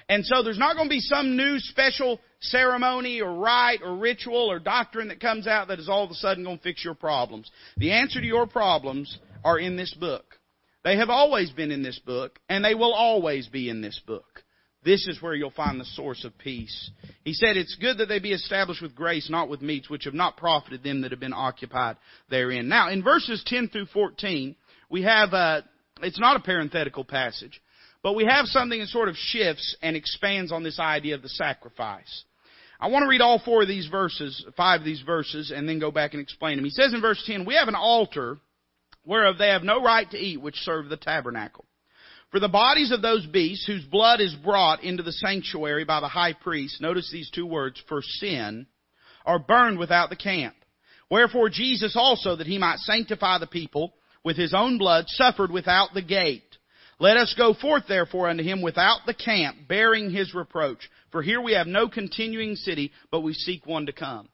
And 0.09 0.25
so 0.25 0.43
there's 0.43 0.59
not 0.59 0.77
going 0.77 0.89
to 0.89 0.95
be 0.95 1.01
some 1.01 1.37
new 1.37 1.59
special 1.59 2.19
ceremony 2.41 3.21
or 3.21 3.35
rite 3.35 3.81
or 3.83 3.95
ritual 3.97 4.51
or 4.51 4.59
doctrine 4.59 5.09
that 5.09 5.21
comes 5.21 5.47
out 5.47 5.69
that 5.69 5.79
is 5.79 5.89
all 5.89 6.05
of 6.05 6.11
a 6.11 6.15
sudden 6.15 6.45
going 6.45 6.57
to 6.57 6.63
fix 6.63 6.85
your 6.85 6.95
problems. 6.95 7.51
The 7.77 7.93
answer 7.93 8.21
to 8.21 8.27
your 8.27 8.47
problems 8.47 9.19
are 9.45 9.59
in 9.59 9.77
this 9.77 9.93
book. 9.95 10.38
They 10.85 10.97
have 10.97 11.11
always 11.11 11.51
been 11.51 11.71
in 11.71 11.83
this 11.83 11.99
book, 11.99 12.39
and 12.49 12.65
they 12.65 12.75
will 12.75 12.93
always 12.93 13.49
be 13.49 13.69
in 13.69 13.81
this 13.81 14.01
book. 14.07 14.45
This 14.85 15.07
is 15.09 15.21
where 15.21 15.35
you'll 15.35 15.51
find 15.51 15.81
the 15.81 15.85
source 15.85 16.25
of 16.25 16.39
peace. 16.39 16.91
He 17.25 17.33
said, 17.33 17.57
It's 17.57 17.75
good 17.75 17.99
that 17.99 18.07
they 18.07 18.21
be 18.21 18.33
established 18.33 18.81
with 18.81 18.95
grace, 18.95 19.29
not 19.29 19.49
with 19.49 19.61
meats, 19.61 19.91
which 19.91 20.05
have 20.05 20.15
not 20.15 20.37
profited 20.37 20.83
them 20.83 21.03
that 21.03 21.11
have 21.11 21.21
been 21.21 21.33
occupied 21.33 21.97
therein. 22.31 22.69
Now, 22.69 22.89
in 22.89 23.03
verses 23.03 23.43
10 23.45 23.69
through 23.69 23.87
14, 23.87 24.55
we 24.89 25.03
have, 25.03 25.35
uh, 25.35 25.63
it's 26.01 26.21
not 26.21 26.37
a 26.37 26.41
parenthetical 26.43 27.05
passage, 27.05 27.61
but 28.03 28.15
we 28.15 28.25
have 28.25 28.47
something 28.47 28.79
that 28.79 28.89
sort 28.89 29.09
of 29.09 29.17
shifts 29.17 29.77
and 29.83 29.97
expands 29.97 30.53
on 30.53 30.63
this 30.63 30.79
idea 30.79 31.17
of 31.17 31.23
the 31.23 31.29
sacrifice. 31.29 32.25
I 32.81 32.87
want 32.87 33.03
to 33.03 33.09
read 33.09 33.21
all 33.21 33.43
four 33.45 33.63
of 33.63 33.69
these 33.69 33.89
verses, 33.89 34.45
five 34.57 34.81
of 34.81 34.85
these 34.85 35.01
verses, 35.01 35.51
and 35.55 35.69
then 35.69 35.81
go 35.81 35.91
back 35.91 36.15
and 36.15 36.23
explain 36.23 36.57
them. 36.57 36.65
He 36.65 36.71
says 36.71 36.95
in 36.95 37.01
verse 37.01 37.23
10, 37.27 37.45
We 37.45 37.57
have 37.57 37.67
an 37.67 37.75
altar 37.75 38.39
whereof 39.09 39.39
they 39.39 39.49
have 39.49 39.63
no 39.63 39.83
right 39.83 40.09
to 40.11 40.19
eat, 40.19 40.41
which 40.41 40.57
serve 40.57 40.89
the 40.89 40.97
tabernacle. 40.97 41.65
For 42.31 42.39
the 42.39 42.49
bodies 42.49 42.93
of 42.93 43.01
those 43.01 43.27
beasts 43.27 43.67
whose 43.67 43.85
blood 43.85 44.21
is 44.21 44.35
brought 44.35 44.85
into 44.85 45.03
the 45.03 45.13
sanctuary 45.13 45.85
by 45.85 46.01
the 46.01 46.09
high 46.09 46.35
priest, 46.35 46.81
notice 46.81 47.11
these 47.11 47.31
two 47.31 47.47
words, 47.47 47.83
for 47.89 48.03
sin, 48.03 48.67
are 49.25 49.39
burned 49.39 49.79
without 49.79 50.11
the 50.11 50.17
camp. 50.17 50.55
Wherefore 51.11 51.49
Jesus 51.49 51.97
also, 51.97 52.37
that 52.37 52.47
he 52.47 52.59
might 52.59 52.81
sanctify 52.81 53.39
the 53.39 53.47
people 53.47 53.95
with 54.25 54.37
his 54.37 54.53
own 54.53 54.77
blood, 54.77 55.07
suffered 55.09 55.51
without 55.51 55.95
the 55.95 56.03
gate. 56.03 56.59
Let 57.01 57.17
us 57.17 57.35
go 57.39 57.55
forth 57.55 57.85
therefore 57.89 58.29
unto 58.29 58.43
him 58.43 58.61
without 58.61 59.07
the 59.07 59.15
camp, 59.15 59.67
bearing 59.67 60.11
his 60.11 60.35
reproach. 60.35 60.91
For 61.13 61.23
here 61.23 61.41
we 61.41 61.55
have 61.55 61.67
no 61.67 61.89
continuing 61.89 62.57
city, 62.57 62.93
but 63.11 63.21
we 63.21 63.33
seek 63.33 63.65
one 63.65 63.87
to 63.87 63.93
come. 63.93 64.29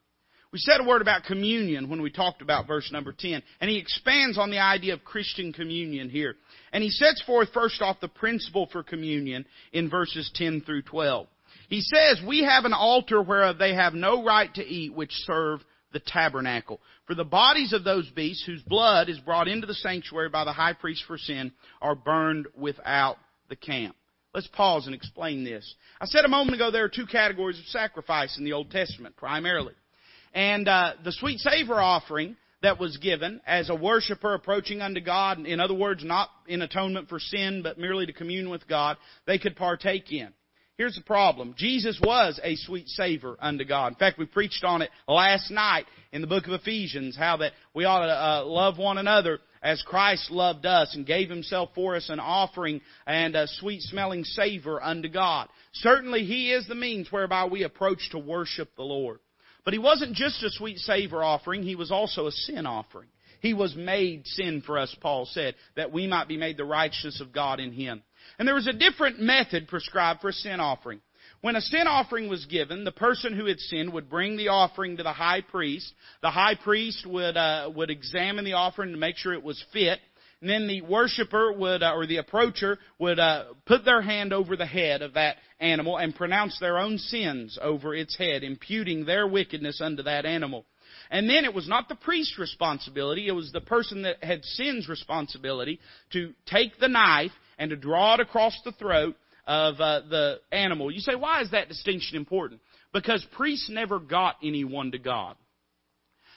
We 0.54 0.60
said 0.60 0.80
a 0.80 0.84
word 0.84 1.02
about 1.02 1.24
communion 1.24 1.90
when 1.90 2.00
we 2.00 2.12
talked 2.12 2.40
about 2.40 2.68
verse 2.68 2.88
number 2.92 3.12
10, 3.12 3.42
and 3.60 3.68
he 3.68 3.76
expands 3.76 4.38
on 4.38 4.52
the 4.52 4.60
idea 4.60 4.94
of 4.94 5.02
Christian 5.02 5.52
communion 5.52 6.08
here. 6.08 6.36
And 6.72 6.80
he 6.80 6.90
sets 6.90 7.20
forth 7.22 7.48
first 7.52 7.82
off 7.82 7.98
the 8.00 8.06
principle 8.06 8.68
for 8.70 8.84
communion 8.84 9.46
in 9.72 9.90
verses 9.90 10.30
10 10.36 10.60
through 10.60 10.82
12. 10.82 11.26
He 11.68 11.80
says, 11.80 12.20
We 12.24 12.44
have 12.44 12.66
an 12.66 12.72
altar 12.72 13.20
whereof 13.20 13.58
they 13.58 13.74
have 13.74 13.94
no 13.94 14.24
right 14.24 14.54
to 14.54 14.64
eat, 14.64 14.94
which 14.94 15.10
serve 15.10 15.58
the 15.92 15.98
tabernacle. 15.98 16.80
For 17.08 17.16
the 17.16 17.24
bodies 17.24 17.72
of 17.72 17.82
those 17.82 18.08
beasts 18.10 18.46
whose 18.46 18.62
blood 18.62 19.08
is 19.08 19.18
brought 19.18 19.48
into 19.48 19.66
the 19.66 19.74
sanctuary 19.74 20.28
by 20.28 20.44
the 20.44 20.52
high 20.52 20.74
priest 20.74 21.02
for 21.08 21.18
sin 21.18 21.50
are 21.82 21.96
burned 21.96 22.46
without 22.56 23.16
the 23.48 23.56
camp. 23.56 23.96
Let's 24.32 24.46
pause 24.46 24.86
and 24.86 24.94
explain 24.94 25.42
this. 25.42 25.74
I 26.00 26.06
said 26.06 26.24
a 26.24 26.28
moment 26.28 26.54
ago 26.54 26.70
there 26.70 26.84
are 26.84 26.88
two 26.88 27.06
categories 27.06 27.58
of 27.58 27.64
sacrifice 27.66 28.38
in 28.38 28.44
the 28.44 28.52
Old 28.52 28.70
Testament, 28.70 29.16
primarily. 29.16 29.74
And 30.34 30.68
uh, 30.68 30.94
the 31.04 31.12
sweet 31.12 31.38
savor 31.38 31.80
offering 31.80 32.36
that 32.62 32.80
was 32.80 32.96
given 32.96 33.40
as 33.46 33.70
a 33.70 33.74
worshiper 33.74 34.34
approaching 34.34 34.80
unto 34.82 35.00
God, 35.00 35.38
in 35.46 35.60
other 35.60 35.74
words, 35.74 36.02
not 36.04 36.28
in 36.48 36.62
atonement 36.62 37.08
for 37.08 37.20
sin, 37.20 37.62
but 37.62 37.78
merely 37.78 38.06
to 38.06 38.12
commune 38.12 38.50
with 38.50 38.66
God, 38.66 38.96
they 39.26 39.38
could 39.38 39.54
partake 39.54 40.10
in. 40.10 40.32
Here's 40.76 40.96
the 40.96 41.02
problem. 41.02 41.54
Jesus 41.56 42.00
was 42.02 42.40
a 42.42 42.56
sweet 42.56 42.88
savor 42.88 43.36
unto 43.38 43.64
God. 43.64 43.92
In 43.92 43.94
fact, 43.94 44.18
we 44.18 44.26
preached 44.26 44.64
on 44.64 44.82
it 44.82 44.90
last 45.06 45.52
night 45.52 45.86
in 46.10 46.20
the 46.20 46.26
book 46.26 46.48
of 46.48 46.52
Ephesians, 46.52 47.16
how 47.16 47.36
that 47.36 47.52
we 47.74 47.84
ought 47.84 48.04
to 48.04 48.12
uh, 48.12 48.44
love 48.44 48.76
one 48.76 48.98
another 48.98 49.38
as 49.62 49.80
Christ 49.82 50.32
loved 50.32 50.66
us 50.66 50.96
and 50.96 51.06
gave 51.06 51.30
himself 51.30 51.70
for 51.76 51.94
us 51.94 52.08
an 52.08 52.18
offering 52.18 52.80
and 53.06 53.36
a 53.36 53.46
sweet 53.46 53.82
smelling 53.82 54.24
savor 54.24 54.82
unto 54.82 55.08
God. 55.08 55.48
Certainly 55.74 56.24
He 56.24 56.50
is 56.50 56.66
the 56.66 56.74
means 56.74 57.12
whereby 57.12 57.44
we 57.44 57.62
approach 57.62 58.10
to 58.10 58.18
worship 58.18 58.70
the 58.76 58.82
Lord. 58.82 59.20
But 59.64 59.74
He 59.74 59.78
wasn't 59.78 60.14
just 60.14 60.42
a 60.42 60.50
sweet 60.50 60.78
savor 60.78 61.22
offering, 61.22 61.62
He 61.62 61.76
was 61.76 61.90
also 61.90 62.26
a 62.26 62.32
sin 62.32 62.66
offering. 62.66 63.08
He 63.40 63.52
was 63.52 63.76
made 63.76 64.26
sin 64.26 64.62
for 64.64 64.78
us, 64.78 64.94
Paul 65.02 65.26
said, 65.26 65.54
that 65.76 65.92
we 65.92 66.06
might 66.06 66.28
be 66.28 66.38
made 66.38 66.56
the 66.56 66.64
righteousness 66.64 67.20
of 67.20 67.32
God 67.32 67.60
in 67.60 67.72
Him. 67.72 68.02
And 68.38 68.48
there 68.48 68.54
was 68.54 68.66
a 68.66 68.72
different 68.72 69.20
method 69.20 69.68
prescribed 69.68 70.22
for 70.22 70.30
a 70.30 70.32
sin 70.32 70.60
offering. 70.60 71.00
When 71.42 71.56
a 71.56 71.60
sin 71.60 71.86
offering 71.86 72.30
was 72.30 72.46
given, 72.46 72.84
the 72.84 72.90
person 72.90 73.36
who 73.36 73.44
had 73.44 73.60
sinned 73.60 73.92
would 73.92 74.08
bring 74.08 74.38
the 74.38 74.48
offering 74.48 74.96
to 74.96 75.02
the 75.02 75.12
high 75.12 75.42
priest. 75.42 75.92
The 76.22 76.30
high 76.30 76.54
priest 76.54 77.06
would 77.06 77.36
uh, 77.36 77.70
would 77.74 77.90
examine 77.90 78.46
the 78.46 78.54
offering 78.54 78.92
to 78.92 78.96
make 78.96 79.18
sure 79.18 79.34
it 79.34 79.42
was 79.42 79.62
fit. 79.70 80.00
And 80.44 80.50
then 80.50 80.66
the 80.66 80.82
worshiper 80.82 81.54
would, 81.54 81.82
uh, 81.82 81.94
or 81.94 82.06
the 82.06 82.18
approacher 82.18 82.78
would 82.98 83.18
uh, 83.18 83.44
put 83.64 83.86
their 83.86 84.02
hand 84.02 84.34
over 84.34 84.56
the 84.56 84.66
head 84.66 85.00
of 85.00 85.14
that 85.14 85.36
animal 85.58 85.96
and 85.96 86.14
pronounce 86.14 86.60
their 86.60 86.76
own 86.76 86.98
sins 86.98 87.58
over 87.62 87.94
its 87.94 88.14
head, 88.18 88.44
imputing 88.44 89.06
their 89.06 89.26
wickedness 89.26 89.80
unto 89.80 90.02
that 90.02 90.26
animal. 90.26 90.66
And 91.10 91.30
then 91.30 91.46
it 91.46 91.54
was 91.54 91.66
not 91.66 91.88
the 91.88 91.94
priest's 91.94 92.38
responsibility, 92.38 93.26
it 93.26 93.32
was 93.32 93.52
the 93.52 93.62
person 93.62 94.02
that 94.02 94.22
had 94.22 94.44
sin's 94.44 94.86
responsibility 94.86 95.80
to 96.12 96.34
take 96.44 96.78
the 96.78 96.88
knife 96.88 97.32
and 97.56 97.70
to 97.70 97.76
draw 97.76 98.12
it 98.12 98.20
across 98.20 98.54
the 98.66 98.72
throat 98.72 99.16
of 99.46 99.80
uh, 99.80 100.02
the 100.10 100.40
animal. 100.52 100.90
You 100.90 101.00
say, 101.00 101.14
why 101.14 101.40
is 101.40 101.52
that 101.52 101.70
distinction 101.70 102.18
important? 102.18 102.60
Because 102.92 103.26
priests 103.34 103.70
never 103.70 103.98
got 103.98 104.36
anyone 104.42 104.92
to 104.92 104.98
God. 104.98 105.36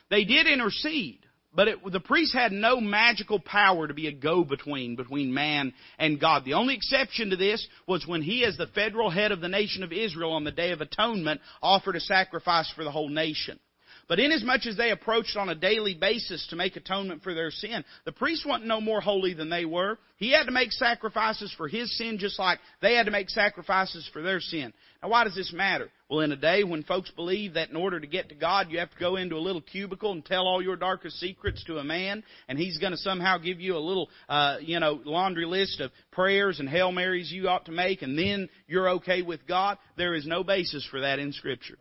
They 0.09 0.23
did 0.23 0.47
intercede, 0.47 1.26
but 1.53 1.67
it, 1.67 1.77
the 1.91 1.99
priest 1.99 2.33
had 2.33 2.51
no 2.51 2.79
magical 2.79 3.39
power 3.39 3.87
to 3.87 3.93
be 3.93 4.07
a 4.07 4.11
go-between 4.11 4.95
between 4.95 5.33
man 5.33 5.73
and 5.97 6.19
God. 6.19 6.45
The 6.45 6.53
only 6.53 6.75
exception 6.75 7.31
to 7.31 7.35
this 7.35 7.65
was 7.87 8.05
when 8.05 8.21
he, 8.21 8.45
as 8.45 8.57
the 8.57 8.67
federal 8.67 9.09
head 9.09 9.31
of 9.31 9.41
the 9.41 9.47
nation 9.47 9.83
of 9.83 9.91
Israel 9.91 10.33
on 10.33 10.43
the 10.43 10.51
Day 10.51 10.71
of 10.71 10.81
Atonement, 10.81 11.41
offered 11.61 11.95
a 11.95 12.01
sacrifice 12.01 12.71
for 12.75 12.83
the 12.83 12.91
whole 12.91 13.09
nation. 13.09 13.59
But 14.07 14.19
inasmuch 14.21 14.65
as 14.65 14.77
they 14.77 14.91
approached 14.91 15.35
on 15.35 15.49
a 15.49 15.55
daily 15.55 15.93
basis 15.93 16.47
to 16.49 16.55
make 16.55 16.77
atonement 16.77 17.23
for 17.23 17.33
their 17.33 17.51
sin, 17.51 17.83
the 18.05 18.13
priest 18.13 18.45
wasn't 18.45 18.67
no 18.67 18.79
more 18.79 19.01
holy 19.01 19.33
than 19.33 19.49
they 19.49 19.65
were. 19.65 19.97
He 20.15 20.31
had 20.31 20.45
to 20.45 20.51
make 20.51 20.71
sacrifices 20.71 21.53
for 21.57 21.67
his 21.67 21.95
sin 21.97 22.17
just 22.17 22.39
like 22.39 22.59
they 22.81 22.95
had 22.95 23.07
to 23.07 23.11
make 23.11 23.29
sacrifices 23.29 24.09
for 24.13 24.21
their 24.21 24.39
sin. 24.39 24.71
Now 25.03 25.09
why 25.09 25.25
does 25.25 25.35
this 25.35 25.51
matter? 25.51 25.89
Well, 26.09 26.21
in 26.21 26.31
a 26.31 26.37
day 26.37 26.63
when 26.63 26.83
folks 26.83 27.11
believe 27.11 27.55
that 27.55 27.69
in 27.69 27.75
order 27.75 27.99
to 27.99 28.07
get 28.07 28.29
to 28.29 28.35
God, 28.35 28.71
you 28.71 28.79
have 28.79 28.91
to 28.91 28.99
go 28.99 29.17
into 29.17 29.35
a 29.35 29.39
little 29.43 29.61
cubicle 29.61 30.13
and 30.13 30.23
tell 30.23 30.47
all 30.47 30.61
your 30.61 30.77
darkest 30.77 31.19
secrets 31.19 31.61
to 31.65 31.79
a 31.79 31.83
man, 31.83 32.23
and 32.47 32.57
he's 32.57 32.77
going 32.77 32.93
to 32.93 32.97
somehow 32.97 33.37
give 33.37 33.59
you 33.59 33.75
a 33.75 33.79
little, 33.79 34.09
uh, 34.29 34.55
you 34.61 34.79
know, 34.79 35.01
laundry 35.03 35.45
list 35.45 35.81
of 35.81 35.91
prayers 36.11 36.61
and 36.61 36.69
Hail 36.69 36.93
Marys 36.93 37.29
you 37.29 37.49
ought 37.49 37.65
to 37.65 37.73
make, 37.73 38.03
and 38.03 38.17
then 38.17 38.47
you're 38.67 38.89
okay 38.91 39.21
with 39.21 39.45
God. 39.45 39.77
There 39.97 40.13
is 40.13 40.25
no 40.25 40.45
basis 40.45 40.87
for 40.89 41.01
that 41.01 41.19
in 41.19 41.33
Scripture. 41.33 41.77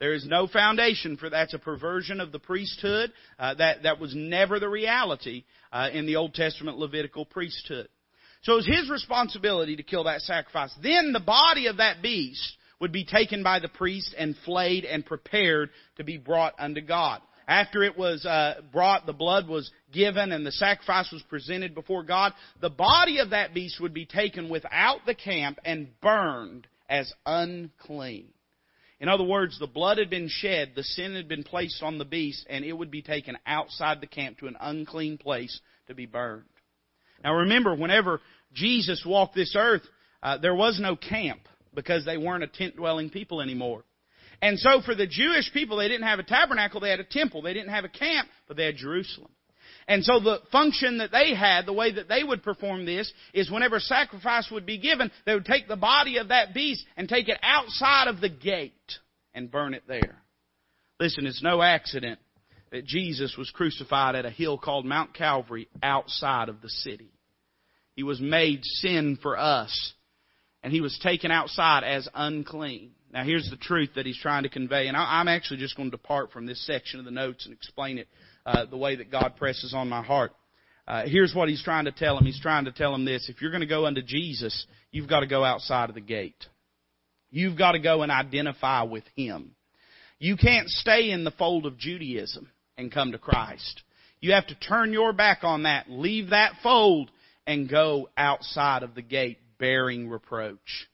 There 0.00 0.12
is 0.12 0.26
no 0.26 0.46
foundation 0.46 1.16
for 1.16 1.30
that. 1.30 1.44
It's 1.44 1.54
a 1.54 1.58
perversion 1.58 2.20
of 2.20 2.32
the 2.32 2.38
priesthood. 2.38 3.12
Uh, 3.38 3.54
that, 3.54 3.84
that 3.84 4.00
was 4.00 4.14
never 4.14 4.58
the 4.58 4.68
reality 4.68 5.44
uh, 5.72 5.90
in 5.92 6.06
the 6.06 6.16
Old 6.16 6.34
Testament 6.34 6.78
Levitical 6.78 7.24
priesthood. 7.24 7.88
So 8.42 8.52
it 8.52 8.56
was 8.56 8.66
his 8.66 8.90
responsibility 8.90 9.76
to 9.76 9.82
kill 9.82 10.04
that 10.04 10.20
sacrifice. 10.20 10.74
Then 10.82 11.12
the 11.12 11.20
body 11.20 11.66
of 11.68 11.78
that 11.78 12.02
beast 12.02 12.56
would 12.80 12.92
be 12.92 13.04
taken 13.04 13.42
by 13.42 13.60
the 13.60 13.68
priest 13.68 14.14
and 14.18 14.36
flayed 14.44 14.84
and 14.84 15.06
prepared 15.06 15.70
to 15.96 16.04
be 16.04 16.18
brought 16.18 16.54
unto 16.58 16.82
God. 16.82 17.22
After 17.46 17.82
it 17.82 17.96
was 17.96 18.24
uh, 18.24 18.60
brought, 18.72 19.06
the 19.06 19.12
blood 19.12 19.48
was 19.48 19.70
given 19.92 20.32
and 20.32 20.46
the 20.46 20.52
sacrifice 20.52 21.10
was 21.12 21.22
presented 21.28 21.74
before 21.74 22.02
God, 22.02 22.32
the 22.60 22.70
body 22.70 23.18
of 23.18 23.30
that 23.30 23.54
beast 23.54 23.80
would 23.80 23.94
be 23.94 24.06
taken 24.06 24.48
without 24.48 25.00
the 25.06 25.14
camp 25.14 25.58
and 25.64 25.88
burned 26.00 26.66
as 26.88 27.12
unclean. 27.26 28.28
In 29.04 29.10
other 29.10 29.22
words, 29.22 29.58
the 29.58 29.66
blood 29.66 29.98
had 29.98 30.08
been 30.08 30.28
shed, 30.28 30.72
the 30.74 30.82
sin 30.82 31.14
had 31.14 31.28
been 31.28 31.44
placed 31.44 31.82
on 31.82 31.98
the 31.98 32.06
beast, 32.06 32.46
and 32.48 32.64
it 32.64 32.72
would 32.72 32.90
be 32.90 33.02
taken 33.02 33.36
outside 33.44 34.00
the 34.00 34.06
camp 34.06 34.38
to 34.38 34.46
an 34.46 34.56
unclean 34.58 35.18
place 35.18 35.60
to 35.88 35.94
be 35.94 36.06
burned. 36.06 36.46
Now 37.22 37.34
remember, 37.34 37.74
whenever 37.74 38.22
Jesus 38.54 39.04
walked 39.04 39.34
this 39.34 39.54
earth, 39.58 39.82
uh, 40.22 40.38
there 40.38 40.54
was 40.54 40.80
no 40.80 40.96
camp 40.96 41.40
because 41.74 42.06
they 42.06 42.16
weren't 42.16 42.44
a 42.44 42.46
tent 42.46 42.76
dwelling 42.76 43.10
people 43.10 43.42
anymore. 43.42 43.84
And 44.40 44.58
so 44.58 44.80
for 44.80 44.94
the 44.94 45.06
Jewish 45.06 45.52
people, 45.52 45.76
they 45.76 45.88
didn't 45.88 46.06
have 46.06 46.18
a 46.18 46.22
tabernacle, 46.22 46.80
they 46.80 46.88
had 46.88 46.98
a 46.98 47.04
temple. 47.04 47.42
They 47.42 47.52
didn't 47.52 47.74
have 47.74 47.84
a 47.84 47.90
camp, 47.90 48.30
but 48.48 48.56
they 48.56 48.64
had 48.64 48.76
Jerusalem. 48.76 49.28
And 49.86 50.04
so 50.04 50.18
the 50.20 50.40
function 50.50 50.98
that 50.98 51.12
they 51.12 51.34
had, 51.34 51.66
the 51.66 51.72
way 51.72 51.92
that 51.92 52.08
they 52.08 52.24
would 52.24 52.42
perform 52.42 52.86
this, 52.86 53.12
is 53.32 53.50
whenever 53.50 53.80
sacrifice 53.80 54.50
would 54.50 54.64
be 54.64 54.78
given, 54.78 55.10
they 55.26 55.34
would 55.34 55.44
take 55.44 55.68
the 55.68 55.76
body 55.76 56.18
of 56.18 56.28
that 56.28 56.54
beast 56.54 56.84
and 56.96 57.08
take 57.08 57.28
it 57.28 57.38
outside 57.42 58.08
of 58.08 58.20
the 58.20 58.30
gate 58.30 58.72
and 59.34 59.50
burn 59.50 59.74
it 59.74 59.84
there. 59.86 60.22
Listen, 60.98 61.26
it's 61.26 61.42
no 61.42 61.60
accident 61.60 62.18
that 62.70 62.86
Jesus 62.86 63.36
was 63.36 63.50
crucified 63.50 64.14
at 64.14 64.24
a 64.24 64.30
hill 64.30 64.58
called 64.58 64.86
Mount 64.86 65.14
Calvary 65.14 65.68
outside 65.82 66.48
of 66.48 66.60
the 66.60 66.68
city. 66.68 67.10
He 67.94 68.02
was 68.02 68.20
made 68.20 68.64
sin 68.64 69.18
for 69.20 69.38
us, 69.38 69.92
and 70.62 70.72
he 70.72 70.80
was 70.80 70.98
taken 71.02 71.30
outside 71.30 71.84
as 71.84 72.08
unclean. 72.14 72.92
Now 73.12 73.22
here's 73.22 73.48
the 73.48 73.56
truth 73.56 73.90
that 73.94 74.06
he's 74.06 74.18
trying 74.18 74.42
to 74.42 74.48
convey, 74.48 74.88
and 74.88 74.96
I'm 74.96 75.28
actually 75.28 75.60
just 75.60 75.76
going 75.76 75.90
to 75.90 75.96
depart 75.96 76.32
from 76.32 76.46
this 76.46 76.64
section 76.66 76.98
of 76.98 77.04
the 77.04 77.12
notes 77.12 77.44
and 77.44 77.54
explain 77.54 77.98
it 77.98 78.08
uh, 78.46 78.66
the 78.66 78.76
way 78.76 78.96
that 78.96 79.10
God 79.10 79.36
presses 79.36 79.74
on 79.74 79.88
my 79.88 80.02
heart. 80.02 80.32
Uh, 80.86 81.04
here's 81.06 81.34
what 81.34 81.48
he's 81.48 81.62
trying 81.62 81.86
to 81.86 81.92
tell 81.92 82.18
him. 82.18 82.24
He's 82.24 82.40
trying 82.40 82.66
to 82.66 82.72
tell 82.72 82.94
him 82.94 83.04
this. 83.04 83.28
If 83.28 83.40
you're 83.40 83.50
going 83.50 83.62
to 83.62 83.66
go 83.66 83.86
unto 83.86 84.02
Jesus, 84.02 84.66
you've 84.90 85.08
got 85.08 85.20
to 85.20 85.26
go 85.26 85.44
outside 85.44 85.88
of 85.88 85.94
the 85.94 86.00
gate. 86.00 86.44
You've 87.30 87.56
got 87.56 87.72
to 87.72 87.78
go 87.78 88.02
and 88.02 88.12
identify 88.12 88.82
with 88.82 89.04
him. 89.16 89.54
You 90.18 90.36
can't 90.36 90.68
stay 90.68 91.10
in 91.10 91.24
the 91.24 91.30
fold 91.32 91.66
of 91.66 91.78
Judaism 91.78 92.48
and 92.76 92.92
come 92.92 93.12
to 93.12 93.18
Christ. 93.18 93.82
You 94.20 94.32
have 94.32 94.46
to 94.46 94.54
turn 94.54 94.92
your 94.92 95.12
back 95.12 95.40
on 95.42 95.64
that, 95.64 95.90
leave 95.90 96.30
that 96.30 96.52
fold, 96.62 97.10
and 97.46 97.68
go 97.68 98.08
outside 98.16 98.82
of 98.82 98.94
the 98.94 99.02
gate 99.02 99.38
bearing 99.58 100.08
reproach. 100.08 100.88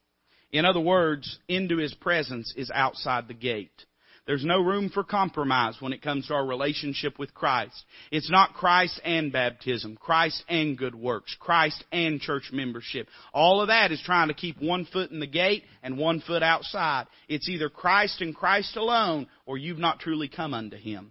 In 0.53 0.65
other 0.65 0.81
words, 0.81 1.39
into 1.49 1.77
His 1.77 1.95
presence 1.95 2.53
is 2.57 2.71
outside 2.75 3.29
the 3.29 3.35
gate. 3.35 3.85
There's 4.31 4.45
no 4.45 4.61
room 4.61 4.91
for 4.91 5.03
compromise 5.03 5.79
when 5.81 5.93
it 5.93 6.03
comes 6.03 6.29
to 6.29 6.35
our 6.35 6.47
relationship 6.47 7.19
with 7.19 7.35
Christ. 7.35 7.85
It's 8.13 8.31
not 8.31 8.55
Christ 8.55 9.01
and 9.05 9.33
baptism, 9.33 9.97
Christ 10.01 10.45
and 10.49 10.79
good 10.79 10.95
works, 10.95 11.37
Christ 11.41 11.83
and 11.91 12.21
church 12.21 12.51
membership. 12.53 13.09
All 13.35 13.61
of 13.61 13.67
that 13.67 13.91
is 13.91 14.01
trying 14.01 14.29
to 14.29 14.35
keep 14.35 14.63
one 14.63 14.85
foot 14.85 15.11
in 15.11 15.19
the 15.19 15.27
gate 15.27 15.65
and 15.83 15.99
one 15.99 16.21
foot 16.21 16.45
outside. 16.45 17.09
It's 17.29 17.49
either 17.49 17.69
Christ 17.69 18.21
and 18.21 18.33
Christ 18.33 18.77
alone 18.77 19.27
or 19.47 19.59
you've 19.59 19.79
not 19.79 19.99
truly 19.99 20.29
come 20.29 20.55
unto 20.55 20.77
Him. 20.77 21.11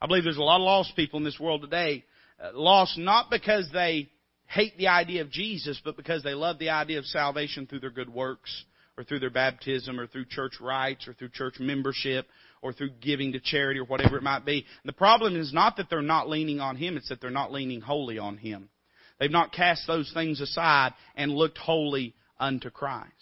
I 0.00 0.06
believe 0.06 0.24
there's 0.24 0.38
a 0.38 0.42
lot 0.42 0.56
of 0.56 0.64
lost 0.64 0.96
people 0.96 1.18
in 1.18 1.24
this 1.24 1.38
world 1.38 1.60
today, 1.60 2.06
uh, 2.42 2.52
lost 2.54 2.96
not 2.96 3.28
because 3.28 3.68
they 3.74 4.08
hate 4.46 4.78
the 4.78 4.88
idea 4.88 5.20
of 5.20 5.30
Jesus, 5.30 5.78
but 5.84 5.98
because 5.98 6.22
they 6.22 6.32
love 6.32 6.58
the 6.58 6.70
idea 6.70 6.98
of 6.98 7.04
salvation 7.04 7.66
through 7.66 7.80
their 7.80 7.90
good 7.90 8.08
works 8.08 8.64
or 8.98 9.04
through 9.04 9.20
their 9.20 9.30
baptism 9.30 10.00
or 10.00 10.08
through 10.08 10.24
church 10.24 10.54
rites 10.60 11.06
or 11.06 11.14
through 11.14 11.28
church 11.28 11.54
membership 11.60 12.26
or 12.60 12.72
through 12.72 12.90
giving 13.00 13.32
to 13.32 13.40
charity 13.40 13.78
or 13.78 13.84
whatever 13.84 14.16
it 14.16 14.22
might 14.24 14.44
be. 14.44 14.66
And 14.82 14.88
the 14.88 14.92
problem 14.92 15.36
is 15.36 15.54
not 15.54 15.76
that 15.76 15.88
they're 15.88 16.02
not 16.02 16.28
leaning 16.28 16.58
on 16.58 16.76
Him, 16.76 16.96
it's 16.96 17.08
that 17.08 17.20
they're 17.20 17.30
not 17.30 17.52
leaning 17.52 17.80
wholly 17.80 18.18
on 18.18 18.36
Him. 18.36 18.68
They've 19.20 19.30
not 19.30 19.52
cast 19.52 19.86
those 19.86 20.10
things 20.12 20.40
aside 20.40 20.94
and 21.16 21.32
looked 21.32 21.58
wholly 21.58 22.14
unto 22.38 22.70
Christ. 22.70 23.12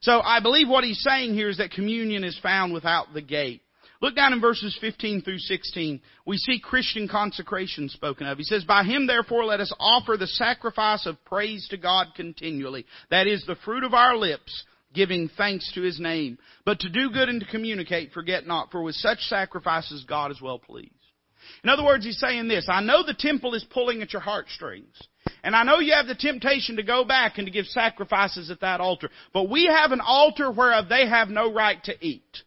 So 0.00 0.20
I 0.20 0.40
believe 0.40 0.68
what 0.68 0.84
he's 0.84 1.02
saying 1.02 1.34
here 1.34 1.48
is 1.48 1.58
that 1.58 1.70
communion 1.70 2.22
is 2.22 2.38
found 2.42 2.72
without 2.72 3.14
the 3.14 3.22
gate. 3.22 3.62
Look 4.02 4.14
down 4.14 4.34
in 4.34 4.40
verses 4.40 4.76
15 4.80 5.22
through 5.22 5.38
16. 5.38 6.00
We 6.26 6.36
see 6.36 6.60
Christian 6.60 7.08
consecration 7.08 7.88
spoken 7.88 8.26
of. 8.26 8.36
He 8.36 8.44
says, 8.44 8.62
By 8.62 8.84
him 8.84 9.06
therefore 9.06 9.44
let 9.44 9.60
us 9.60 9.72
offer 9.80 10.16
the 10.16 10.26
sacrifice 10.26 11.06
of 11.06 11.24
praise 11.24 11.66
to 11.70 11.78
God 11.78 12.08
continually. 12.14 12.84
That 13.10 13.26
is 13.26 13.44
the 13.46 13.56
fruit 13.64 13.84
of 13.84 13.94
our 13.94 14.16
lips, 14.16 14.64
giving 14.96 15.30
thanks 15.36 15.70
to 15.74 15.82
his 15.82 16.00
name. 16.00 16.38
But 16.64 16.80
to 16.80 16.88
do 16.88 17.10
good 17.10 17.28
and 17.28 17.40
to 17.40 17.46
communicate, 17.46 18.12
forget 18.12 18.46
not, 18.46 18.72
for 18.72 18.82
with 18.82 18.96
such 18.96 19.20
sacrifices 19.20 20.04
God 20.08 20.32
is 20.32 20.42
well 20.42 20.58
pleased. 20.58 20.92
In 21.62 21.70
other 21.70 21.84
words, 21.84 22.04
he's 22.04 22.18
saying 22.18 22.48
this, 22.48 22.66
I 22.68 22.80
know 22.80 23.04
the 23.04 23.14
temple 23.14 23.54
is 23.54 23.64
pulling 23.70 24.02
at 24.02 24.12
your 24.12 24.22
heartstrings. 24.22 24.96
And 25.42 25.54
I 25.54 25.62
know 25.62 25.78
you 25.78 25.94
have 25.94 26.06
the 26.06 26.14
temptation 26.14 26.76
to 26.76 26.82
go 26.82 27.04
back 27.04 27.38
and 27.38 27.46
to 27.46 27.52
give 27.52 27.66
sacrifices 27.66 28.50
at 28.50 28.60
that 28.60 28.80
altar. 28.80 29.10
But 29.32 29.48
we 29.48 29.66
have 29.66 29.92
an 29.92 30.00
altar 30.00 30.50
whereof 30.50 30.88
they 30.88 31.08
have 31.08 31.28
no 31.28 31.52
right 31.52 31.82
to 31.84 31.94
eat. 32.04 32.42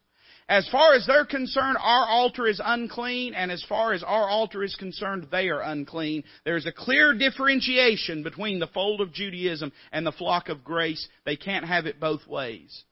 As 0.50 0.68
far 0.70 0.96
as 0.96 1.06
they're 1.06 1.28
concerned, 1.28 1.78
our 1.80 2.08
altar 2.08 2.48
is 2.48 2.60
unclean, 2.64 3.36
and 3.36 3.52
as 3.52 3.64
far 3.70 3.94
as 3.94 4.02
our 4.02 4.28
altar 4.28 4.64
is 4.64 4.74
concerned, 4.74 5.28
they 5.32 5.48
are 5.50 5.62
unclean. 5.62 6.24
There's 6.44 6.66
a 6.66 6.72
clear 6.72 7.14
differentiation 7.14 8.24
between 8.24 8.58
the 8.58 8.66
fold 8.68 9.00
of 9.00 9.14
Judaism 9.14 9.72
and 9.92 10.04
the 10.04 10.12
flock 10.12 10.50
of 10.50 10.64
grace. 10.64 11.08
They 11.24 11.36
can't 11.36 11.66
have 11.66 11.86
it 11.86 12.00
both 12.00 12.26
ways. 12.26 12.84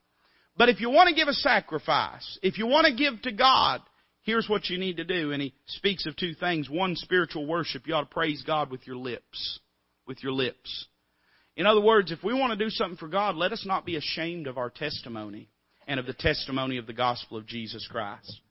But 0.56 0.70
if 0.70 0.80
you 0.80 0.92
want 0.92 1.10
to 1.10 1.16
give 1.16 1.28
a 1.28 1.34
sacrifice, 1.34 2.38
if 2.44 2.60
you 2.60 2.68
want 2.68 2.86
to 2.86 2.94
give 2.94 3.24
to 3.24 3.32
God, 3.32 3.82
here's 4.22 4.48
what 4.48 4.70
you 4.70 4.78
need 4.78 4.98
to 4.98 5.04
do. 5.04 5.32
And 5.32 5.42
he 5.42 5.56
speaks 5.66 6.06
of 6.06 6.16
two 6.16 6.36
things. 6.36 6.70
One, 6.70 6.96
spiritual 6.96 7.48
worship. 7.48 7.88
You 7.88 7.96
ought 7.96 8.02
to 8.02 8.14
praise 8.14 8.44
God 8.46 8.70
with 8.70 8.86
your 8.86 8.98
lips. 8.98 9.60
With 10.06 10.22
your 10.22 10.32
lips. 10.32 10.86
In 11.56 11.66
other 11.66 11.82
words, 11.82 12.12
if 12.12 12.24
we 12.24 12.36
want 12.36 12.58
to 12.58 12.64
do 12.64 12.70
something 12.70 12.98
for 12.98 13.08
God, 13.08 13.36
let 13.36 13.52
us 13.52 13.66
not 13.66 13.84
be 13.84 13.96
ashamed 13.96 14.46
of 14.46 14.60
our 14.60 14.70
testimony 14.70 15.50
and 15.88 16.00
of 16.00 16.06
the 16.06 16.14
testimony 16.14 16.78
of 16.78 16.86
the 16.86 16.94
gospel 16.94 17.38
of 17.38 17.48
Jesus 17.48 17.88
Christ. 17.90 18.42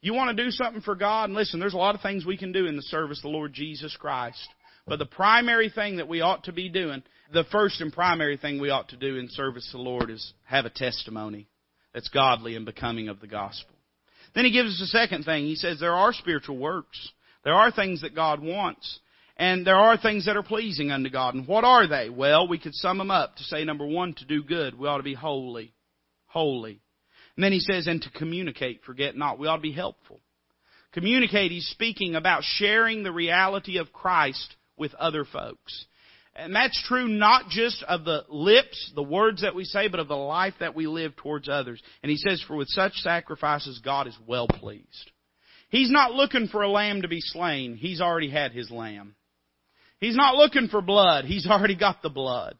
You 0.00 0.14
want 0.14 0.36
to 0.36 0.44
do 0.44 0.50
something 0.50 0.82
for 0.82 0.96
God? 0.96 1.26
And 1.26 1.34
listen, 1.34 1.60
there's 1.60 1.74
a 1.74 1.78
lot 1.78 1.94
of 1.94 2.00
things 2.00 2.26
we 2.26 2.36
can 2.36 2.50
do 2.50 2.66
in 2.66 2.76
the 2.76 2.82
service 2.82 3.18
of 3.18 3.22
the 3.22 3.28
Lord 3.28 3.52
Jesus 3.52 3.96
Christ. 3.96 4.48
But 4.84 4.98
the 4.98 5.06
primary 5.06 5.70
thing 5.70 5.98
that 5.98 6.08
we 6.08 6.22
ought 6.22 6.44
to 6.44 6.52
be 6.52 6.68
doing, 6.68 7.04
the 7.32 7.44
first 7.52 7.80
and 7.80 7.92
primary 7.92 8.36
thing 8.36 8.60
we 8.60 8.70
ought 8.70 8.88
to 8.88 8.96
do 8.96 9.16
in 9.16 9.28
service 9.28 9.68
to 9.70 9.76
the 9.76 9.82
Lord 9.82 10.10
is 10.10 10.32
have 10.44 10.64
a 10.64 10.70
testimony 10.70 11.46
that's 11.94 12.08
godly 12.08 12.56
and 12.56 12.66
becoming 12.66 13.08
of 13.08 13.20
the 13.20 13.28
gospel. 13.28 13.76
Then 14.34 14.44
he 14.44 14.50
gives 14.50 14.70
us 14.70 14.88
a 14.88 14.98
second 14.98 15.24
thing. 15.24 15.44
He 15.44 15.54
says 15.54 15.78
there 15.78 15.94
are 15.94 16.12
spiritual 16.12 16.58
works. 16.58 17.12
There 17.44 17.54
are 17.54 17.70
things 17.70 18.00
that 18.00 18.14
God 18.14 18.42
wants. 18.42 18.98
And 19.36 19.64
there 19.64 19.76
are 19.76 19.96
things 19.96 20.26
that 20.26 20.36
are 20.36 20.42
pleasing 20.42 20.90
unto 20.90 21.10
God. 21.10 21.34
And 21.34 21.46
what 21.46 21.64
are 21.64 21.86
they? 21.86 22.08
Well, 22.08 22.48
we 22.48 22.58
could 22.58 22.74
sum 22.74 22.98
them 22.98 23.10
up 23.10 23.36
to 23.36 23.44
say 23.44 23.64
number 23.64 23.86
one, 23.86 24.14
to 24.14 24.24
do 24.24 24.42
good. 24.42 24.78
We 24.78 24.88
ought 24.88 24.98
to 24.98 25.02
be 25.02 25.14
holy 25.14 25.72
holy. 26.32 26.80
And 27.36 27.44
then 27.44 27.52
he 27.52 27.60
says, 27.60 27.86
and 27.86 28.02
to 28.02 28.10
communicate, 28.10 28.82
forget 28.84 29.16
not. 29.16 29.38
We 29.38 29.46
ought 29.46 29.56
to 29.56 29.62
be 29.62 29.72
helpful. 29.72 30.20
Communicate, 30.92 31.50
he's 31.50 31.68
speaking 31.68 32.14
about 32.14 32.42
sharing 32.44 33.02
the 33.02 33.12
reality 33.12 33.78
of 33.78 33.92
Christ 33.92 34.56
with 34.76 34.92
other 34.94 35.24
folks. 35.24 35.86
And 36.34 36.54
that's 36.54 36.82
true 36.86 37.08
not 37.08 37.48
just 37.48 37.82
of 37.84 38.04
the 38.04 38.24
lips, 38.28 38.92
the 38.94 39.02
words 39.02 39.42
that 39.42 39.54
we 39.54 39.64
say, 39.64 39.88
but 39.88 40.00
of 40.00 40.08
the 40.08 40.14
life 40.14 40.54
that 40.60 40.74
we 40.74 40.86
live 40.86 41.14
towards 41.16 41.48
others. 41.48 41.82
And 42.02 42.10
he 42.10 42.16
says, 42.16 42.42
for 42.46 42.56
with 42.56 42.68
such 42.68 42.94
sacrifices, 42.96 43.80
God 43.84 44.06
is 44.06 44.16
well 44.26 44.48
pleased. 44.48 45.10
He's 45.68 45.90
not 45.90 46.12
looking 46.12 46.48
for 46.48 46.62
a 46.62 46.70
lamb 46.70 47.02
to 47.02 47.08
be 47.08 47.20
slain. 47.20 47.76
He's 47.76 48.00
already 48.00 48.30
had 48.30 48.52
his 48.52 48.70
lamb. 48.70 49.14
He's 50.00 50.16
not 50.16 50.36
looking 50.36 50.68
for 50.68 50.82
blood. 50.82 51.24
He's 51.26 51.46
already 51.46 51.76
got 51.76 52.02
the 52.02 52.10
blood. 52.10 52.56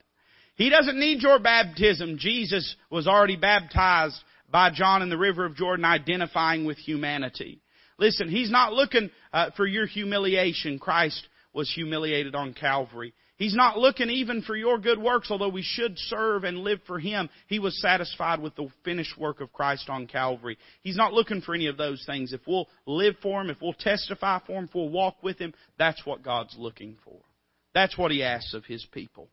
He 0.62 0.70
doesn't 0.70 0.96
need 0.96 1.22
your 1.22 1.40
baptism. 1.40 2.18
Jesus 2.18 2.76
was 2.88 3.08
already 3.08 3.34
baptized 3.34 4.14
by 4.48 4.70
John 4.70 5.02
in 5.02 5.10
the 5.10 5.18
river 5.18 5.44
of 5.44 5.56
Jordan, 5.56 5.84
identifying 5.84 6.64
with 6.64 6.78
humanity. 6.78 7.60
Listen, 7.98 8.28
He's 8.28 8.48
not 8.48 8.72
looking 8.72 9.10
uh, 9.32 9.50
for 9.56 9.66
your 9.66 9.86
humiliation. 9.86 10.78
Christ 10.78 11.26
was 11.52 11.68
humiliated 11.68 12.36
on 12.36 12.54
Calvary. 12.54 13.12
He's 13.38 13.56
not 13.56 13.76
looking 13.76 14.08
even 14.08 14.42
for 14.42 14.54
your 14.54 14.78
good 14.78 15.02
works, 15.02 15.32
although 15.32 15.48
we 15.48 15.62
should 15.62 15.98
serve 15.98 16.44
and 16.44 16.58
live 16.58 16.78
for 16.86 17.00
Him. 17.00 17.28
He 17.48 17.58
was 17.58 17.82
satisfied 17.82 18.40
with 18.40 18.54
the 18.54 18.68
finished 18.84 19.18
work 19.18 19.40
of 19.40 19.52
Christ 19.52 19.88
on 19.88 20.06
Calvary. 20.06 20.58
He's 20.82 20.96
not 20.96 21.12
looking 21.12 21.40
for 21.40 21.56
any 21.56 21.66
of 21.66 21.76
those 21.76 22.04
things. 22.06 22.32
If 22.32 22.42
we'll 22.46 22.68
live 22.86 23.16
for 23.20 23.40
Him, 23.40 23.50
if 23.50 23.60
we'll 23.60 23.72
testify 23.72 24.38
for 24.46 24.60
Him, 24.60 24.66
if 24.66 24.74
we'll 24.76 24.90
walk 24.90 25.24
with 25.24 25.40
Him, 25.40 25.54
that's 25.76 26.06
what 26.06 26.22
God's 26.22 26.54
looking 26.56 26.98
for. 27.04 27.18
That's 27.74 27.98
what 27.98 28.12
He 28.12 28.22
asks 28.22 28.54
of 28.54 28.64
His 28.64 28.86
people. 28.92 29.28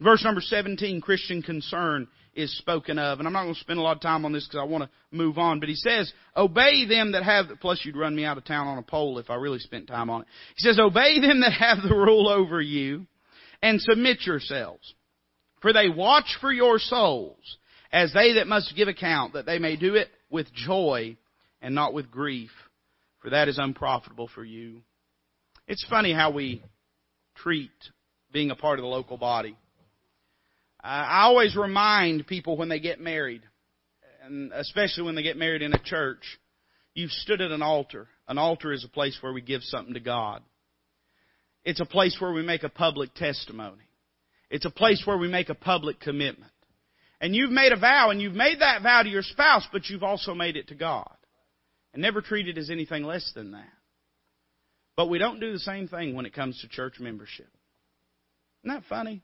Verse 0.00 0.22
number 0.22 0.40
17, 0.40 1.00
Christian 1.00 1.42
concern 1.42 2.06
is 2.34 2.56
spoken 2.58 2.98
of. 2.98 3.18
And 3.18 3.26
I'm 3.26 3.32
not 3.32 3.42
going 3.42 3.54
to 3.54 3.60
spend 3.60 3.80
a 3.80 3.82
lot 3.82 3.96
of 3.96 4.02
time 4.02 4.24
on 4.24 4.32
this 4.32 4.46
because 4.46 4.60
I 4.60 4.64
want 4.64 4.84
to 4.84 4.90
move 5.16 5.38
on. 5.38 5.58
But 5.58 5.68
he 5.68 5.74
says, 5.74 6.12
obey 6.36 6.86
them 6.86 7.12
that 7.12 7.24
have, 7.24 7.46
plus 7.60 7.80
you'd 7.84 7.96
run 7.96 8.14
me 8.14 8.24
out 8.24 8.38
of 8.38 8.44
town 8.44 8.68
on 8.68 8.78
a 8.78 8.82
pole 8.82 9.18
if 9.18 9.28
I 9.28 9.34
really 9.34 9.58
spent 9.58 9.88
time 9.88 10.08
on 10.08 10.22
it. 10.22 10.28
He 10.56 10.62
says, 10.62 10.78
obey 10.78 11.20
them 11.20 11.40
that 11.40 11.52
have 11.52 11.78
the 11.82 11.94
rule 11.94 12.28
over 12.28 12.60
you 12.60 13.06
and 13.60 13.80
submit 13.80 14.24
yourselves. 14.24 14.94
For 15.60 15.72
they 15.72 15.88
watch 15.88 16.36
for 16.40 16.52
your 16.52 16.78
souls 16.78 17.58
as 17.90 18.12
they 18.12 18.34
that 18.34 18.46
must 18.46 18.76
give 18.76 18.86
account 18.86 19.32
that 19.32 19.46
they 19.46 19.58
may 19.58 19.74
do 19.74 19.96
it 19.96 20.08
with 20.30 20.46
joy 20.54 21.16
and 21.60 21.74
not 21.74 21.92
with 21.92 22.10
grief. 22.10 22.50
For 23.20 23.30
that 23.30 23.48
is 23.48 23.58
unprofitable 23.58 24.30
for 24.32 24.44
you. 24.44 24.82
It's 25.66 25.84
funny 25.90 26.12
how 26.12 26.30
we 26.30 26.62
treat 27.34 27.72
being 28.32 28.52
a 28.52 28.56
part 28.56 28.78
of 28.78 28.84
the 28.84 28.88
local 28.88 29.16
body. 29.16 29.56
Uh, 30.82 30.86
I 30.86 31.22
always 31.22 31.56
remind 31.56 32.26
people 32.26 32.56
when 32.56 32.68
they 32.68 32.80
get 32.80 33.00
married, 33.00 33.42
and 34.24 34.52
especially 34.52 35.04
when 35.04 35.14
they 35.14 35.22
get 35.22 35.36
married 35.36 35.62
in 35.62 35.72
a 35.72 35.82
church, 35.82 36.38
you've 36.94 37.10
stood 37.10 37.40
at 37.40 37.50
an 37.50 37.62
altar. 37.62 38.08
An 38.28 38.38
altar 38.38 38.72
is 38.72 38.84
a 38.84 38.88
place 38.88 39.18
where 39.20 39.32
we 39.32 39.40
give 39.40 39.62
something 39.62 39.94
to 39.94 40.00
God. 40.00 40.42
It's 41.64 41.80
a 41.80 41.86
place 41.86 42.16
where 42.20 42.32
we 42.32 42.42
make 42.42 42.62
a 42.62 42.68
public 42.68 43.14
testimony. 43.14 43.84
It's 44.50 44.64
a 44.64 44.70
place 44.70 45.02
where 45.04 45.18
we 45.18 45.28
make 45.28 45.48
a 45.48 45.54
public 45.54 46.00
commitment. 46.00 46.52
And 47.20 47.34
you've 47.34 47.50
made 47.50 47.72
a 47.72 47.78
vow, 47.78 48.10
and 48.10 48.22
you've 48.22 48.34
made 48.34 48.60
that 48.60 48.82
vow 48.82 49.02
to 49.02 49.08
your 49.08 49.22
spouse, 49.22 49.66
but 49.72 49.88
you've 49.88 50.04
also 50.04 50.34
made 50.34 50.56
it 50.56 50.68
to 50.68 50.74
God. 50.74 51.12
And 51.92 52.02
never 52.02 52.20
treat 52.20 52.48
it 52.48 52.58
as 52.58 52.70
anything 52.70 53.02
less 53.02 53.32
than 53.34 53.52
that. 53.52 53.68
But 54.96 55.08
we 55.08 55.18
don't 55.18 55.40
do 55.40 55.52
the 55.52 55.58
same 55.58 55.88
thing 55.88 56.14
when 56.14 56.26
it 56.26 56.34
comes 56.34 56.60
to 56.60 56.68
church 56.68 57.00
membership. 57.00 57.48
Isn't 58.64 58.80
that 58.80 58.88
funny? 58.88 59.22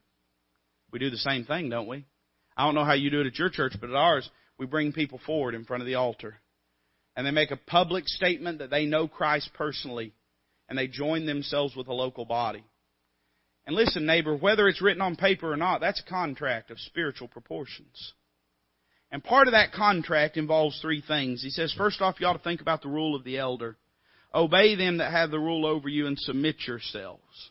We 0.95 1.01
do 1.01 1.11
the 1.11 1.17
same 1.17 1.45
thing, 1.45 1.71
don't 1.71 1.89
we? 1.89 2.07
I 2.57 2.65
don't 2.65 2.77
know 2.77 2.85
how 2.85 2.93
you 2.93 3.11
do 3.11 3.21
it 3.21 3.27
at 3.27 3.37
your 3.37 3.51
church, 3.51 3.73
but 3.81 3.91
at 3.91 3.97
ours, 3.97 4.31
we 4.59 4.67
bring 4.67 4.93
people 4.93 5.21
forward 5.27 5.57
in 5.57 5.65
front 5.65 5.83
of 5.83 5.89
the 5.89 5.97
altar. 5.97 6.37
And 7.17 7.27
they 7.27 7.33
make 7.33 7.51
a 7.51 7.57
public 7.57 8.07
statement 8.07 8.61
that 8.61 8.71
they 8.71 8.87
know 8.87 9.09
Christ 9.09 9.51
personally, 9.55 10.13
and 10.69 10.79
they 10.79 10.87
join 10.87 11.27
themselves 11.27 11.75
with 11.75 11.89
a 11.89 11.93
local 11.93 12.25
body. 12.25 12.63
And 13.67 13.75
listen, 13.75 14.07
neighbor, 14.07 14.37
whether 14.37 14.69
it's 14.69 14.81
written 14.81 15.03
on 15.03 15.17
paper 15.17 15.53
or 15.53 15.57
not, 15.57 15.81
that's 15.81 16.01
a 16.01 16.09
contract 16.09 16.71
of 16.71 16.79
spiritual 16.79 17.27
proportions. 17.27 18.13
And 19.11 19.25
part 19.25 19.49
of 19.49 19.53
that 19.53 19.73
contract 19.73 20.37
involves 20.37 20.81
three 20.81 21.03
things. 21.05 21.43
He 21.43 21.51
says, 21.51 21.75
first 21.77 22.03
off, 22.03 22.21
you 22.21 22.29
ought 22.29 22.35
to 22.35 22.39
think 22.39 22.61
about 22.61 22.83
the 22.83 22.89
rule 22.89 23.17
of 23.17 23.25
the 23.25 23.39
elder. 23.39 23.77
Obey 24.33 24.77
them 24.77 24.99
that 24.99 25.11
have 25.11 25.33
the 25.33 25.41
rule 25.41 25.67
over 25.67 25.89
you 25.89 26.07
and 26.07 26.17
submit 26.17 26.69
yourselves. 26.69 27.51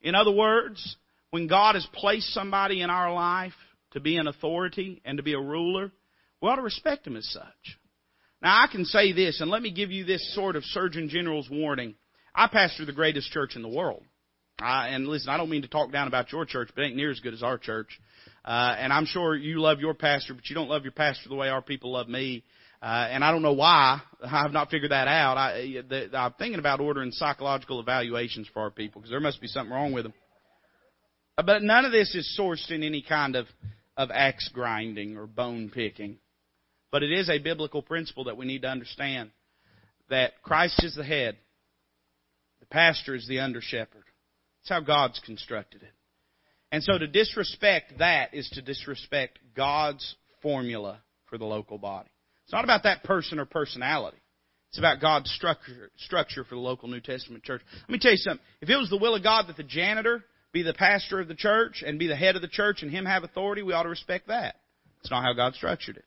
In 0.00 0.14
other 0.14 0.32
words, 0.32 0.96
when 1.30 1.46
God 1.46 1.74
has 1.74 1.86
placed 1.92 2.32
somebody 2.32 2.80
in 2.82 2.90
our 2.90 3.12
life 3.12 3.54
to 3.92 4.00
be 4.00 4.16
an 4.16 4.26
authority 4.26 5.00
and 5.04 5.18
to 5.18 5.22
be 5.22 5.34
a 5.34 5.40
ruler, 5.40 5.92
we 6.40 6.48
ought 6.48 6.56
to 6.56 6.62
respect 6.62 7.06
him 7.06 7.16
as 7.16 7.28
such. 7.30 7.78
Now 8.42 8.62
I 8.62 8.66
can 8.70 8.84
say 8.84 9.12
this, 9.12 9.40
and 9.40 9.50
let 9.50 9.62
me 9.62 9.70
give 9.70 9.90
you 9.90 10.04
this 10.04 10.34
sort 10.34 10.56
of 10.56 10.64
Surgeon 10.64 11.08
General's 11.08 11.50
warning. 11.50 11.94
I 12.34 12.48
pastor 12.48 12.84
the 12.84 12.92
greatest 12.92 13.30
church 13.30 13.56
in 13.56 13.62
the 13.62 13.68
world. 13.68 14.02
Uh, 14.62 14.86
and 14.88 15.08
listen, 15.08 15.30
I 15.30 15.36
don't 15.36 15.50
mean 15.50 15.62
to 15.62 15.68
talk 15.68 15.90
down 15.90 16.06
about 16.06 16.32
your 16.32 16.44
church, 16.44 16.70
but 16.74 16.82
it 16.82 16.88
ain't 16.88 16.96
near 16.96 17.10
as 17.10 17.20
good 17.20 17.34
as 17.34 17.42
our 17.42 17.58
church. 17.58 17.98
Uh, 18.44 18.74
and 18.78 18.92
I'm 18.92 19.06
sure 19.06 19.34
you 19.34 19.60
love 19.60 19.80
your 19.80 19.94
pastor, 19.94 20.34
but 20.34 20.48
you 20.48 20.54
don't 20.54 20.68
love 20.68 20.82
your 20.82 20.92
pastor 20.92 21.28
the 21.28 21.34
way 21.34 21.48
our 21.48 21.62
people 21.62 21.92
love 21.92 22.08
me. 22.08 22.44
Uh, 22.82 23.08
and 23.10 23.22
I 23.22 23.30
don't 23.30 23.42
know 23.42 23.52
why. 23.52 24.00
I've 24.22 24.52
not 24.52 24.70
figured 24.70 24.90
that 24.90 25.08
out. 25.08 25.36
I, 25.36 25.82
the, 25.88 26.10
I'm 26.14 26.32
thinking 26.34 26.58
about 26.58 26.80
ordering 26.80 27.12
psychological 27.12 27.80
evaluations 27.80 28.48
for 28.52 28.60
our 28.60 28.70
people 28.70 29.00
because 29.00 29.10
there 29.10 29.20
must 29.20 29.40
be 29.40 29.46
something 29.48 29.72
wrong 29.72 29.92
with 29.92 30.04
them. 30.04 30.14
Uh, 31.40 31.42
but 31.42 31.62
none 31.62 31.86
of 31.86 31.92
this 31.92 32.14
is 32.14 32.38
sourced 32.38 32.70
in 32.70 32.82
any 32.82 33.00
kind 33.00 33.34
of, 33.34 33.46
of 33.96 34.10
axe 34.10 34.50
grinding 34.52 35.16
or 35.16 35.26
bone 35.26 35.70
picking. 35.72 36.18
But 36.92 37.02
it 37.02 37.10
is 37.10 37.30
a 37.30 37.38
biblical 37.38 37.80
principle 37.80 38.24
that 38.24 38.36
we 38.36 38.44
need 38.44 38.60
to 38.60 38.68
understand 38.68 39.30
that 40.10 40.42
Christ 40.42 40.84
is 40.84 40.94
the 40.94 41.04
head, 41.04 41.38
the 42.58 42.66
pastor 42.66 43.14
is 43.14 43.26
the 43.26 43.38
under 43.38 43.62
shepherd. 43.62 44.04
That's 44.58 44.68
how 44.68 44.80
God's 44.80 45.18
constructed 45.24 45.82
it. 45.82 45.92
And 46.72 46.82
so 46.82 46.98
to 46.98 47.06
disrespect 47.06 47.94
that 48.00 48.34
is 48.34 48.46
to 48.50 48.60
disrespect 48.60 49.38
God's 49.56 50.16
formula 50.42 51.00
for 51.30 51.38
the 51.38 51.46
local 51.46 51.78
body. 51.78 52.10
It's 52.44 52.52
not 52.52 52.64
about 52.64 52.82
that 52.82 53.02
person 53.04 53.38
or 53.38 53.46
personality. 53.46 54.18
It's 54.68 54.78
about 54.78 55.00
God's 55.00 55.30
structure, 55.30 55.90
structure 55.96 56.44
for 56.44 56.54
the 56.54 56.60
local 56.60 56.90
New 56.90 57.00
Testament 57.00 57.44
church. 57.44 57.62
Let 57.80 57.90
me 57.90 57.98
tell 57.98 58.12
you 58.12 58.18
something. 58.18 58.44
If 58.60 58.68
it 58.68 58.76
was 58.76 58.90
the 58.90 58.98
will 58.98 59.14
of 59.14 59.22
God 59.22 59.46
that 59.48 59.56
the 59.56 59.62
janitor 59.62 60.22
be 60.52 60.62
the 60.62 60.74
pastor 60.74 61.20
of 61.20 61.28
the 61.28 61.34
church 61.34 61.82
and 61.86 61.98
be 61.98 62.06
the 62.06 62.16
head 62.16 62.36
of 62.36 62.42
the 62.42 62.48
church 62.48 62.82
and 62.82 62.90
him 62.90 63.04
have 63.04 63.24
authority, 63.24 63.62
we 63.62 63.72
ought 63.72 63.84
to 63.84 63.88
respect 63.88 64.28
that. 64.28 64.56
It's 65.00 65.10
not 65.10 65.22
how 65.22 65.32
God 65.32 65.54
structured 65.54 65.96
it. 65.96 66.04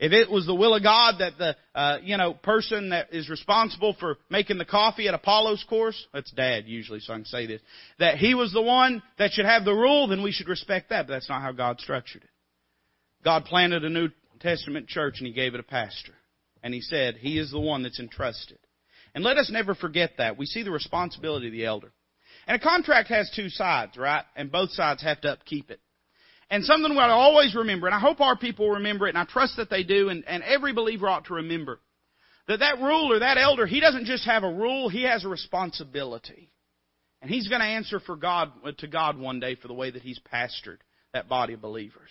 If 0.00 0.12
it 0.12 0.30
was 0.30 0.46
the 0.46 0.54
will 0.54 0.74
of 0.74 0.82
God 0.82 1.16
that 1.18 1.38
the 1.38 1.56
uh, 1.74 1.98
you 2.02 2.16
know 2.16 2.32
person 2.32 2.90
that 2.90 3.12
is 3.12 3.28
responsible 3.28 3.96
for 3.98 4.16
making 4.30 4.58
the 4.58 4.64
coffee 4.64 5.08
at 5.08 5.14
Apollo's 5.14 5.64
course, 5.68 6.06
that's 6.12 6.30
Dad 6.30 6.66
usually, 6.66 7.00
so 7.00 7.14
I 7.14 7.16
can 7.16 7.24
say 7.24 7.46
this, 7.46 7.60
that 7.98 8.16
he 8.16 8.34
was 8.34 8.52
the 8.52 8.62
one 8.62 9.02
that 9.18 9.32
should 9.32 9.44
have 9.44 9.64
the 9.64 9.74
rule, 9.74 10.06
then 10.06 10.22
we 10.22 10.30
should 10.30 10.48
respect 10.48 10.90
that. 10.90 11.08
But 11.08 11.14
that's 11.14 11.28
not 11.28 11.42
how 11.42 11.50
God 11.50 11.80
structured 11.80 12.22
it. 12.22 12.30
God 13.24 13.44
planted 13.46 13.84
a 13.84 13.90
New 13.90 14.10
Testament 14.38 14.86
church 14.86 15.16
and 15.18 15.26
He 15.26 15.32
gave 15.32 15.54
it 15.54 15.60
a 15.60 15.64
pastor, 15.64 16.14
and 16.62 16.72
He 16.72 16.80
said 16.80 17.16
He 17.16 17.38
is 17.38 17.50
the 17.50 17.58
one 17.58 17.82
that's 17.82 17.98
entrusted. 17.98 18.58
And 19.14 19.24
let 19.24 19.36
us 19.36 19.50
never 19.50 19.74
forget 19.74 20.12
that. 20.18 20.38
We 20.38 20.46
see 20.46 20.62
the 20.62 20.70
responsibility 20.70 21.48
of 21.48 21.52
the 21.52 21.64
elder. 21.64 21.92
And 22.48 22.60
a 22.60 22.64
contract 22.64 23.10
has 23.10 23.30
two 23.36 23.50
sides, 23.50 23.98
right? 23.98 24.24
And 24.34 24.50
both 24.50 24.70
sides 24.72 25.02
have 25.02 25.20
to 25.20 25.32
upkeep 25.32 25.70
it. 25.70 25.80
And 26.50 26.64
something 26.64 26.90
we 26.90 26.98
ought 26.98 27.08
to 27.08 27.12
always 27.12 27.54
remember, 27.54 27.86
and 27.86 27.94
I 27.94 28.00
hope 28.00 28.22
our 28.22 28.38
people 28.38 28.70
remember 28.70 29.06
it, 29.06 29.10
and 29.10 29.18
I 29.18 29.24
trust 29.24 29.58
that 29.58 29.68
they 29.68 29.82
do, 29.82 30.08
and, 30.08 30.24
and 30.26 30.42
every 30.42 30.72
believer 30.72 31.06
ought 31.06 31.26
to 31.26 31.34
remember, 31.34 31.78
that 32.48 32.60
that 32.60 32.78
ruler, 32.78 33.18
that 33.18 33.36
elder, 33.36 33.66
he 33.66 33.80
doesn't 33.80 34.06
just 34.06 34.24
have 34.24 34.44
a 34.44 34.50
rule, 34.50 34.88
he 34.88 35.02
has 35.02 35.26
a 35.26 35.28
responsibility. 35.28 36.50
And 37.20 37.30
he's 37.30 37.48
going 37.48 37.60
to 37.60 37.66
answer 37.66 38.00
for 38.00 38.16
God, 38.16 38.50
to 38.78 38.86
God 38.86 39.18
one 39.18 39.40
day 39.40 39.54
for 39.54 39.68
the 39.68 39.74
way 39.74 39.90
that 39.90 40.00
he's 40.00 40.20
pastored 40.32 40.78
that 41.12 41.28
body 41.28 41.52
of 41.52 41.60
believers. 41.60 42.10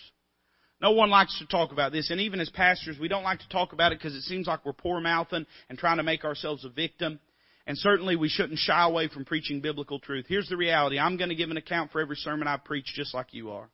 No 0.80 0.92
one 0.92 1.10
likes 1.10 1.38
to 1.40 1.48
talk 1.48 1.72
about 1.72 1.92
this, 1.92 2.12
and 2.12 2.22
even 2.22 2.40
as 2.40 2.50
pastors, 2.52 3.00
we 3.00 3.08
don't 3.08 3.24
like 3.24 3.40
to 3.40 3.50
talk 3.50 3.74
about 3.74 3.92
it 3.92 3.98
because 3.98 4.16
it 4.16 4.22
seems 4.22 4.46
like 4.46 4.64
we're 4.64 4.74
poor 4.74 5.00
mouthing 5.00 5.48
and 5.70 5.80
trying 5.80 5.98
to 5.98 6.04
make 6.04 6.24
ourselves 6.24 6.64
a 6.64 6.70
victim. 6.70 7.20
And 7.68 7.78
certainly 7.78 8.16
we 8.16 8.30
shouldn't 8.30 8.60
shy 8.60 8.84
away 8.86 9.10
from 9.10 9.26
preaching 9.26 9.60
biblical 9.60 10.00
truth. 10.00 10.26
Here's 10.30 10.48
the 10.48 10.56
reality. 10.56 10.98
I'm 10.98 11.18
going 11.18 11.30
to 11.30 11.36
give 11.36 11.52
an 11.52 11.58
account 11.58 11.92
for 11.92 12.00
every 12.00 12.16
sermon 12.16 12.48
I 12.48 12.56
preach 12.56 12.86
just 12.96 13.14
like 13.14 13.34
you 13.34 13.52
are. 13.52 13.70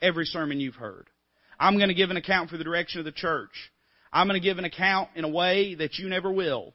Every 0.00 0.24
sermon 0.24 0.60
you've 0.60 0.76
heard. 0.76 1.08
I'm 1.58 1.76
going 1.76 1.88
to 1.88 1.94
give 1.94 2.10
an 2.10 2.16
account 2.16 2.50
for 2.50 2.56
the 2.56 2.62
direction 2.64 3.00
of 3.00 3.04
the 3.04 3.10
church. 3.10 3.50
I'm 4.12 4.28
going 4.28 4.40
to 4.40 4.48
give 4.48 4.58
an 4.58 4.64
account 4.64 5.10
in 5.16 5.24
a 5.24 5.28
way 5.28 5.74
that 5.74 5.98
you 5.98 6.08
never 6.08 6.30
will. 6.30 6.72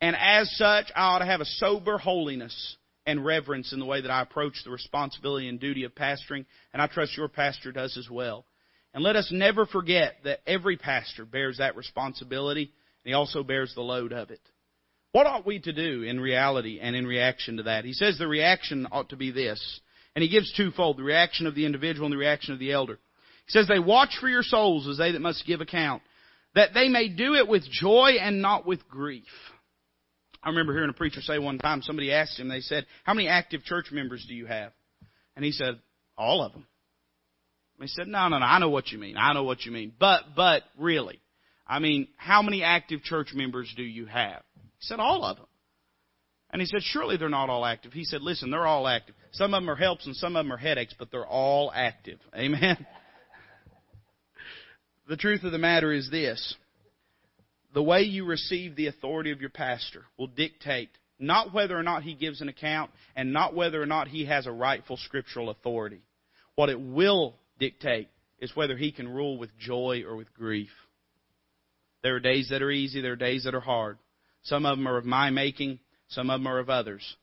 And 0.00 0.16
as 0.16 0.50
such, 0.56 0.86
I 0.96 1.14
ought 1.14 1.20
to 1.20 1.26
have 1.26 1.40
a 1.40 1.44
sober 1.44 1.96
holiness 1.96 2.76
and 3.06 3.24
reverence 3.24 3.72
in 3.72 3.78
the 3.78 3.86
way 3.86 4.00
that 4.00 4.10
I 4.10 4.22
approach 4.22 4.54
the 4.64 4.70
responsibility 4.70 5.48
and 5.48 5.60
duty 5.60 5.84
of 5.84 5.94
pastoring, 5.94 6.44
and 6.72 6.82
I 6.82 6.88
trust 6.88 7.16
your 7.16 7.28
pastor 7.28 7.70
does 7.70 7.96
as 7.96 8.10
well. 8.10 8.44
And 8.92 9.04
let 9.04 9.16
us 9.16 9.28
never 9.30 9.64
forget 9.64 10.16
that 10.24 10.40
every 10.44 10.76
pastor 10.76 11.24
bears 11.24 11.58
that 11.58 11.76
responsibility, 11.76 12.62
and 12.62 13.10
he 13.10 13.12
also 13.12 13.44
bears 13.44 13.72
the 13.74 13.82
load 13.82 14.12
of 14.12 14.30
it. 14.30 14.40
What 15.12 15.26
ought 15.26 15.46
we 15.46 15.58
to 15.60 15.72
do 15.72 16.02
in 16.02 16.20
reality 16.20 16.80
and 16.80 16.94
in 16.94 17.06
reaction 17.06 17.56
to 17.56 17.62
that? 17.64 17.84
He 17.84 17.92
says 17.92 18.18
the 18.18 18.28
reaction 18.28 18.86
ought 18.92 19.10
to 19.10 19.16
be 19.16 19.30
this. 19.30 19.80
And 20.14 20.22
he 20.22 20.28
gives 20.28 20.52
twofold 20.52 20.98
the 20.98 21.04
reaction 21.04 21.46
of 21.46 21.54
the 21.54 21.64
individual 21.64 22.06
and 22.06 22.12
the 22.12 22.18
reaction 22.18 22.52
of 22.52 22.58
the 22.58 22.72
elder. 22.72 22.98
He 23.46 23.52
says, 23.52 23.68
They 23.68 23.78
watch 23.78 24.16
for 24.20 24.28
your 24.28 24.42
souls 24.42 24.88
as 24.88 24.98
they 24.98 25.12
that 25.12 25.20
must 25.20 25.46
give 25.46 25.60
account, 25.60 26.02
that 26.54 26.74
they 26.74 26.88
may 26.88 27.08
do 27.08 27.34
it 27.34 27.46
with 27.46 27.62
joy 27.70 28.16
and 28.20 28.42
not 28.42 28.66
with 28.66 28.88
grief. 28.88 29.24
I 30.42 30.50
remember 30.50 30.72
hearing 30.72 30.90
a 30.90 30.94
preacher 30.94 31.20
say 31.20 31.38
one 31.38 31.58
time, 31.58 31.82
somebody 31.82 32.12
asked 32.12 32.38
him, 32.38 32.48
they 32.48 32.60
said, 32.60 32.86
How 33.04 33.14
many 33.14 33.28
active 33.28 33.64
church 33.64 33.86
members 33.92 34.24
do 34.28 34.34
you 34.34 34.46
have? 34.46 34.72
And 35.36 35.44
he 35.44 35.52
said, 35.52 35.78
All 36.16 36.42
of 36.42 36.52
them. 36.52 36.66
He 37.80 37.86
said, 37.86 38.08
No, 38.08 38.28
no, 38.28 38.38
no, 38.38 38.44
I 38.44 38.58
know 38.58 38.70
what 38.70 38.90
you 38.90 38.98
mean. 38.98 39.16
I 39.16 39.32
know 39.34 39.44
what 39.44 39.64
you 39.64 39.72
mean. 39.72 39.92
But, 39.98 40.34
but, 40.34 40.62
really. 40.76 41.20
I 41.66 41.78
mean, 41.78 42.08
how 42.16 42.42
many 42.42 42.62
active 42.62 43.02
church 43.02 43.28
members 43.34 43.72
do 43.76 43.82
you 43.82 44.06
have? 44.06 44.42
He 44.78 44.86
said, 44.86 45.00
All 45.00 45.24
of 45.24 45.36
them. 45.36 45.46
And 46.50 46.62
he 46.62 46.66
said, 46.66 46.82
Surely 46.82 47.16
they're 47.16 47.28
not 47.28 47.50
all 47.50 47.64
active. 47.64 47.92
He 47.92 48.04
said, 48.04 48.22
Listen, 48.22 48.50
they're 48.50 48.66
all 48.66 48.88
active. 48.88 49.14
Some 49.32 49.54
of 49.54 49.62
them 49.62 49.70
are 49.70 49.76
helps 49.76 50.06
and 50.06 50.16
some 50.16 50.36
of 50.36 50.44
them 50.44 50.52
are 50.52 50.58
headaches, 50.58 50.94
but 50.98 51.10
they're 51.10 51.26
all 51.26 51.70
active. 51.74 52.18
Amen. 52.34 52.86
the 55.08 55.16
truth 55.16 55.44
of 55.44 55.52
the 55.52 55.58
matter 55.58 55.92
is 55.92 56.10
this 56.10 56.54
the 57.74 57.82
way 57.82 58.02
you 58.02 58.24
receive 58.24 58.76
the 58.76 58.86
authority 58.86 59.30
of 59.30 59.40
your 59.40 59.50
pastor 59.50 60.04
will 60.16 60.26
dictate 60.26 60.90
not 61.18 61.52
whether 61.52 61.76
or 61.76 61.82
not 61.82 62.02
he 62.02 62.14
gives 62.14 62.40
an 62.40 62.48
account 62.48 62.90
and 63.14 63.32
not 63.32 63.54
whether 63.54 63.82
or 63.82 63.86
not 63.86 64.08
he 64.08 64.24
has 64.26 64.46
a 64.46 64.52
rightful 64.52 64.96
scriptural 64.96 65.50
authority. 65.50 66.00
What 66.54 66.70
it 66.70 66.80
will 66.80 67.34
dictate 67.58 68.08
is 68.38 68.54
whether 68.54 68.76
he 68.76 68.92
can 68.92 69.08
rule 69.08 69.36
with 69.36 69.50
joy 69.58 70.04
or 70.06 70.16
with 70.16 70.32
grief. 70.34 70.70
There 72.02 72.14
are 72.14 72.20
days 72.20 72.48
that 72.50 72.62
are 72.62 72.70
easy, 72.70 73.00
there 73.00 73.12
are 73.12 73.16
days 73.16 73.44
that 73.44 73.54
are 73.54 73.60
hard. 73.60 73.98
Some 74.42 74.66
of 74.66 74.78
them 74.78 74.86
are 74.86 74.96
of 74.96 75.04
my 75.04 75.30
making, 75.30 75.80
some 76.08 76.30
of 76.30 76.40
them 76.40 76.46
are 76.46 76.58
of 76.58 76.70
others. 76.70 77.16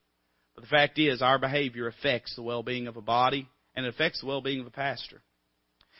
But 0.53 0.63
the 0.63 0.69
fact 0.69 0.99
is, 0.99 1.21
our 1.21 1.39
behavior 1.39 1.87
affects 1.87 2.35
the 2.35 2.43
well 2.43 2.63
being 2.63 2.87
of 2.87 2.97
a 2.97 3.01
body 3.01 3.47
and 3.75 3.85
it 3.85 3.89
affects 3.89 4.21
the 4.21 4.27
well 4.27 4.41
being 4.41 4.61
of 4.61 4.67
a 4.67 4.71
pastor. 4.71 5.21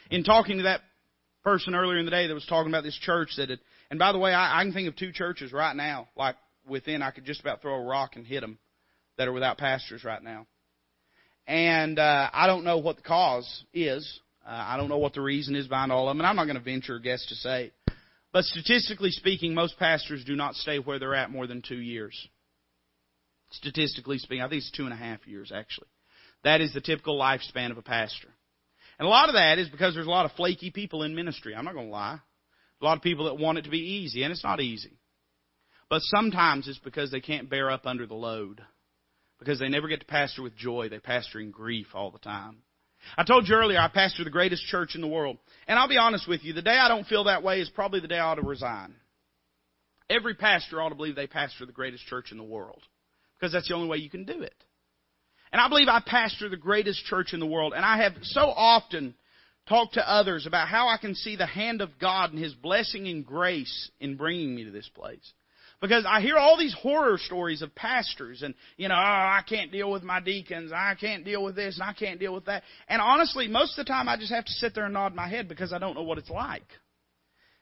In 0.09 0.24
talking 0.24 0.57
to 0.57 0.63
that 0.63 0.82
person 1.43 1.76
earlier 1.76 1.99
in 1.99 2.05
the 2.05 2.11
day 2.11 2.28
that 2.28 2.34
was 2.34 2.45
talking 2.45 2.72
about 2.72 2.84
this 2.84 2.97
church 2.97 3.32
that 3.38 3.49
had, 3.49 3.59
and 3.89 3.99
by 3.99 4.11
the 4.11 4.18
way, 4.18 4.34
I, 4.34 4.59
I 4.59 4.63
can 4.63 4.74
think 4.74 4.88
of 4.88 4.95
two 4.95 5.11
churches 5.11 5.51
right 5.51 5.76
now, 5.76 6.07
like 6.16 6.36
within, 6.68 7.01
I 7.01 7.11
could 7.11 7.26
just 7.26 7.41
about 7.41 7.61
throw 7.61 7.76
a 7.76 7.86
rock 7.86 8.16
and 8.16 8.26
hit 8.26 8.41
them 8.41 8.57
that 9.18 9.28
are 9.28 9.34
without 9.34 9.57
pastors 9.57 10.03
right 10.03 10.24
now. 10.24 10.47
And 11.47 11.99
uh, 11.99 12.30
I 12.34 12.47
don't 12.47 12.63
know 12.63 12.80
what 12.80 12.97
the 12.97 13.03
cause 13.03 13.63
is. 13.74 14.20
Uh, 14.45 14.49
I 14.51 14.78
don't 14.78 14.89
know 14.89 14.97
what 14.97 15.13
the 15.13 15.22
reason 15.22 15.55
is 15.55 15.68
behind 15.68 15.91
all 15.91 16.07
of 16.07 16.11
them, 16.11 16.20
and 16.20 16.28
I'm 16.28 16.36
not 16.36 16.45
going 16.45 16.57
to 16.57 16.61
venture 16.61 16.95
a 16.95 17.01
guess 17.01 17.26
to 17.28 17.36
say. 17.36 17.72
But 18.36 18.44
statistically 18.44 19.12
speaking, 19.12 19.54
most 19.54 19.80
pastors 19.80 20.26
do 20.26 20.36
not 20.36 20.56
stay 20.56 20.78
where 20.78 21.00
they're 21.00 21.16
at 21.16 21.32
more 21.32 21.48
than 21.48 21.62
two 21.62 21.80
years. 21.80 22.28
Statistically 23.52 24.18
speaking, 24.18 24.44
I 24.44 24.50
think 24.50 24.58
it's 24.58 24.72
two 24.72 24.84
and 24.84 24.92
a 24.92 24.98
half 24.98 25.26
years 25.26 25.54
actually. 25.56 25.88
That 26.44 26.60
is 26.60 26.74
the 26.74 26.82
typical 26.82 27.18
lifespan 27.18 27.72
of 27.72 27.78
a 27.78 27.82
pastor. 27.82 28.28
And 29.00 29.06
a 29.06 29.10
lot 29.10 29.30
of 29.30 29.36
that 29.36 29.58
is 29.58 29.70
because 29.70 29.94
there's 29.94 30.06
a 30.06 30.10
lot 30.10 30.26
of 30.26 30.34
flaky 30.34 30.70
people 30.70 31.04
in 31.04 31.16
ministry. 31.16 31.56
I'm 31.56 31.64
not 31.64 31.76
going 31.76 31.86
to 31.86 31.92
lie. 31.94 32.20
A 32.82 32.86
lot 32.86 32.98
of 32.98 33.04
people 33.04 33.24
that 33.28 33.38
want 33.38 33.58
it 33.58 33.62
to 33.62 33.70
be 33.70 34.02
easy, 34.04 34.24
and 34.24 34.34
it's 34.34 34.44
not 34.44 34.60
easy. 34.60 35.00
But 35.90 36.02
sometimes 36.02 36.68
it's 36.68 36.78
because 36.80 37.12
they 37.12 37.22
can't 37.22 37.50
bear 37.50 37.72
up 37.72 37.86
under 37.86 38.06
the 38.06 38.16
load. 38.16 38.60
Because 39.40 39.62
they 39.62 39.70
never 39.70 39.88
get 39.88 40.02
to 40.02 40.06
pastor 40.06 40.42
with 40.42 40.58
joy. 40.58 40.90
They 40.90 41.00
pastor 41.00 41.40
in 41.40 41.52
grief 41.52 41.88
all 41.94 42.12
the 42.12 42.20
time. 42.20 42.64
I 43.18 43.24
told 43.24 43.47
you 43.47 43.56
earlier 43.56 43.80
I 43.80 43.88
pastor 43.88 44.24
the 44.24 44.30
greatest 44.30 44.66
church 44.66 44.95
in 44.95 45.01
the 45.01 45.08
world. 45.08 45.38
And 45.68 45.80
I'll 45.80 45.89
be 45.89 45.97
honest 45.97 46.28
with 46.28 46.43
you, 46.43 46.53
the 46.53 46.62
day 46.62 46.78
I 46.78 46.88
don't 46.88 47.08
feel 47.08 47.26
that 47.26 47.43
way 47.43 47.62
is 47.62 47.70
probably 47.70 47.99
the 47.99 48.08
day 48.08 48.18
I 48.18 48.26
ought 48.26 48.36
to 48.36 48.41
resign. 48.41 48.95
Every 50.10 50.36
pastor 50.36 50.82
ought 50.82 50.89
to 50.89 50.95
believe 50.95 51.16
they 51.16 51.28
pastor 51.28 51.66
the 51.66 51.72
greatest 51.72 52.06
church 52.06 52.32
in 52.32 52.38
the 52.38 52.43
world. 52.43 52.82
Because 53.39 53.53
that's 53.53 53.68
the 53.68 53.76
only 53.76 53.88
way 53.88 53.97
you 53.97 54.10
can 54.10 54.26
do 54.26 54.41
it. 54.41 54.53
And 55.51 55.62
I 55.62 55.70
believe 55.70 55.88
I 55.88 56.01
pastor 56.06 56.49
the 56.49 56.58
greatest 56.58 57.06
church 57.06 57.34
in 57.34 57.39
the 57.39 57.45
world. 57.45 57.74
And 57.76 57.84
I 57.84 58.03
have 58.03 58.14
so 58.22 58.41
often 58.41 59.16
talked 59.68 59.95
to 59.95 60.10
others 60.10 60.45
about 60.45 60.68
how 60.68 60.88
I 60.88 60.97
can 60.97 61.16
see 61.16 61.36
the 61.36 61.45
hand 61.45 61.82
of 61.82 61.97
God 61.99 62.32
and 62.32 62.43
His 62.43 62.53
blessing 62.53 63.08
and 63.08 63.26
grace 63.26 63.89
in 63.99 64.16
bringing 64.16 64.56
me 64.56 64.66
to 64.66 64.72
this 64.72 64.89
place. 64.93 65.34
Because 65.82 66.05
I 66.07 66.21
hear 66.21 66.38
all 66.38 66.57
these 66.57 66.73
horror 66.73 67.17
stories 67.17 67.61
of 67.61 67.76
pastors 67.76 68.41
and, 68.41 68.55
you 68.78 68.88
know, 68.88 68.95
oh, 68.95 68.97
I 68.97 69.41
can't 69.47 69.71
deal 69.71 69.91
with 69.91 70.03
my 70.03 70.19
deacons, 70.19 70.71
I 70.73 70.95
can't 70.95 71.26
deal 71.26 71.43
with 71.43 71.55
this, 71.55 71.76
and 71.76 71.84
I 71.84 71.93
can't 71.93 72.19
deal 72.19 72.34
with 72.34 72.45
that. 72.45 72.63
And 72.88 73.01
honestly, 73.01 73.47
most 73.47 73.78
of 73.78 73.86
the 73.86 73.89
time 73.89 74.07
I 74.07 74.17
just 74.17 74.32
have 74.32 74.45
to 74.45 74.51
sit 74.53 74.73
there 74.73 74.86
and 74.86 74.93
nod 74.93 75.13
my 75.13 75.28
head 75.28 75.47
because 75.47 75.73
I 75.73 75.80
don't 75.80 75.95
know 75.95 76.03
what 76.03 76.17
it's 76.17 76.30
like. 76.30 76.63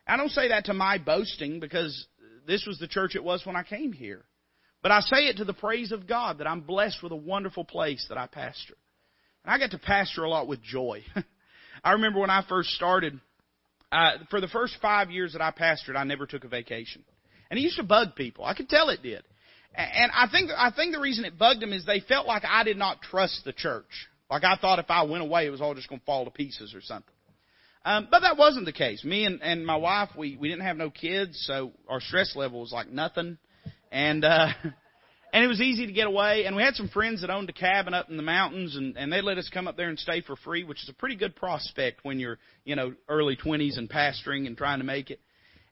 I 0.07 0.17
don't 0.17 0.29
say 0.29 0.49
that 0.49 0.65
to 0.65 0.73
my 0.73 0.97
boasting 0.97 1.59
because 1.59 2.07
this 2.45 2.65
was 2.67 2.77
the 2.77 2.87
church 2.87 3.15
it 3.15 3.23
was 3.23 3.45
when 3.45 3.55
I 3.55 3.63
came 3.63 3.93
here. 3.93 4.23
But 4.81 4.91
I 4.91 4.99
say 4.99 5.27
it 5.27 5.37
to 5.37 5.45
the 5.45 5.53
praise 5.53 5.91
of 5.93 6.07
God 6.07 6.39
that 6.39 6.47
I'm 6.47 6.61
blessed 6.61 7.01
with 7.01 7.13
a 7.13 7.17
wonderful 7.17 7.63
place 7.63 8.05
that 8.09 8.17
I 8.17 8.27
pastor. 8.27 8.75
And 9.43 9.53
I 9.53 9.57
get 9.57 9.71
to 9.71 9.77
pastor 9.77 10.23
a 10.23 10.29
lot 10.29 10.47
with 10.47 10.61
joy. 10.61 11.03
I 11.83 11.93
remember 11.93 12.19
when 12.19 12.29
I 12.29 12.43
first 12.47 12.69
started, 12.71 13.19
uh, 13.91 14.11
for 14.29 14.41
the 14.41 14.47
first 14.49 14.75
five 14.81 15.09
years 15.09 15.33
that 15.33 15.41
I 15.41 15.51
pastored, 15.51 15.95
I 15.95 16.03
never 16.03 16.25
took 16.25 16.43
a 16.43 16.49
vacation. 16.49 17.03
And 17.53 17.59
it 17.59 17.61
used 17.61 17.77
to 17.77 17.83
bug 17.83 18.15
people. 18.15 18.45
I 18.45 18.55
could 18.55 18.67
tell 18.67 18.89
it 18.89 19.03
did. 19.03 19.23
And 19.75 20.11
I 20.11 20.27
think, 20.27 20.49
I 20.49 20.71
think 20.75 20.91
the 20.91 20.99
reason 20.99 21.23
it 21.23 21.37
bugged 21.37 21.61
them 21.61 21.71
is 21.71 21.85
they 21.85 21.99
felt 21.99 22.25
like 22.25 22.41
I 22.43 22.63
did 22.63 22.77
not 22.77 23.03
trust 23.03 23.43
the 23.45 23.53
church. 23.53 24.09
Like 24.27 24.43
I 24.43 24.55
thought 24.55 24.79
if 24.79 24.89
I 24.89 25.03
went 25.03 25.21
away, 25.21 25.45
it 25.45 25.51
was 25.51 25.61
all 25.61 25.75
just 25.75 25.87
going 25.87 25.99
to 25.99 26.05
fall 26.05 26.25
to 26.25 26.31
pieces 26.31 26.73
or 26.73 26.81
something. 26.81 27.13
Um, 27.85 28.07
but 28.09 28.21
that 28.21 28.37
wasn't 28.37 28.65
the 28.65 28.71
case. 28.71 29.03
Me 29.03 29.25
and, 29.25 29.39
and 29.43 29.63
my 29.63 29.75
wife, 29.75 30.09
we, 30.17 30.35
we 30.35 30.49
didn't 30.49 30.63
have 30.63 30.77
no 30.77 30.89
kids, 30.89 31.43
so 31.45 31.73
our 31.87 32.01
stress 32.01 32.35
level 32.35 32.61
was 32.61 32.71
like 32.71 32.89
nothing 32.89 33.37
and 33.91 34.25
uh, 34.25 34.47
and 35.33 35.43
it 35.43 35.47
was 35.47 35.61
easy 35.61 35.85
to 35.85 35.93
get 35.93 36.07
away. 36.07 36.45
And 36.45 36.55
we 36.55 36.63
had 36.63 36.73
some 36.73 36.89
friends 36.89 37.21
that 37.21 37.29
owned 37.29 37.49
a 37.49 37.53
cabin 37.53 37.93
up 37.93 38.09
in 38.09 38.17
the 38.17 38.23
mountains, 38.23 38.75
and 38.75 38.97
and 38.97 39.13
they 39.13 39.21
let 39.21 39.37
us 39.37 39.49
come 39.53 39.67
up 39.67 39.77
there 39.77 39.89
and 39.89 39.99
stay 39.99 40.21
for 40.21 40.35
free, 40.35 40.63
which 40.63 40.81
is 40.83 40.89
a 40.89 40.93
pretty 40.93 41.15
good 41.15 41.35
prospect 41.35 42.03
when 42.03 42.19
you're 42.19 42.39
you 42.65 42.75
know 42.75 42.93
early 43.07 43.37
twenties 43.37 43.77
and 43.77 43.89
pastoring 43.89 44.47
and 44.47 44.57
trying 44.57 44.79
to 44.79 44.85
make 44.85 45.11
it. 45.11 45.21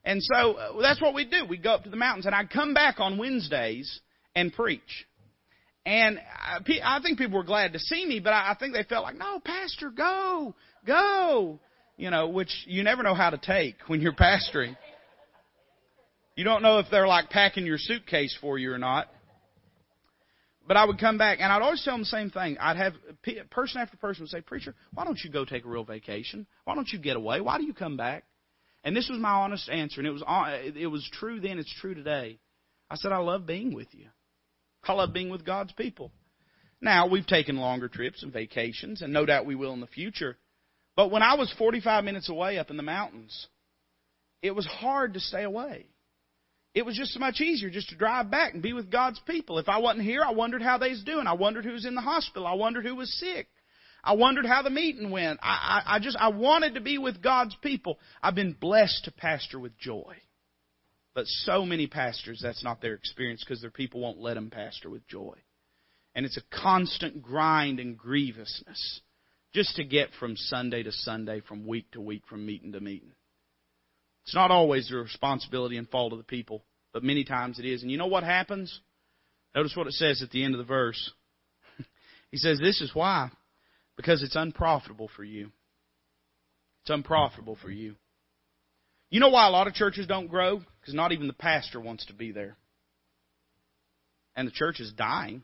And 0.04 0.22
so 0.22 0.54
uh, 0.54 0.80
that's 0.80 1.00
what 1.00 1.14
we'd 1.14 1.30
do. 1.30 1.44
We'd 1.44 1.62
go 1.62 1.74
up 1.74 1.84
to 1.84 1.90
the 1.90 1.96
mountains, 1.96 2.26
and 2.26 2.34
I'd 2.34 2.50
come 2.50 2.74
back 2.74 2.98
on 2.98 3.18
Wednesdays 3.18 4.00
and 4.34 4.52
preach. 4.52 5.06
And 5.84 6.18
I, 6.18 6.58
I 6.82 7.00
think 7.02 7.18
people 7.18 7.38
were 7.38 7.44
glad 7.44 7.72
to 7.72 7.78
see 7.78 8.06
me, 8.06 8.20
but 8.20 8.30
I, 8.32 8.52
I 8.52 8.56
think 8.58 8.74
they 8.74 8.84
felt 8.84 9.04
like, 9.04 9.16
no, 9.16 9.40
Pastor, 9.40 9.90
go, 9.90 10.54
go. 10.86 11.60
You 11.96 12.10
know, 12.10 12.28
which 12.28 12.50
you 12.66 12.82
never 12.82 13.02
know 13.02 13.14
how 13.14 13.30
to 13.30 13.38
take 13.38 13.76
when 13.86 14.00
you're 14.00 14.12
pastoring. 14.14 14.76
You 16.34 16.44
don't 16.44 16.62
know 16.62 16.78
if 16.78 16.86
they're 16.90 17.06
like 17.06 17.30
packing 17.30 17.66
your 17.66 17.78
suitcase 17.78 18.36
for 18.40 18.58
you 18.58 18.72
or 18.72 18.78
not. 18.78 19.08
But 20.66 20.76
I 20.76 20.84
would 20.84 20.98
come 20.98 21.18
back, 21.18 21.38
and 21.40 21.52
I'd 21.52 21.60
always 21.60 21.82
tell 21.84 21.94
them 21.94 22.02
the 22.02 22.06
same 22.06 22.30
thing. 22.30 22.56
I'd 22.58 22.76
have 22.76 22.94
person 23.50 23.80
after 23.80 23.96
person 23.96 24.22
would 24.22 24.30
say, 24.30 24.40
"Preacher, 24.40 24.74
why 24.94 25.04
don't 25.04 25.18
you 25.22 25.28
go 25.28 25.44
take 25.44 25.64
a 25.64 25.68
real 25.68 25.84
vacation? 25.84 26.46
Why 26.64 26.76
don't 26.76 26.88
you 26.92 27.00
get 27.00 27.16
away? 27.16 27.40
Why 27.40 27.58
do 27.58 27.64
you 27.64 27.74
come 27.74 27.96
back?" 27.96 28.24
And 28.84 28.96
this 28.96 29.08
was 29.08 29.20
my 29.20 29.30
honest 29.30 29.68
answer, 29.68 30.00
and 30.00 30.08
it 30.08 30.12
was 30.12 30.22
uh, 30.26 30.58
it 30.74 30.88
was 30.88 31.08
true 31.12 31.40
then. 31.40 31.58
It's 31.58 31.72
true 31.80 31.94
today. 31.94 32.38
I 32.90 32.96
said, 32.96 33.12
"I 33.12 33.18
love 33.18 33.46
being 33.46 33.74
with 33.74 33.94
you. 33.94 34.06
I 34.84 34.92
love 34.92 35.12
being 35.12 35.30
with 35.30 35.44
God's 35.44 35.72
people." 35.72 36.10
Now 36.80 37.06
we've 37.06 37.26
taken 37.26 37.56
longer 37.58 37.88
trips 37.88 38.24
and 38.24 38.32
vacations, 38.32 39.02
and 39.02 39.12
no 39.12 39.24
doubt 39.24 39.46
we 39.46 39.54
will 39.54 39.72
in 39.72 39.80
the 39.80 39.86
future. 39.86 40.36
But 40.96 41.10
when 41.10 41.22
I 41.22 41.34
was 41.34 41.52
45 41.56 42.04
minutes 42.04 42.28
away 42.28 42.58
up 42.58 42.70
in 42.70 42.76
the 42.76 42.82
mountains, 42.82 43.46
it 44.42 44.50
was 44.50 44.66
hard 44.66 45.14
to 45.14 45.20
stay 45.20 45.44
away. 45.44 45.86
It 46.74 46.84
was 46.84 46.96
just 46.96 47.12
so 47.12 47.20
much 47.20 47.40
easier 47.40 47.70
just 47.70 47.90
to 47.90 47.96
drive 47.96 48.30
back 48.30 48.54
and 48.54 48.62
be 48.62 48.72
with 48.72 48.90
God's 48.90 49.20
people. 49.26 49.58
If 49.58 49.68
I 49.68 49.78
wasn't 49.78 50.04
here, 50.04 50.22
I 50.24 50.32
wondered 50.32 50.62
how 50.62 50.78
they 50.78 50.90
was 50.90 51.04
doing. 51.04 51.26
I 51.26 51.34
wondered 51.34 51.64
who 51.64 51.72
was 51.72 51.84
in 51.84 51.94
the 51.94 52.00
hospital. 52.00 52.46
I 52.46 52.54
wondered 52.54 52.84
who 52.84 52.96
was 52.96 53.12
sick. 53.18 53.48
I 54.04 54.14
wondered 54.14 54.46
how 54.46 54.62
the 54.62 54.70
meeting 54.70 55.10
went. 55.10 55.38
I, 55.42 55.82
I, 55.86 55.96
I 55.96 55.98
just, 56.00 56.16
I 56.18 56.28
wanted 56.28 56.74
to 56.74 56.80
be 56.80 56.98
with 56.98 57.22
God's 57.22 57.54
people. 57.62 57.98
I've 58.22 58.34
been 58.34 58.52
blessed 58.52 59.04
to 59.04 59.12
pastor 59.12 59.58
with 59.60 59.78
joy. 59.78 60.16
But 61.14 61.26
so 61.26 61.64
many 61.64 61.86
pastors, 61.86 62.40
that's 62.42 62.64
not 62.64 62.80
their 62.80 62.94
experience 62.94 63.44
because 63.44 63.60
their 63.60 63.70
people 63.70 64.00
won't 64.00 64.18
let 64.18 64.34
them 64.34 64.50
pastor 64.50 64.90
with 64.90 65.06
joy. 65.06 65.34
And 66.14 66.26
it's 66.26 66.38
a 66.38 66.56
constant 66.62 67.22
grind 67.22 67.80
and 67.80 67.96
grievousness 67.96 69.00
just 69.54 69.76
to 69.76 69.84
get 69.84 70.08
from 70.18 70.36
Sunday 70.36 70.82
to 70.82 70.92
Sunday, 70.92 71.40
from 71.40 71.66
week 71.66 71.90
to 71.92 72.00
week, 72.00 72.22
from 72.28 72.44
meeting 72.44 72.72
to 72.72 72.80
meeting. 72.80 73.12
It's 74.24 74.34
not 74.34 74.50
always 74.50 74.88
the 74.88 74.96
responsibility 74.96 75.76
and 75.76 75.88
fault 75.88 76.12
of 76.12 76.18
the 76.18 76.24
people, 76.24 76.64
but 76.92 77.02
many 77.02 77.24
times 77.24 77.58
it 77.58 77.66
is. 77.66 77.82
And 77.82 77.90
you 77.90 77.98
know 77.98 78.06
what 78.06 78.24
happens? 78.24 78.80
Notice 79.54 79.76
what 79.76 79.86
it 79.86 79.92
says 79.92 80.22
at 80.22 80.30
the 80.30 80.44
end 80.44 80.54
of 80.54 80.58
the 80.58 80.64
verse. 80.64 81.12
he 82.30 82.38
says, 82.38 82.58
This 82.58 82.80
is 82.80 82.94
why. 82.94 83.30
Because 83.96 84.22
it's 84.22 84.36
unprofitable 84.36 85.10
for 85.14 85.24
you. 85.24 85.50
It's 86.82 86.90
unprofitable 86.90 87.56
for 87.60 87.70
you. 87.70 87.94
You 89.10 89.20
know 89.20 89.28
why 89.28 89.46
a 89.46 89.50
lot 89.50 89.66
of 89.66 89.74
churches 89.74 90.06
don't 90.06 90.28
grow? 90.28 90.62
Because 90.80 90.94
not 90.94 91.12
even 91.12 91.26
the 91.26 91.34
pastor 91.34 91.80
wants 91.80 92.06
to 92.06 92.14
be 92.14 92.32
there. 92.32 92.56
And 94.34 94.48
the 94.48 94.52
church 94.52 94.80
is 94.80 94.92
dying. 94.92 95.42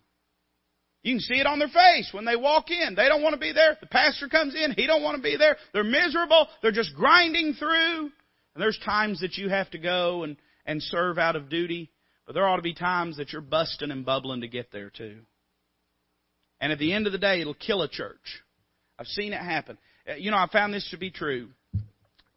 You 1.02 1.14
can 1.14 1.20
see 1.20 1.34
it 1.34 1.46
on 1.46 1.58
their 1.58 1.68
face 1.68 2.10
when 2.12 2.24
they 2.24 2.34
walk 2.34 2.70
in. 2.70 2.94
They 2.94 3.08
don't 3.08 3.22
want 3.22 3.34
to 3.34 3.40
be 3.40 3.52
there. 3.52 3.76
The 3.80 3.86
pastor 3.86 4.28
comes 4.28 4.54
in. 4.54 4.72
He 4.72 4.86
don't 4.86 5.02
want 5.02 5.16
to 5.16 5.22
be 5.22 5.36
there. 5.36 5.56
They're 5.72 5.84
miserable. 5.84 6.48
They're 6.62 6.72
just 6.72 6.94
grinding 6.96 7.54
through. 7.54 8.10
And 8.54 8.62
there's 8.62 8.78
times 8.84 9.20
that 9.20 9.36
you 9.36 9.48
have 9.48 9.70
to 9.70 9.78
go 9.78 10.24
and, 10.24 10.36
and 10.66 10.82
serve 10.82 11.18
out 11.18 11.36
of 11.36 11.48
duty. 11.48 11.90
But 12.26 12.32
there 12.32 12.46
ought 12.46 12.56
to 12.56 12.62
be 12.62 12.74
times 12.74 13.18
that 13.18 13.32
you're 13.32 13.42
busting 13.42 13.90
and 13.90 14.04
bubbling 14.04 14.40
to 14.40 14.48
get 14.48 14.72
there 14.72 14.90
too. 14.90 15.20
And 16.60 16.72
at 16.72 16.78
the 16.78 16.92
end 16.92 17.06
of 17.06 17.12
the 17.12 17.18
day, 17.18 17.40
it'll 17.40 17.54
kill 17.54 17.82
a 17.82 17.88
church. 17.88 18.42
I've 18.98 19.06
seen 19.06 19.32
it 19.32 19.40
happen. 19.40 19.78
Uh, 20.08 20.14
you 20.14 20.30
know, 20.30 20.36
I 20.36 20.48
found 20.52 20.74
this 20.74 20.88
to 20.90 20.98
be 20.98 21.10
true. 21.10 21.48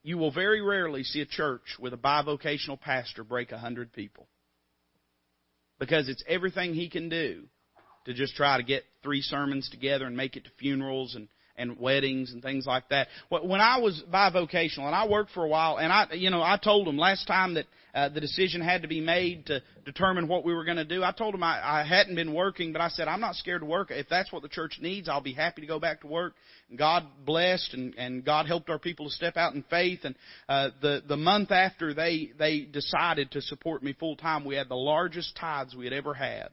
You 0.04 0.18
will 0.18 0.32
very 0.32 0.62
rarely 0.62 1.04
see 1.04 1.22
a 1.22 1.26
church 1.26 1.78
with 1.80 1.94
a 1.94 1.98
bivocational 1.98 2.80
pastor 2.80 3.24
break 3.24 3.52
a 3.52 3.58
hundred 3.58 3.94
people. 3.94 4.28
Because 5.80 6.10
it's 6.10 6.24
everything 6.28 6.74
he 6.74 6.90
can 6.90 7.10
do 7.10 7.44
to 8.06 8.14
just 8.14 8.36
try 8.36 8.58
to 8.58 8.64
get 8.64 8.84
three 9.04 9.22
sermons 9.22 9.70
together 9.70 10.06
and 10.06 10.18
make 10.18 10.36
it 10.36 10.44
to 10.44 10.50
funerals 10.60 11.16
and 11.16 11.28
and 11.62 11.80
weddings 11.80 12.34
and 12.34 12.42
things 12.42 12.66
like 12.66 12.90
that. 12.90 13.08
When 13.30 13.62
I 13.62 13.78
was 13.78 14.04
bivocational 14.12 14.86
and 14.86 14.96
I 14.96 15.08
worked 15.08 15.32
for 15.32 15.46
a 15.46 15.48
while, 15.48 15.78
and 15.78 15.94
I, 15.94 16.08
you 16.14 16.30
know, 16.30 16.42
I 16.42 16.58
told 16.62 16.88
them 16.88 16.98
last 16.98 17.28
time 17.28 17.54
that 17.54 17.66
uh, 17.94 18.10
the 18.10 18.22
decision 18.22 18.62
had 18.62 18.82
to 18.82 18.88
be 18.88 19.02
made 19.02 19.46
to 19.48 19.62
determine 19.86 20.28
what 20.28 20.46
we 20.46 20.54
were 20.54 20.64
going 20.64 20.78
to 20.78 20.86
do. 20.86 21.04
I 21.04 21.12
told 21.12 21.34
them 21.34 21.44
I, 21.44 21.82
I 21.82 21.84
hadn't 21.86 22.16
been 22.16 22.34
working, 22.34 22.72
but 22.72 22.82
I 22.82 22.88
said 22.90 23.08
I'm 23.08 23.20
not 23.20 23.36
scared 23.36 23.62
to 23.62 23.68
work. 23.68 23.92
If 23.92 24.08
that's 24.10 24.32
what 24.32 24.42
the 24.42 24.50
church 24.50 24.80
needs, 24.82 25.10
I'll 25.10 25.22
be 25.22 25.34
happy 25.34 25.62
to 25.62 25.68
go 25.68 25.80
back 25.80 26.02
to 26.02 26.08
work. 26.08 26.34
God 26.76 27.06
blessed, 27.26 27.74
and 27.74 27.94
and 27.96 28.26
God 28.26 28.46
helped 28.46 28.70
our 28.70 28.80
people 28.80 29.08
to 29.08 29.12
step 29.12 29.38
out 29.38 29.54
in 29.54 29.64
faith. 29.70 30.00
And 30.04 30.16
uh, 30.48 30.70
the 30.82 31.04
the 31.08 31.18
month 31.18 31.52
after 31.52 31.94
they 31.94 32.32
they 32.40 32.62
decided 32.62 33.32
to 33.32 33.42
support 33.42 33.84
me 33.84 33.94
full 33.94 34.16
time, 34.16 34.46
we 34.46 34.56
had 34.56 34.70
the 34.70 34.76
largest 34.76 35.36
tithes 35.36 35.76
we 35.76 35.86
had 35.86 35.94
ever 35.94 36.14
had, 36.14 36.50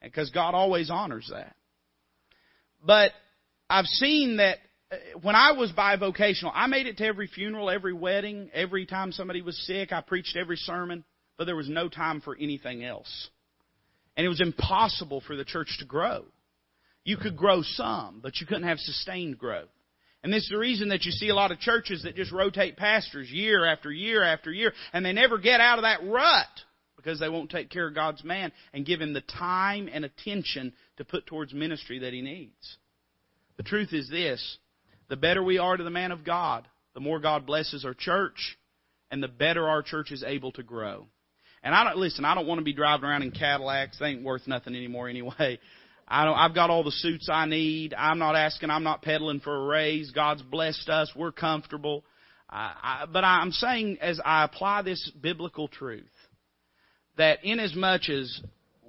because 0.00 0.30
God 0.30 0.54
always 0.54 0.90
honors 0.90 1.28
that. 1.32 1.56
But 2.84 3.10
I've 3.70 3.86
seen 3.86 4.38
that 4.38 4.58
uh, 4.90 4.96
when 5.20 5.34
I 5.34 5.52
was 5.52 5.72
bivocational, 5.72 6.52
I 6.54 6.66
made 6.66 6.86
it 6.86 6.98
to 6.98 7.06
every 7.06 7.26
funeral, 7.26 7.70
every 7.70 7.92
wedding, 7.92 8.50
every 8.54 8.86
time 8.86 9.12
somebody 9.12 9.42
was 9.42 9.58
sick, 9.66 9.92
I 9.92 10.00
preached 10.00 10.36
every 10.36 10.56
sermon, 10.56 11.04
but 11.36 11.44
there 11.44 11.56
was 11.56 11.68
no 11.68 11.88
time 11.88 12.20
for 12.20 12.36
anything 12.36 12.84
else. 12.84 13.28
And 14.16 14.24
it 14.24 14.28
was 14.30 14.40
impossible 14.40 15.20
for 15.20 15.36
the 15.36 15.44
church 15.44 15.76
to 15.78 15.84
grow. 15.84 16.24
You 17.04 17.16
could 17.16 17.36
grow 17.36 17.62
some, 17.62 18.20
but 18.22 18.40
you 18.40 18.46
couldn't 18.46 18.68
have 18.68 18.78
sustained 18.78 19.38
growth. 19.38 19.68
And 20.24 20.32
this 20.32 20.44
is 20.44 20.48
the 20.48 20.58
reason 20.58 20.88
that 20.88 21.04
you 21.04 21.12
see 21.12 21.28
a 21.28 21.34
lot 21.34 21.52
of 21.52 21.60
churches 21.60 22.02
that 22.02 22.16
just 22.16 22.32
rotate 22.32 22.76
pastors 22.76 23.30
year 23.30 23.64
after 23.64 23.92
year 23.92 24.24
after 24.24 24.50
year, 24.50 24.72
and 24.92 25.04
they 25.04 25.12
never 25.12 25.38
get 25.38 25.60
out 25.60 25.78
of 25.78 25.84
that 25.84 26.00
rut 26.04 26.46
because 26.96 27.20
they 27.20 27.28
won't 27.28 27.50
take 27.50 27.70
care 27.70 27.86
of 27.86 27.94
God's 27.94 28.24
man 28.24 28.50
and 28.72 28.84
give 28.84 29.00
him 29.00 29.12
the 29.12 29.20
time 29.20 29.88
and 29.92 30.04
attention 30.04 30.72
to 30.96 31.04
put 31.04 31.26
towards 31.26 31.54
ministry 31.54 32.00
that 32.00 32.12
he 32.12 32.20
needs. 32.20 32.78
The 33.58 33.64
truth 33.64 33.92
is 33.92 34.08
this 34.08 34.58
the 35.08 35.16
better 35.16 35.42
we 35.42 35.58
are 35.58 35.76
to 35.76 35.84
the 35.84 35.90
man 35.90 36.12
of 36.12 36.24
God, 36.24 36.66
the 36.94 37.00
more 37.00 37.20
God 37.20 37.44
blesses 37.44 37.84
our 37.84 37.94
church, 37.94 38.56
and 39.10 39.22
the 39.22 39.28
better 39.28 39.68
our 39.68 39.82
church 39.82 40.10
is 40.10 40.24
able 40.26 40.52
to 40.52 40.62
grow. 40.62 41.06
And 41.62 41.74
I 41.74 41.84
don't 41.84 41.98
listen. 41.98 42.24
I 42.24 42.34
don't 42.34 42.46
want 42.46 42.60
to 42.60 42.64
be 42.64 42.72
driving 42.72 43.04
around 43.08 43.22
in 43.22 43.32
Cadillacs. 43.32 43.98
They 43.98 44.06
ain't 44.06 44.22
worth 44.22 44.46
nothing 44.46 44.74
anymore 44.74 45.08
anyway. 45.08 45.58
I 46.08 46.24
don't. 46.24 46.36
I've 46.36 46.54
got 46.54 46.70
all 46.70 46.84
the 46.84 46.90
suits 46.90 47.28
I 47.30 47.44
need. 47.44 47.92
I'm 47.92 48.18
not 48.18 48.34
asking. 48.34 48.70
I'm 48.70 48.84
not 48.84 49.02
peddling 49.02 49.40
for 49.40 49.54
a 49.54 49.66
raise. 49.66 50.10
God's 50.10 50.40
blessed 50.40 50.88
us. 50.88 51.12
We're 51.14 51.32
comfortable. 51.32 52.04
I, 52.48 52.72
I, 52.82 53.06
but 53.12 53.24
I'm 53.24 53.50
saying, 53.50 53.98
as 54.00 54.18
I 54.24 54.44
apply 54.44 54.82
this 54.82 55.10
biblical 55.20 55.68
truth, 55.68 56.06
that 57.18 57.44
inasmuch 57.44 58.08
as 58.08 58.40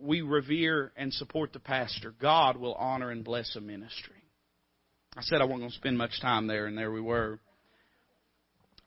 we 0.01 0.21
revere 0.21 0.93
and 0.95 1.13
support 1.13 1.51
the 1.51 1.59
pastor, 1.59 2.13
God 2.21 2.55
will 2.55 2.75
honor 2.75 3.11
and 3.11 3.25
bless 3.25 3.53
a 3.57 3.61
ministry. 3.61 4.18
I 5.17 5.21
said 5.21 5.41
I 5.41 5.45
wasn't 5.45 5.61
going 5.61 5.71
to 5.71 5.75
spend 5.77 5.97
much 5.97 6.21
time 6.21 6.47
there, 6.47 6.67
and 6.67 6.77
there 6.77 6.91
we 6.91 7.01
were. 7.01 7.39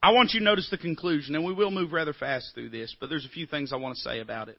I 0.02 0.12
want 0.12 0.32
you 0.32 0.40
to 0.40 0.44
notice 0.44 0.68
the 0.70 0.78
conclusion, 0.78 1.34
and 1.34 1.44
we 1.44 1.52
will 1.52 1.70
move 1.70 1.92
rather 1.92 2.12
fast 2.12 2.54
through 2.54 2.70
this, 2.70 2.94
but 2.98 3.08
there's 3.08 3.26
a 3.26 3.30
few 3.30 3.46
things 3.46 3.72
I 3.72 3.76
want 3.76 3.96
to 3.96 4.00
say 4.00 4.20
about 4.20 4.48
it. 4.48 4.58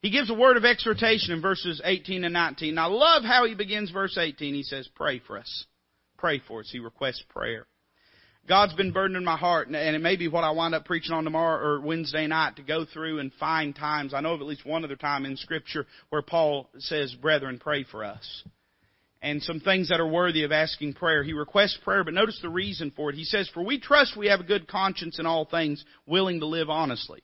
He 0.00 0.10
gives 0.10 0.28
a 0.28 0.34
word 0.34 0.58
of 0.58 0.66
exhortation 0.66 1.32
in 1.32 1.40
verses 1.40 1.80
18 1.82 2.24
and 2.24 2.34
19. 2.34 2.70
And 2.70 2.80
I 2.80 2.86
love 2.86 3.22
how 3.22 3.46
he 3.46 3.54
begins 3.54 3.90
verse 3.90 4.18
18. 4.18 4.54
He 4.54 4.62
says, 4.62 4.86
Pray 4.94 5.18
for 5.18 5.38
us. 5.38 5.64
Pray 6.18 6.42
for 6.46 6.60
us. 6.60 6.68
He 6.70 6.78
requests 6.78 7.24
prayer. 7.30 7.66
God's 8.46 8.74
been 8.74 8.92
burdening 8.92 9.24
my 9.24 9.38
heart, 9.38 9.68
and 9.68 9.76
it 9.76 10.02
may 10.02 10.16
be 10.16 10.28
what 10.28 10.44
I 10.44 10.50
wind 10.50 10.74
up 10.74 10.84
preaching 10.84 11.14
on 11.14 11.24
tomorrow 11.24 11.66
or 11.66 11.80
Wednesday 11.80 12.26
night 12.26 12.56
to 12.56 12.62
go 12.62 12.84
through 12.84 13.20
and 13.20 13.32
find 13.40 13.74
times. 13.74 14.12
I 14.12 14.20
know 14.20 14.34
of 14.34 14.42
at 14.42 14.46
least 14.46 14.66
one 14.66 14.84
other 14.84 14.96
time 14.96 15.24
in 15.24 15.38
Scripture 15.38 15.86
where 16.10 16.20
Paul 16.20 16.68
says, 16.76 17.14
Brethren, 17.14 17.58
pray 17.58 17.84
for 17.84 18.04
us 18.04 18.44
and 19.24 19.42
some 19.42 19.58
things 19.58 19.88
that 19.88 20.00
are 20.00 20.06
worthy 20.06 20.44
of 20.44 20.52
asking 20.52 20.92
prayer. 20.92 21.24
He 21.24 21.32
requests 21.32 21.78
prayer, 21.82 22.04
but 22.04 22.12
notice 22.12 22.38
the 22.42 22.50
reason 22.50 22.92
for 22.94 23.08
it. 23.08 23.16
He 23.16 23.24
says, 23.24 23.48
For 23.54 23.64
we 23.64 23.80
trust 23.80 24.18
we 24.18 24.26
have 24.26 24.40
a 24.40 24.44
good 24.44 24.68
conscience 24.68 25.18
in 25.18 25.24
all 25.24 25.46
things, 25.46 25.82
willing 26.06 26.40
to 26.40 26.46
live 26.46 26.68
honestly. 26.68 27.22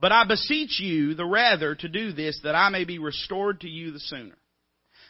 But 0.00 0.12
I 0.12 0.24
beseech 0.24 0.80
you 0.80 1.12
the 1.12 1.26
rather 1.26 1.74
to 1.74 1.88
do 1.88 2.12
this, 2.12 2.40
that 2.42 2.54
I 2.54 2.70
may 2.70 2.86
be 2.86 2.98
restored 2.98 3.60
to 3.60 3.68
you 3.68 3.90
the 3.90 4.00
sooner. 4.00 4.38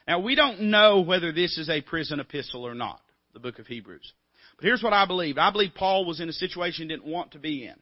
Now, 0.09 0.19
we 0.19 0.35
don't 0.35 0.63
know 0.63 1.03
whether 1.03 1.31
this 1.31 1.57
is 1.57 1.71
a 1.71 1.81
prison 1.81 2.19
epistle 2.19 2.67
or 2.67 2.75
not, 2.75 3.01
the 3.33 3.39
book 3.39 3.61
of 3.61 3.69
Hebrews. 3.69 4.13
But 4.57 4.65
here's 4.65 4.83
what 4.83 4.93
I 4.93 5.07
believe. 5.07 5.39
I 5.39 5.53
believe 5.53 5.75
Paul 5.77 6.07
was 6.07 6.19
in 6.19 6.29
a 6.29 6.33
situation 6.33 6.89
he 6.89 6.97
didn't 6.97 7.09
want 7.09 7.33
to 7.33 7.39
be 7.39 7.65
in. 7.65 7.77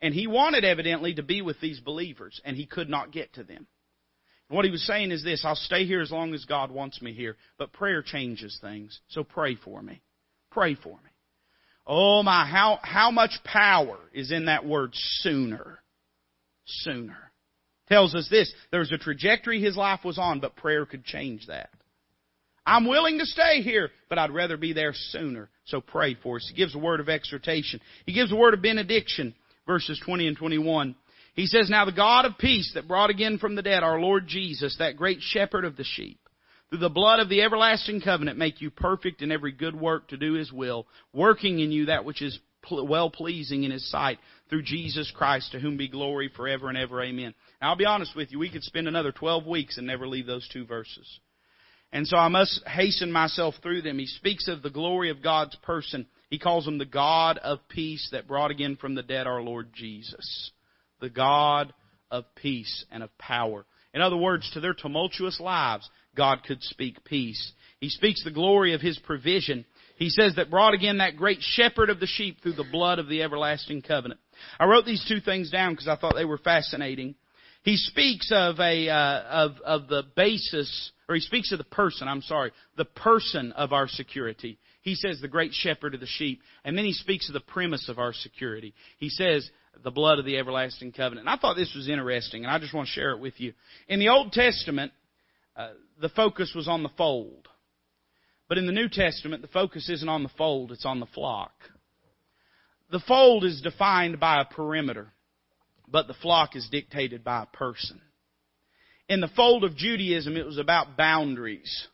And 0.00 0.14
he 0.14 0.28
wanted 0.28 0.64
evidently 0.64 1.14
to 1.14 1.24
be 1.24 1.42
with 1.42 1.60
these 1.60 1.80
believers, 1.80 2.40
and 2.44 2.56
he 2.56 2.66
could 2.66 2.88
not 2.88 3.10
get 3.10 3.32
to 3.32 3.42
them. 3.42 3.66
What 4.48 4.64
he 4.64 4.70
was 4.70 4.86
saying 4.86 5.10
is 5.10 5.22
this 5.22 5.44
I'll 5.44 5.54
stay 5.54 5.84
here 5.84 6.00
as 6.00 6.10
long 6.10 6.34
as 6.34 6.44
God 6.44 6.70
wants 6.70 7.02
me 7.02 7.12
here, 7.12 7.36
but 7.58 7.72
prayer 7.72 8.02
changes 8.02 8.58
things. 8.60 8.98
So 9.08 9.24
pray 9.24 9.56
for 9.56 9.82
me. 9.82 10.00
Pray 10.50 10.74
for 10.74 10.94
me. 10.94 11.10
Oh 11.86 12.22
my, 12.22 12.46
how, 12.46 12.78
how 12.82 13.10
much 13.10 13.38
power 13.44 13.98
is 14.12 14.30
in 14.30 14.46
that 14.46 14.66
word 14.66 14.90
sooner? 14.92 15.78
Sooner. 16.66 17.16
Tells 17.88 18.14
us 18.14 18.28
this. 18.30 18.52
There's 18.70 18.92
a 18.92 18.98
trajectory 18.98 19.60
his 19.60 19.76
life 19.76 20.00
was 20.04 20.18
on, 20.18 20.40
but 20.40 20.56
prayer 20.56 20.84
could 20.84 21.04
change 21.04 21.46
that. 21.46 21.70
I'm 22.66 22.86
willing 22.86 23.18
to 23.18 23.24
stay 23.24 23.62
here, 23.62 23.88
but 24.10 24.18
I'd 24.18 24.30
rather 24.30 24.58
be 24.58 24.74
there 24.74 24.92
sooner. 24.92 25.48
So 25.64 25.80
pray 25.80 26.14
for 26.22 26.36
us. 26.36 26.46
He 26.50 26.54
gives 26.54 26.74
a 26.74 26.78
word 26.78 27.00
of 27.00 27.08
exhortation. 27.08 27.80
He 28.04 28.12
gives 28.12 28.30
a 28.30 28.36
word 28.36 28.52
of 28.52 28.60
benediction, 28.60 29.34
verses 29.66 29.98
20 30.04 30.28
and 30.28 30.36
21. 30.36 30.94
He 31.38 31.46
says, 31.46 31.70
Now 31.70 31.84
the 31.84 31.92
God 31.92 32.24
of 32.24 32.36
peace 32.36 32.72
that 32.74 32.88
brought 32.88 33.10
again 33.10 33.38
from 33.38 33.54
the 33.54 33.62
dead 33.62 33.84
our 33.84 34.00
Lord 34.00 34.26
Jesus, 34.26 34.74
that 34.80 34.96
great 34.96 35.20
shepherd 35.20 35.64
of 35.64 35.76
the 35.76 35.84
sheep, 35.84 36.18
through 36.68 36.80
the 36.80 36.88
blood 36.88 37.20
of 37.20 37.28
the 37.28 37.42
everlasting 37.42 38.00
covenant 38.00 38.36
make 38.36 38.60
you 38.60 38.72
perfect 38.72 39.22
in 39.22 39.30
every 39.30 39.52
good 39.52 39.76
work 39.76 40.08
to 40.08 40.16
do 40.16 40.32
His 40.32 40.50
will, 40.50 40.88
working 41.12 41.60
in 41.60 41.70
you 41.70 41.86
that 41.86 42.04
which 42.04 42.22
is 42.22 42.36
well 42.68 43.08
pleasing 43.08 43.62
in 43.62 43.70
His 43.70 43.88
sight, 43.88 44.18
through 44.50 44.64
Jesus 44.64 45.12
Christ, 45.16 45.52
to 45.52 45.60
whom 45.60 45.76
be 45.76 45.86
glory 45.86 46.28
forever 46.34 46.70
and 46.70 46.76
ever. 46.76 47.00
Amen. 47.00 47.32
Now 47.62 47.68
I'll 47.68 47.76
be 47.76 47.86
honest 47.86 48.16
with 48.16 48.32
you, 48.32 48.40
we 48.40 48.50
could 48.50 48.64
spend 48.64 48.88
another 48.88 49.12
12 49.12 49.46
weeks 49.46 49.78
and 49.78 49.86
never 49.86 50.08
leave 50.08 50.26
those 50.26 50.48
two 50.52 50.66
verses. 50.66 51.20
And 51.92 52.04
so 52.04 52.16
I 52.16 52.26
must 52.26 52.66
hasten 52.66 53.12
myself 53.12 53.54
through 53.62 53.82
them. 53.82 54.00
He 54.00 54.06
speaks 54.06 54.48
of 54.48 54.62
the 54.62 54.70
glory 54.70 55.10
of 55.10 55.22
God's 55.22 55.54
person. 55.62 56.08
He 56.30 56.40
calls 56.40 56.66
him 56.66 56.78
the 56.78 56.84
God 56.84 57.38
of 57.38 57.60
peace 57.68 58.08
that 58.10 58.26
brought 58.26 58.50
again 58.50 58.74
from 58.74 58.96
the 58.96 59.04
dead 59.04 59.28
our 59.28 59.40
Lord 59.40 59.68
Jesus 59.72 60.50
the 61.00 61.10
God 61.10 61.72
of 62.10 62.24
peace 62.34 62.84
and 62.90 63.02
of 63.02 63.16
power. 63.18 63.64
In 63.94 64.00
other 64.00 64.16
words, 64.16 64.50
to 64.52 64.60
their 64.60 64.74
tumultuous 64.74 65.40
lives, 65.40 65.88
God 66.16 66.42
could 66.46 66.62
speak 66.62 67.04
peace. 67.04 67.52
He 67.80 67.88
speaks 67.88 68.24
the 68.24 68.30
glory 68.30 68.74
of 68.74 68.80
His 68.80 68.98
provision. 68.98 69.64
He 69.96 70.10
says 70.10 70.36
that 70.36 70.50
brought 70.50 70.74
again 70.74 70.98
that 70.98 71.16
great 71.16 71.38
shepherd 71.40 71.90
of 71.90 72.00
the 72.00 72.06
sheep 72.06 72.42
through 72.42 72.52
the 72.54 72.64
blood 72.70 72.98
of 72.98 73.08
the 73.08 73.22
everlasting 73.22 73.82
covenant. 73.82 74.20
I 74.58 74.66
wrote 74.66 74.84
these 74.84 75.04
two 75.08 75.20
things 75.20 75.50
down 75.50 75.72
because 75.72 75.88
I 75.88 75.96
thought 75.96 76.14
they 76.14 76.24
were 76.24 76.38
fascinating. 76.38 77.14
He 77.62 77.76
speaks 77.76 78.30
of 78.32 78.60
a 78.60 78.88
uh, 78.88 79.22
of 79.22 79.52
of 79.64 79.88
the 79.88 80.04
basis 80.14 80.92
or 81.08 81.14
he 81.14 81.20
speaks 81.22 81.52
of 81.52 81.58
the 81.58 81.64
person, 81.64 82.06
I'm 82.06 82.22
sorry, 82.22 82.52
the 82.76 82.84
person 82.84 83.52
of 83.52 83.72
our 83.72 83.88
security. 83.88 84.58
He 84.80 84.94
says 84.94 85.20
the 85.20 85.28
great 85.28 85.52
shepherd 85.52 85.94
of 85.94 86.00
the 86.00 86.06
sheep. 86.06 86.40
And 86.64 86.76
then 86.76 86.84
he 86.84 86.92
speaks 86.92 87.28
of 87.28 87.34
the 87.34 87.40
premise 87.40 87.88
of 87.88 87.98
our 87.98 88.12
security. 88.12 88.74
He 88.98 89.08
says 89.08 89.48
the 89.82 89.90
blood 89.90 90.18
of 90.18 90.24
the 90.24 90.38
everlasting 90.38 90.92
covenant. 90.92 91.26
And 91.26 91.34
I 91.34 91.40
thought 91.40 91.56
this 91.56 91.74
was 91.74 91.88
interesting, 91.88 92.44
and 92.44 92.52
I 92.52 92.58
just 92.58 92.74
want 92.74 92.86
to 92.88 92.92
share 92.92 93.12
it 93.12 93.20
with 93.20 93.40
you. 93.40 93.52
In 93.88 94.00
the 94.00 94.08
Old 94.08 94.32
Testament, 94.32 94.92
uh, 95.56 95.70
the 96.00 96.08
focus 96.08 96.52
was 96.54 96.68
on 96.68 96.82
the 96.82 96.90
fold. 96.96 97.48
But 98.48 98.58
in 98.58 98.66
the 98.66 98.72
New 98.72 98.88
Testament, 98.88 99.42
the 99.42 99.48
focus 99.48 99.88
isn't 99.88 100.08
on 100.08 100.22
the 100.22 100.30
fold, 100.30 100.72
it's 100.72 100.86
on 100.86 101.00
the 101.00 101.06
flock. 101.06 101.52
The 102.90 103.00
fold 103.00 103.44
is 103.44 103.60
defined 103.60 104.18
by 104.18 104.40
a 104.40 104.46
perimeter, 104.46 105.12
but 105.86 106.06
the 106.06 106.14
flock 106.14 106.56
is 106.56 106.68
dictated 106.70 107.22
by 107.22 107.42
a 107.42 107.56
person. 107.56 108.00
In 109.08 109.20
the 109.20 109.28
fold 109.28 109.64
of 109.64 109.76
Judaism, 109.76 110.36
it 110.36 110.46
was 110.46 110.58
about 110.58 110.96
boundaries. 110.96 111.86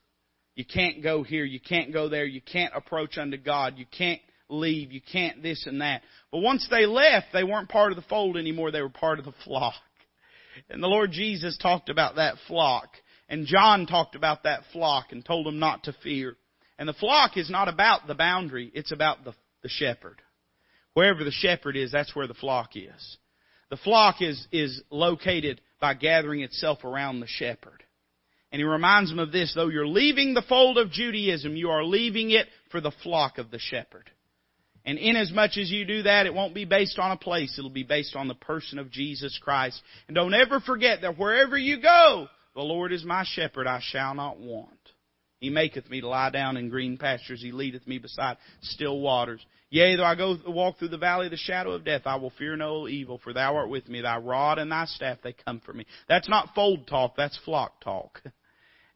You 0.54 0.64
can't 0.64 1.02
go 1.02 1.22
here, 1.22 1.44
you 1.44 1.60
can't 1.60 1.92
go 1.92 2.08
there, 2.08 2.24
you 2.24 2.40
can't 2.40 2.72
approach 2.76 3.18
unto 3.18 3.36
God, 3.36 3.74
you 3.76 3.86
can't 3.86 4.20
leave, 4.48 4.92
you 4.92 5.00
can't 5.00 5.42
this 5.42 5.66
and 5.66 5.80
that. 5.80 6.02
But 6.30 6.38
once 6.38 6.66
they 6.70 6.86
left, 6.86 7.26
they 7.32 7.44
weren't 7.44 7.68
part 7.68 7.92
of 7.92 7.96
the 7.96 8.02
fold 8.02 8.36
anymore, 8.36 8.70
they 8.70 8.82
were 8.82 8.88
part 8.88 9.18
of 9.18 9.24
the 9.24 9.34
flock. 9.44 9.74
And 10.70 10.82
the 10.82 10.88
Lord 10.88 11.10
Jesus 11.10 11.58
talked 11.58 11.88
about 11.88 12.16
that 12.16 12.36
flock. 12.46 12.88
And 13.28 13.46
John 13.46 13.86
talked 13.86 14.14
about 14.14 14.44
that 14.44 14.62
flock 14.72 15.06
and 15.10 15.24
told 15.24 15.46
them 15.46 15.58
not 15.58 15.84
to 15.84 15.94
fear. 16.02 16.36
And 16.78 16.88
the 16.88 16.92
flock 16.92 17.36
is 17.36 17.50
not 17.50 17.68
about 17.68 18.06
the 18.06 18.14
boundary, 18.14 18.70
it's 18.74 18.92
about 18.92 19.24
the, 19.24 19.34
the 19.62 19.68
shepherd. 19.68 20.20
Wherever 20.92 21.24
the 21.24 21.32
shepherd 21.32 21.76
is, 21.76 21.90
that's 21.90 22.14
where 22.14 22.26
the 22.26 22.34
flock 22.34 22.76
is. 22.76 23.16
The 23.70 23.76
flock 23.76 24.20
is, 24.20 24.46
is 24.52 24.82
located 24.90 25.60
by 25.80 25.94
gathering 25.94 26.42
itself 26.42 26.84
around 26.84 27.20
the 27.20 27.26
shepherd. 27.26 27.83
And 28.54 28.60
he 28.60 28.64
reminds 28.64 29.10
them 29.10 29.18
of 29.18 29.32
this, 29.32 29.52
though 29.52 29.66
you're 29.66 29.84
leaving 29.84 30.32
the 30.32 30.44
fold 30.48 30.78
of 30.78 30.92
Judaism, 30.92 31.56
you 31.56 31.70
are 31.70 31.82
leaving 31.82 32.30
it 32.30 32.46
for 32.70 32.80
the 32.80 32.92
flock 33.02 33.38
of 33.38 33.50
the 33.50 33.58
shepherd. 33.58 34.08
And 34.84 34.96
inasmuch 34.96 35.58
as 35.58 35.72
you 35.72 35.84
do 35.84 36.04
that, 36.04 36.26
it 36.26 36.34
won't 36.34 36.54
be 36.54 36.64
based 36.64 37.00
on 37.00 37.10
a 37.10 37.16
place, 37.16 37.58
it'll 37.58 37.68
be 37.68 37.82
based 37.82 38.14
on 38.14 38.28
the 38.28 38.36
person 38.36 38.78
of 38.78 38.92
Jesus 38.92 39.36
Christ. 39.42 39.82
And 40.06 40.14
don't 40.14 40.34
ever 40.34 40.60
forget 40.60 41.00
that 41.00 41.18
wherever 41.18 41.58
you 41.58 41.82
go, 41.82 42.28
the 42.54 42.62
Lord 42.62 42.92
is 42.92 43.04
my 43.04 43.24
shepherd, 43.26 43.66
I 43.66 43.80
shall 43.82 44.14
not 44.14 44.38
want. 44.38 44.78
He 45.40 45.50
maketh 45.50 45.90
me 45.90 46.00
to 46.02 46.06
lie 46.06 46.30
down 46.30 46.56
in 46.56 46.68
green 46.68 46.96
pastures. 46.96 47.42
He 47.42 47.50
leadeth 47.50 47.88
me 47.88 47.98
beside 47.98 48.36
still 48.62 49.00
waters. 49.00 49.44
Yea, 49.70 49.96
though 49.96 50.04
I 50.04 50.14
go 50.14 50.38
walk 50.46 50.78
through 50.78 50.90
the 50.90 50.96
valley 50.96 51.26
of 51.26 51.32
the 51.32 51.38
shadow 51.38 51.72
of 51.72 51.84
death, 51.84 52.02
I 52.04 52.14
will 52.14 52.30
fear 52.38 52.54
no 52.54 52.86
evil, 52.86 53.18
for 53.18 53.32
thou 53.32 53.56
art 53.56 53.68
with 53.68 53.88
me. 53.88 54.00
Thy 54.00 54.18
rod 54.18 54.60
and 54.60 54.70
thy 54.70 54.84
staff, 54.84 55.18
they 55.24 55.32
comfort 55.32 55.74
me. 55.74 55.86
That's 56.08 56.28
not 56.28 56.54
fold 56.54 56.86
talk, 56.86 57.16
that's 57.16 57.36
flock 57.44 57.82
talk. 57.82 58.22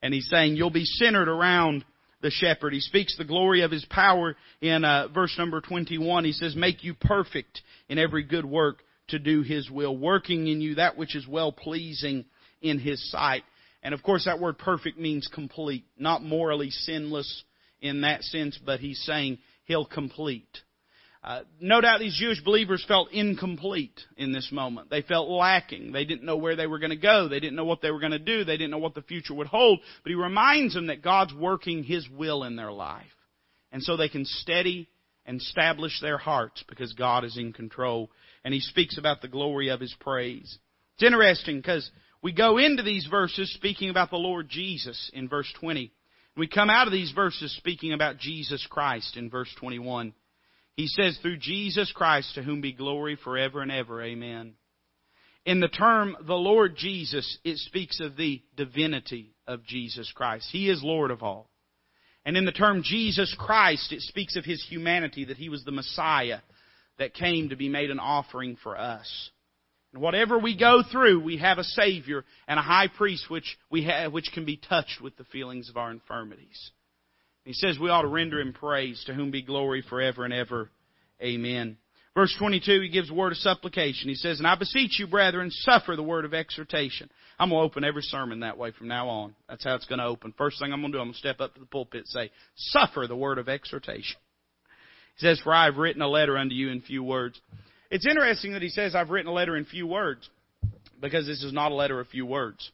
And 0.02 0.14
he's 0.14 0.28
saying 0.28 0.56
you'll 0.56 0.70
be 0.70 0.84
centered 0.84 1.28
around 1.28 1.84
the 2.20 2.30
shepherd. 2.30 2.72
He 2.72 2.80
speaks 2.80 3.16
the 3.16 3.24
glory 3.24 3.62
of 3.62 3.70
his 3.70 3.84
power 3.84 4.36
in 4.60 4.84
uh, 4.84 5.08
verse 5.08 5.34
number 5.38 5.60
21. 5.60 6.24
He 6.24 6.32
says, 6.32 6.56
make 6.56 6.84
you 6.84 6.94
perfect 6.94 7.62
in 7.88 7.98
every 7.98 8.24
good 8.24 8.44
work 8.44 8.78
to 9.08 9.18
do 9.18 9.42
his 9.42 9.70
will, 9.70 9.96
working 9.96 10.48
in 10.48 10.60
you 10.60 10.76
that 10.76 10.96
which 10.96 11.16
is 11.16 11.26
well 11.26 11.52
pleasing 11.52 12.24
in 12.60 12.78
his 12.78 13.10
sight. 13.10 13.42
And 13.82 13.94
of 13.94 14.02
course 14.02 14.24
that 14.24 14.40
word 14.40 14.58
perfect 14.58 14.98
means 14.98 15.28
complete, 15.32 15.84
not 15.98 16.22
morally 16.22 16.70
sinless 16.70 17.44
in 17.80 18.02
that 18.02 18.22
sense, 18.24 18.58
but 18.64 18.80
he's 18.80 19.00
saying 19.00 19.38
he'll 19.64 19.86
complete. 19.86 20.58
Uh, 21.22 21.40
no 21.60 21.80
doubt 21.80 21.98
these 21.98 22.18
Jewish 22.18 22.40
believers 22.42 22.84
felt 22.86 23.10
incomplete 23.10 24.00
in 24.16 24.32
this 24.32 24.50
moment. 24.52 24.88
They 24.88 25.02
felt 25.02 25.28
lacking. 25.28 25.90
They 25.90 26.04
didn't 26.04 26.24
know 26.24 26.36
where 26.36 26.54
they 26.54 26.68
were 26.68 26.78
going 26.78 26.90
to 26.90 26.96
go. 26.96 27.28
They 27.28 27.40
didn't 27.40 27.56
know 27.56 27.64
what 27.64 27.82
they 27.82 27.90
were 27.90 27.98
going 27.98 28.12
to 28.12 28.18
do. 28.20 28.44
They 28.44 28.56
didn't 28.56 28.70
know 28.70 28.78
what 28.78 28.94
the 28.94 29.02
future 29.02 29.34
would 29.34 29.48
hold. 29.48 29.80
But 30.02 30.10
he 30.10 30.14
reminds 30.14 30.74
them 30.74 30.86
that 30.86 31.02
God's 31.02 31.34
working 31.34 31.82
His 31.82 32.08
will 32.08 32.44
in 32.44 32.54
their 32.54 32.70
life. 32.70 33.04
And 33.72 33.82
so 33.82 33.96
they 33.96 34.08
can 34.08 34.24
steady 34.24 34.88
and 35.26 35.40
establish 35.40 36.00
their 36.00 36.18
hearts 36.18 36.64
because 36.68 36.92
God 36.92 37.24
is 37.24 37.36
in 37.36 37.52
control. 37.52 38.10
And 38.44 38.54
he 38.54 38.60
speaks 38.60 38.96
about 38.96 39.20
the 39.20 39.28
glory 39.28 39.68
of 39.68 39.80
His 39.80 39.94
praise. 40.00 40.58
It's 40.94 41.02
interesting 41.02 41.56
because 41.56 41.90
we 42.22 42.32
go 42.32 42.58
into 42.58 42.82
these 42.82 43.06
verses 43.10 43.52
speaking 43.54 43.90
about 43.90 44.10
the 44.10 44.16
Lord 44.16 44.48
Jesus 44.48 45.10
in 45.12 45.28
verse 45.28 45.52
20. 45.60 45.92
We 46.36 46.46
come 46.46 46.70
out 46.70 46.86
of 46.86 46.92
these 46.92 47.10
verses 47.10 47.54
speaking 47.56 47.92
about 47.92 48.18
Jesus 48.18 48.64
Christ 48.70 49.16
in 49.16 49.28
verse 49.28 49.52
21. 49.58 50.14
He 50.78 50.86
says, 50.86 51.18
through 51.20 51.38
Jesus 51.38 51.90
Christ, 51.90 52.36
to 52.36 52.42
whom 52.42 52.60
be 52.60 52.72
glory 52.72 53.16
forever 53.16 53.62
and 53.62 53.72
ever. 53.72 54.00
Amen. 54.00 54.52
In 55.44 55.58
the 55.58 55.66
term, 55.66 56.16
the 56.24 56.36
Lord 56.36 56.76
Jesus, 56.76 57.38
it 57.42 57.58
speaks 57.58 57.98
of 57.98 58.16
the 58.16 58.40
divinity 58.56 59.34
of 59.48 59.66
Jesus 59.66 60.12
Christ. 60.14 60.46
He 60.52 60.70
is 60.70 60.80
Lord 60.80 61.10
of 61.10 61.24
all. 61.24 61.50
And 62.24 62.36
in 62.36 62.44
the 62.44 62.52
term 62.52 62.84
Jesus 62.84 63.34
Christ, 63.36 63.92
it 63.92 64.02
speaks 64.02 64.36
of 64.36 64.44
His 64.44 64.64
humanity, 64.68 65.24
that 65.24 65.36
He 65.36 65.48
was 65.48 65.64
the 65.64 65.72
Messiah 65.72 66.38
that 67.00 67.12
came 67.12 67.48
to 67.48 67.56
be 67.56 67.68
made 67.68 67.90
an 67.90 67.98
offering 67.98 68.56
for 68.62 68.78
us. 68.78 69.30
And 69.92 70.00
whatever 70.00 70.38
we 70.38 70.56
go 70.56 70.84
through, 70.92 71.24
we 71.24 71.38
have 71.38 71.58
a 71.58 71.64
Savior 71.64 72.24
and 72.46 72.56
a 72.56 72.62
High 72.62 72.86
Priest 72.86 73.28
which, 73.28 73.58
we 73.68 73.82
have, 73.82 74.12
which 74.12 74.30
can 74.32 74.44
be 74.44 74.56
touched 74.56 75.00
with 75.02 75.16
the 75.16 75.24
feelings 75.24 75.68
of 75.68 75.76
our 75.76 75.90
infirmities. 75.90 76.70
He 77.48 77.54
says 77.54 77.78
we 77.78 77.88
ought 77.88 78.02
to 78.02 78.08
render 78.08 78.38
him 78.38 78.52
praise, 78.52 79.02
to 79.06 79.14
whom 79.14 79.30
be 79.30 79.40
glory 79.40 79.82
forever 79.88 80.26
and 80.26 80.34
ever. 80.34 80.68
Amen. 81.22 81.78
Verse 82.14 82.34
22, 82.38 82.82
he 82.82 82.90
gives 82.90 83.08
a 83.08 83.14
word 83.14 83.32
of 83.32 83.38
supplication. 83.38 84.10
He 84.10 84.16
says, 84.16 84.38
And 84.38 84.46
I 84.46 84.54
beseech 84.54 84.98
you, 84.98 85.06
brethren, 85.06 85.50
suffer 85.50 85.96
the 85.96 86.02
word 86.02 86.26
of 86.26 86.34
exhortation. 86.34 87.08
I'm 87.38 87.48
going 87.48 87.62
to 87.62 87.64
open 87.64 87.84
every 87.84 88.02
sermon 88.02 88.40
that 88.40 88.58
way 88.58 88.72
from 88.72 88.88
now 88.88 89.08
on. 89.08 89.34
That's 89.48 89.64
how 89.64 89.76
it's 89.76 89.86
going 89.86 89.98
to 89.98 90.04
open. 90.04 90.34
First 90.36 90.58
thing 90.58 90.74
I'm 90.74 90.82
going 90.82 90.92
to 90.92 90.98
do, 90.98 91.00
I'm 91.00 91.06
going 91.06 91.14
to 91.14 91.18
step 91.18 91.40
up 91.40 91.54
to 91.54 91.60
the 91.60 91.64
pulpit 91.64 92.00
and 92.00 92.08
say, 92.08 92.30
Suffer 92.54 93.06
the 93.06 93.16
word 93.16 93.38
of 93.38 93.48
exhortation. 93.48 94.18
He 95.16 95.26
says, 95.26 95.40
For 95.42 95.54
I 95.54 95.64
have 95.64 95.78
written 95.78 96.02
a 96.02 96.08
letter 96.08 96.36
unto 96.36 96.54
you 96.54 96.68
in 96.68 96.82
few 96.82 97.02
words. 97.02 97.40
It's 97.90 98.06
interesting 98.06 98.52
that 98.52 98.62
he 98.62 98.68
says, 98.68 98.94
I've 98.94 99.08
written 99.08 99.30
a 99.30 99.34
letter 99.34 99.56
in 99.56 99.64
few 99.64 99.86
words, 99.86 100.28
because 101.00 101.26
this 101.26 101.42
is 101.42 101.54
not 101.54 101.72
a 101.72 101.74
letter 101.74 101.98
of 101.98 102.08
few 102.08 102.26
words. 102.26 102.70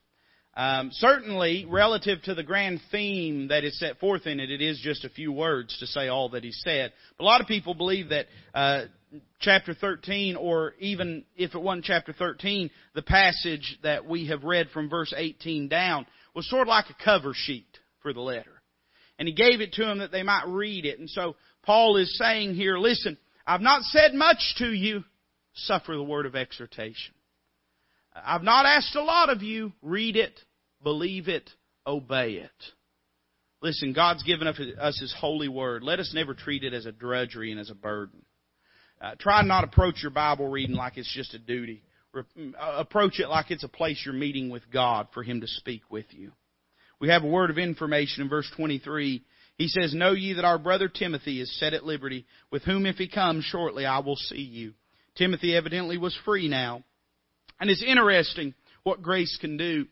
Um, 0.56 0.90
certainly, 0.92 1.66
relative 1.68 2.22
to 2.22 2.34
the 2.34 2.44
grand 2.44 2.80
theme 2.92 3.48
that 3.48 3.64
is 3.64 3.78
set 3.78 3.98
forth 3.98 4.26
in 4.26 4.38
it, 4.38 4.50
it 4.50 4.62
is 4.62 4.80
just 4.80 5.04
a 5.04 5.08
few 5.08 5.32
words 5.32 5.76
to 5.80 5.86
say 5.86 6.06
all 6.08 6.28
that 6.30 6.44
he 6.44 6.52
said. 6.52 6.92
But 7.18 7.24
a 7.24 7.26
lot 7.26 7.40
of 7.40 7.48
people 7.48 7.74
believe 7.74 8.10
that 8.10 8.26
uh, 8.54 8.84
chapter 9.40 9.74
13, 9.74 10.36
or 10.36 10.74
even 10.78 11.24
if 11.36 11.54
it 11.54 11.60
wasn't 11.60 11.84
chapter 11.84 12.12
13, 12.12 12.70
the 12.94 13.02
passage 13.02 13.78
that 13.82 14.06
we 14.06 14.28
have 14.28 14.44
read 14.44 14.68
from 14.70 14.88
verse 14.88 15.12
18 15.16 15.68
down 15.68 16.06
was 16.34 16.48
sort 16.48 16.62
of 16.62 16.68
like 16.68 16.86
a 16.88 17.04
cover 17.04 17.32
sheet 17.34 17.66
for 18.00 18.12
the 18.12 18.20
letter. 18.20 18.62
And 19.18 19.26
he 19.26 19.34
gave 19.34 19.60
it 19.60 19.72
to 19.74 19.84
them 19.84 19.98
that 19.98 20.12
they 20.12 20.22
might 20.22 20.46
read 20.46 20.84
it. 20.84 20.98
And 21.00 21.10
so 21.10 21.34
Paul 21.64 21.96
is 21.96 22.16
saying 22.18 22.54
here, 22.54 22.78
listen, 22.78 23.16
I've 23.46 23.60
not 23.60 23.82
said 23.82 24.14
much 24.14 24.54
to 24.58 24.72
you, 24.72 25.04
suffer 25.54 25.94
the 25.96 26.02
word 26.02 26.26
of 26.26 26.34
exhortation. 26.34 27.14
I've 28.14 28.42
not 28.42 28.66
asked 28.66 28.94
a 28.94 29.02
lot 29.02 29.30
of 29.30 29.42
you. 29.42 29.72
Read 29.82 30.16
it, 30.16 30.38
believe 30.82 31.28
it, 31.28 31.50
obey 31.86 32.32
it. 32.32 32.50
Listen, 33.60 33.92
God's 33.92 34.22
given 34.22 34.46
us 34.46 34.98
His 34.98 35.14
holy 35.18 35.48
word. 35.48 35.82
Let 35.82 35.98
us 35.98 36.12
never 36.14 36.34
treat 36.34 36.64
it 36.64 36.74
as 36.74 36.86
a 36.86 36.92
drudgery 36.92 37.50
and 37.50 37.60
as 37.60 37.70
a 37.70 37.74
burden. 37.74 38.24
Uh, 39.00 39.14
try 39.18 39.42
not 39.42 39.62
to 39.62 39.68
approach 39.68 40.02
your 40.02 40.10
Bible 40.10 40.48
reading 40.48 40.76
like 40.76 40.96
it's 40.96 41.12
just 41.12 41.34
a 41.34 41.38
duty. 41.38 41.82
Re- 42.12 42.22
uh, 42.60 42.74
approach 42.76 43.18
it 43.18 43.28
like 43.28 43.50
it's 43.50 43.64
a 43.64 43.68
place 43.68 44.00
you're 44.04 44.14
meeting 44.14 44.50
with 44.50 44.70
God 44.72 45.08
for 45.12 45.22
Him 45.22 45.40
to 45.40 45.48
speak 45.48 45.82
with 45.90 46.06
you. 46.10 46.32
We 47.00 47.08
have 47.08 47.24
a 47.24 47.28
word 47.28 47.50
of 47.50 47.58
information 47.58 48.22
in 48.22 48.28
verse 48.28 48.50
23. 48.56 49.22
He 49.56 49.68
says, 49.68 49.94
Know 49.94 50.12
ye 50.12 50.34
that 50.34 50.44
our 50.44 50.58
brother 50.58 50.88
Timothy 50.88 51.40
is 51.40 51.58
set 51.58 51.74
at 51.74 51.84
liberty, 51.84 52.26
with 52.50 52.62
whom 52.62 52.86
if 52.86 52.96
he 52.96 53.08
comes 53.08 53.44
shortly 53.44 53.86
I 53.86 53.98
will 53.98 54.16
see 54.16 54.36
you. 54.36 54.74
Timothy 55.16 55.56
evidently 55.56 55.98
was 55.98 56.16
free 56.24 56.48
now. 56.48 56.82
And 57.60 57.70
it's 57.70 57.82
interesting 57.82 58.54
what 58.82 59.02
grace 59.02 59.36
can 59.40 59.56
do 59.56 59.86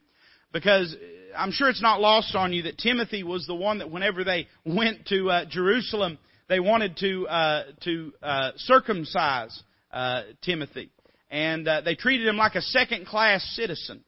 because 0.52 0.94
I'm 1.36 1.52
sure 1.52 1.68
it's 1.68 1.82
not 1.82 2.00
lost 2.00 2.34
on 2.34 2.52
you 2.52 2.62
that 2.64 2.78
Timothy 2.78 3.22
was 3.22 3.46
the 3.46 3.54
one 3.54 3.78
that 3.78 3.90
whenever 3.90 4.24
they 4.24 4.48
went 4.64 5.06
to 5.06 5.30
uh, 5.30 5.44
Jerusalem, 5.46 6.18
they 6.48 6.60
wanted 6.60 6.96
to 6.98 7.26
uh, 7.28 7.62
to 7.84 8.12
uh, 8.22 8.50
circumcise 8.56 9.62
uh, 9.92 10.22
Timothy, 10.42 10.90
and 11.30 11.66
uh, 11.66 11.80
they 11.80 11.94
treated 11.94 12.26
him 12.26 12.36
like 12.36 12.54
a 12.54 12.62
second 12.62 13.06
class 13.06 13.42
citizen. 13.56 14.04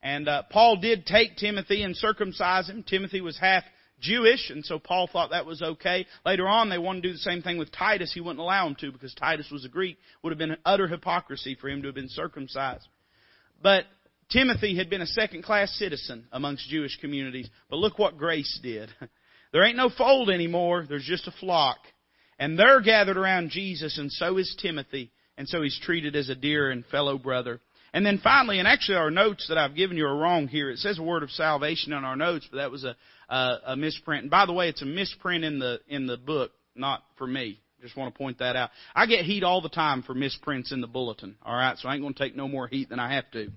And 0.00 0.28
uh, 0.28 0.44
Paul 0.50 0.76
did 0.76 1.06
take 1.06 1.36
Timothy 1.36 1.82
and 1.82 1.96
circumcise 1.96 2.68
him. 2.68 2.84
Timothy 2.84 3.20
was 3.20 3.36
half 3.36 3.64
Jewish, 4.00 4.50
and 4.50 4.64
so 4.64 4.78
Paul 4.78 5.08
thought 5.12 5.30
that 5.30 5.44
was 5.44 5.60
okay. 5.60 6.06
Later 6.24 6.46
on, 6.46 6.70
they 6.70 6.78
wanted 6.78 7.02
to 7.02 7.08
do 7.08 7.12
the 7.14 7.18
same 7.18 7.42
thing 7.42 7.58
with 7.58 7.72
Titus. 7.72 8.12
He 8.14 8.20
wouldn't 8.20 8.38
allow 8.38 8.68
him 8.68 8.76
to 8.76 8.92
because 8.92 9.12
Titus 9.14 9.50
was 9.50 9.64
a 9.64 9.68
Greek. 9.68 9.98
Would 10.22 10.30
have 10.30 10.38
been 10.38 10.56
utter 10.64 10.86
hypocrisy 10.86 11.56
for 11.60 11.68
him 11.68 11.82
to 11.82 11.88
have 11.88 11.96
been 11.96 12.08
circumcised. 12.08 12.86
But 13.62 13.84
Timothy 14.30 14.76
had 14.76 14.90
been 14.90 15.02
a 15.02 15.06
second 15.06 15.42
class 15.42 15.70
citizen 15.72 16.26
amongst 16.32 16.68
Jewish 16.68 16.98
communities. 17.00 17.48
But 17.70 17.76
look 17.76 17.98
what 17.98 18.18
grace 18.18 18.58
did. 18.62 18.90
There 19.50 19.64
ain't 19.64 19.78
no 19.78 19.88
fold 19.88 20.28
anymore. 20.28 20.84
There's 20.86 21.06
just 21.06 21.26
a 21.26 21.32
flock. 21.40 21.78
And 22.38 22.58
they're 22.58 22.82
gathered 22.82 23.16
around 23.16 23.50
Jesus, 23.50 23.98
and 23.98 24.12
so 24.12 24.36
is 24.36 24.54
Timothy. 24.60 25.10
And 25.36 25.48
so 25.48 25.62
he's 25.62 25.80
treated 25.82 26.14
as 26.16 26.28
a 26.28 26.34
dear 26.34 26.70
and 26.70 26.84
fellow 26.86 27.16
brother. 27.16 27.60
And 27.92 28.04
then 28.04 28.20
finally, 28.22 28.58
and 28.58 28.68
actually 28.68 28.98
our 28.98 29.10
notes 29.10 29.46
that 29.48 29.56
I've 29.56 29.74
given 29.74 29.96
you 29.96 30.04
are 30.04 30.16
wrong 30.16 30.48
here. 30.48 30.70
It 30.70 30.78
says 30.78 30.98
a 30.98 31.02
word 31.02 31.22
of 31.22 31.30
salvation 31.30 31.92
in 31.92 32.04
our 32.04 32.16
notes, 32.16 32.46
but 32.50 32.58
that 32.58 32.70
was 32.70 32.84
a, 32.84 32.94
a, 33.28 33.58
a 33.68 33.76
misprint. 33.76 34.22
And 34.22 34.30
by 34.30 34.46
the 34.46 34.52
way, 34.52 34.68
it's 34.68 34.82
a 34.82 34.86
misprint 34.86 35.44
in 35.44 35.58
the, 35.58 35.80
in 35.88 36.06
the 36.06 36.18
book, 36.18 36.52
not 36.74 37.02
for 37.16 37.26
me. 37.26 37.60
Just 37.80 37.96
want 37.96 38.12
to 38.12 38.18
point 38.18 38.38
that 38.38 38.56
out. 38.56 38.70
I 38.94 39.06
get 39.06 39.24
heat 39.24 39.44
all 39.44 39.60
the 39.60 39.68
time 39.68 40.02
for 40.02 40.14
misprints 40.14 40.72
in 40.72 40.80
the 40.80 40.86
bulletin. 40.86 41.36
Alright, 41.46 41.78
so 41.78 41.88
I 41.88 41.94
ain't 41.94 42.02
going 42.02 42.14
to 42.14 42.18
take 42.18 42.36
no 42.36 42.48
more 42.48 42.66
heat 42.66 42.88
than 42.88 42.98
I 42.98 43.14
have 43.14 43.30
to. 43.32 43.48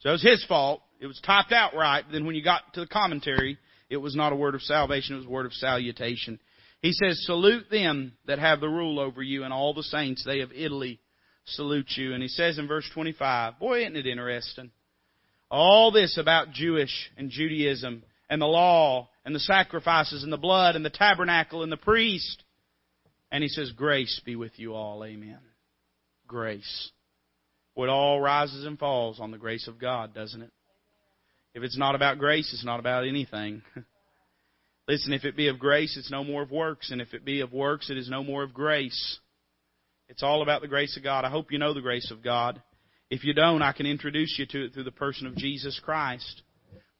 So 0.00 0.10
it 0.10 0.12
was 0.12 0.22
his 0.22 0.44
fault. 0.46 0.82
It 1.00 1.06
was 1.06 1.20
typed 1.24 1.52
out 1.52 1.74
right, 1.74 2.04
but 2.06 2.12
then 2.12 2.26
when 2.26 2.34
you 2.34 2.44
got 2.44 2.74
to 2.74 2.80
the 2.80 2.86
commentary, 2.86 3.58
it 3.88 3.96
was 3.96 4.14
not 4.14 4.32
a 4.32 4.36
word 4.36 4.54
of 4.54 4.62
salvation, 4.62 5.14
it 5.14 5.18
was 5.20 5.26
a 5.26 5.30
word 5.30 5.46
of 5.46 5.54
salutation. 5.54 6.38
He 6.82 6.92
says, 6.92 7.24
salute 7.24 7.70
them 7.70 8.12
that 8.26 8.38
have 8.38 8.60
the 8.60 8.68
rule 8.68 8.98
over 8.98 9.22
you 9.22 9.44
and 9.44 9.52
all 9.52 9.74
the 9.74 9.82
saints, 9.82 10.24
they 10.24 10.40
of 10.40 10.52
Italy 10.52 11.00
salute 11.44 11.90
you. 11.96 12.14
And 12.14 12.22
he 12.22 12.28
says 12.28 12.58
in 12.58 12.68
verse 12.68 12.88
25, 12.94 13.58
boy, 13.58 13.80
isn't 13.80 13.96
it 13.96 14.06
interesting? 14.06 14.70
All 15.50 15.90
this 15.90 16.16
about 16.16 16.52
Jewish 16.52 17.10
and 17.16 17.30
Judaism 17.30 18.02
and 18.28 18.40
the 18.40 18.46
law 18.46 19.08
and 19.24 19.34
the 19.34 19.40
sacrifices 19.40 20.22
and 20.22 20.32
the 20.32 20.38
blood 20.38 20.76
and 20.76 20.84
the 20.84 20.90
tabernacle 20.90 21.62
and 21.62 21.72
the 21.72 21.76
priest. 21.76 22.42
And 23.30 23.42
he 23.42 23.48
says, 23.48 23.72
grace 23.72 24.20
be 24.24 24.36
with 24.36 24.58
you 24.58 24.74
all. 24.74 25.04
Amen. 25.04 25.38
Grace. 26.26 26.90
What 27.74 27.88
all 27.88 28.20
rises 28.20 28.64
and 28.64 28.78
falls 28.78 29.20
on 29.20 29.30
the 29.30 29.38
grace 29.38 29.68
of 29.68 29.78
God, 29.78 30.14
doesn't 30.14 30.42
it? 30.42 30.50
If 31.54 31.62
it's 31.62 31.78
not 31.78 31.94
about 31.94 32.18
grace, 32.18 32.52
it's 32.52 32.64
not 32.64 32.80
about 32.80 33.06
anything. 33.06 33.62
Listen, 34.88 35.12
if 35.12 35.24
it 35.24 35.36
be 35.36 35.48
of 35.48 35.58
grace, 35.58 35.96
it's 35.96 36.10
no 36.10 36.24
more 36.24 36.42
of 36.42 36.50
works. 36.50 36.90
And 36.90 37.00
if 37.00 37.14
it 37.14 37.24
be 37.24 37.40
of 37.40 37.52
works, 37.52 37.90
it 37.90 37.96
is 37.96 38.08
no 38.08 38.24
more 38.24 38.42
of 38.42 38.52
grace. 38.52 39.18
It's 40.08 40.22
all 40.22 40.42
about 40.42 40.62
the 40.62 40.68
grace 40.68 40.96
of 40.96 41.04
God. 41.04 41.24
I 41.24 41.30
hope 41.30 41.52
you 41.52 41.58
know 41.58 41.72
the 41.72 41.80
grace 41.80 42.10
of 42.10 42.22
God. 42.22 42.60
If 43.10 43.24
you 43.24 43.32
don't, 43.32 43.62
I 43.62 43.72
can 43.72 43.86
introduce 43.86 44.36
you 44.38 44.46
to 44.46 44.64
it 44.64 44.74
through 44.74 44.84
the 44.84 44.90
person 44.90 45.26
of 45.26 45.36
Jesus 45.36 45.80
Christ. 45.84 46.42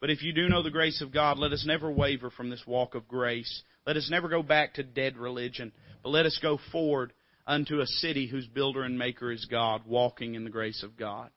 But 0.01 0.11
if 0.11 0.23
you 0.23 0.33
do 0.33 0.49
know 0.49 0.63
the 0.63 0.71
grace 0.71 1.03
of 1.03 1.13
God, 1.13 1.39
let 1.39 1.53
us 1.53 1.65
never 1.67 1.91
waver 1.91 2.31
from 2.31 2.51
this 2.51 2.63
walk 2.67 2.95
of 2.95 3.07
grace. 3.07 3.63
Let 3.91 3.97
us 3.97 4.09
never 4.09 4.29
go 4.29 4.45
back 4.45 4.75
to 4.75 4.85
dead 4.85 5.17
religion, 5.17 5.73
but 6.05 6.11
let 6.11 6.25
us 6.25 6.39
go 6.41 6.61
forward 6.71 7.13
unto 7.45 7.81
a 7.81 7.87
city 7.87 8.29
whose 8.29 8.47
builder 8.47 8.85
and 8.85 8.97
maker 8.97 9.33
is 9.33 9.49
God, 9.51 9.83
walking 9.85 10.37
in 10.37 10.45
the 10.45 10.51
grace 10.51 10.85
of 10.85 10.97
God. 10.97 11.31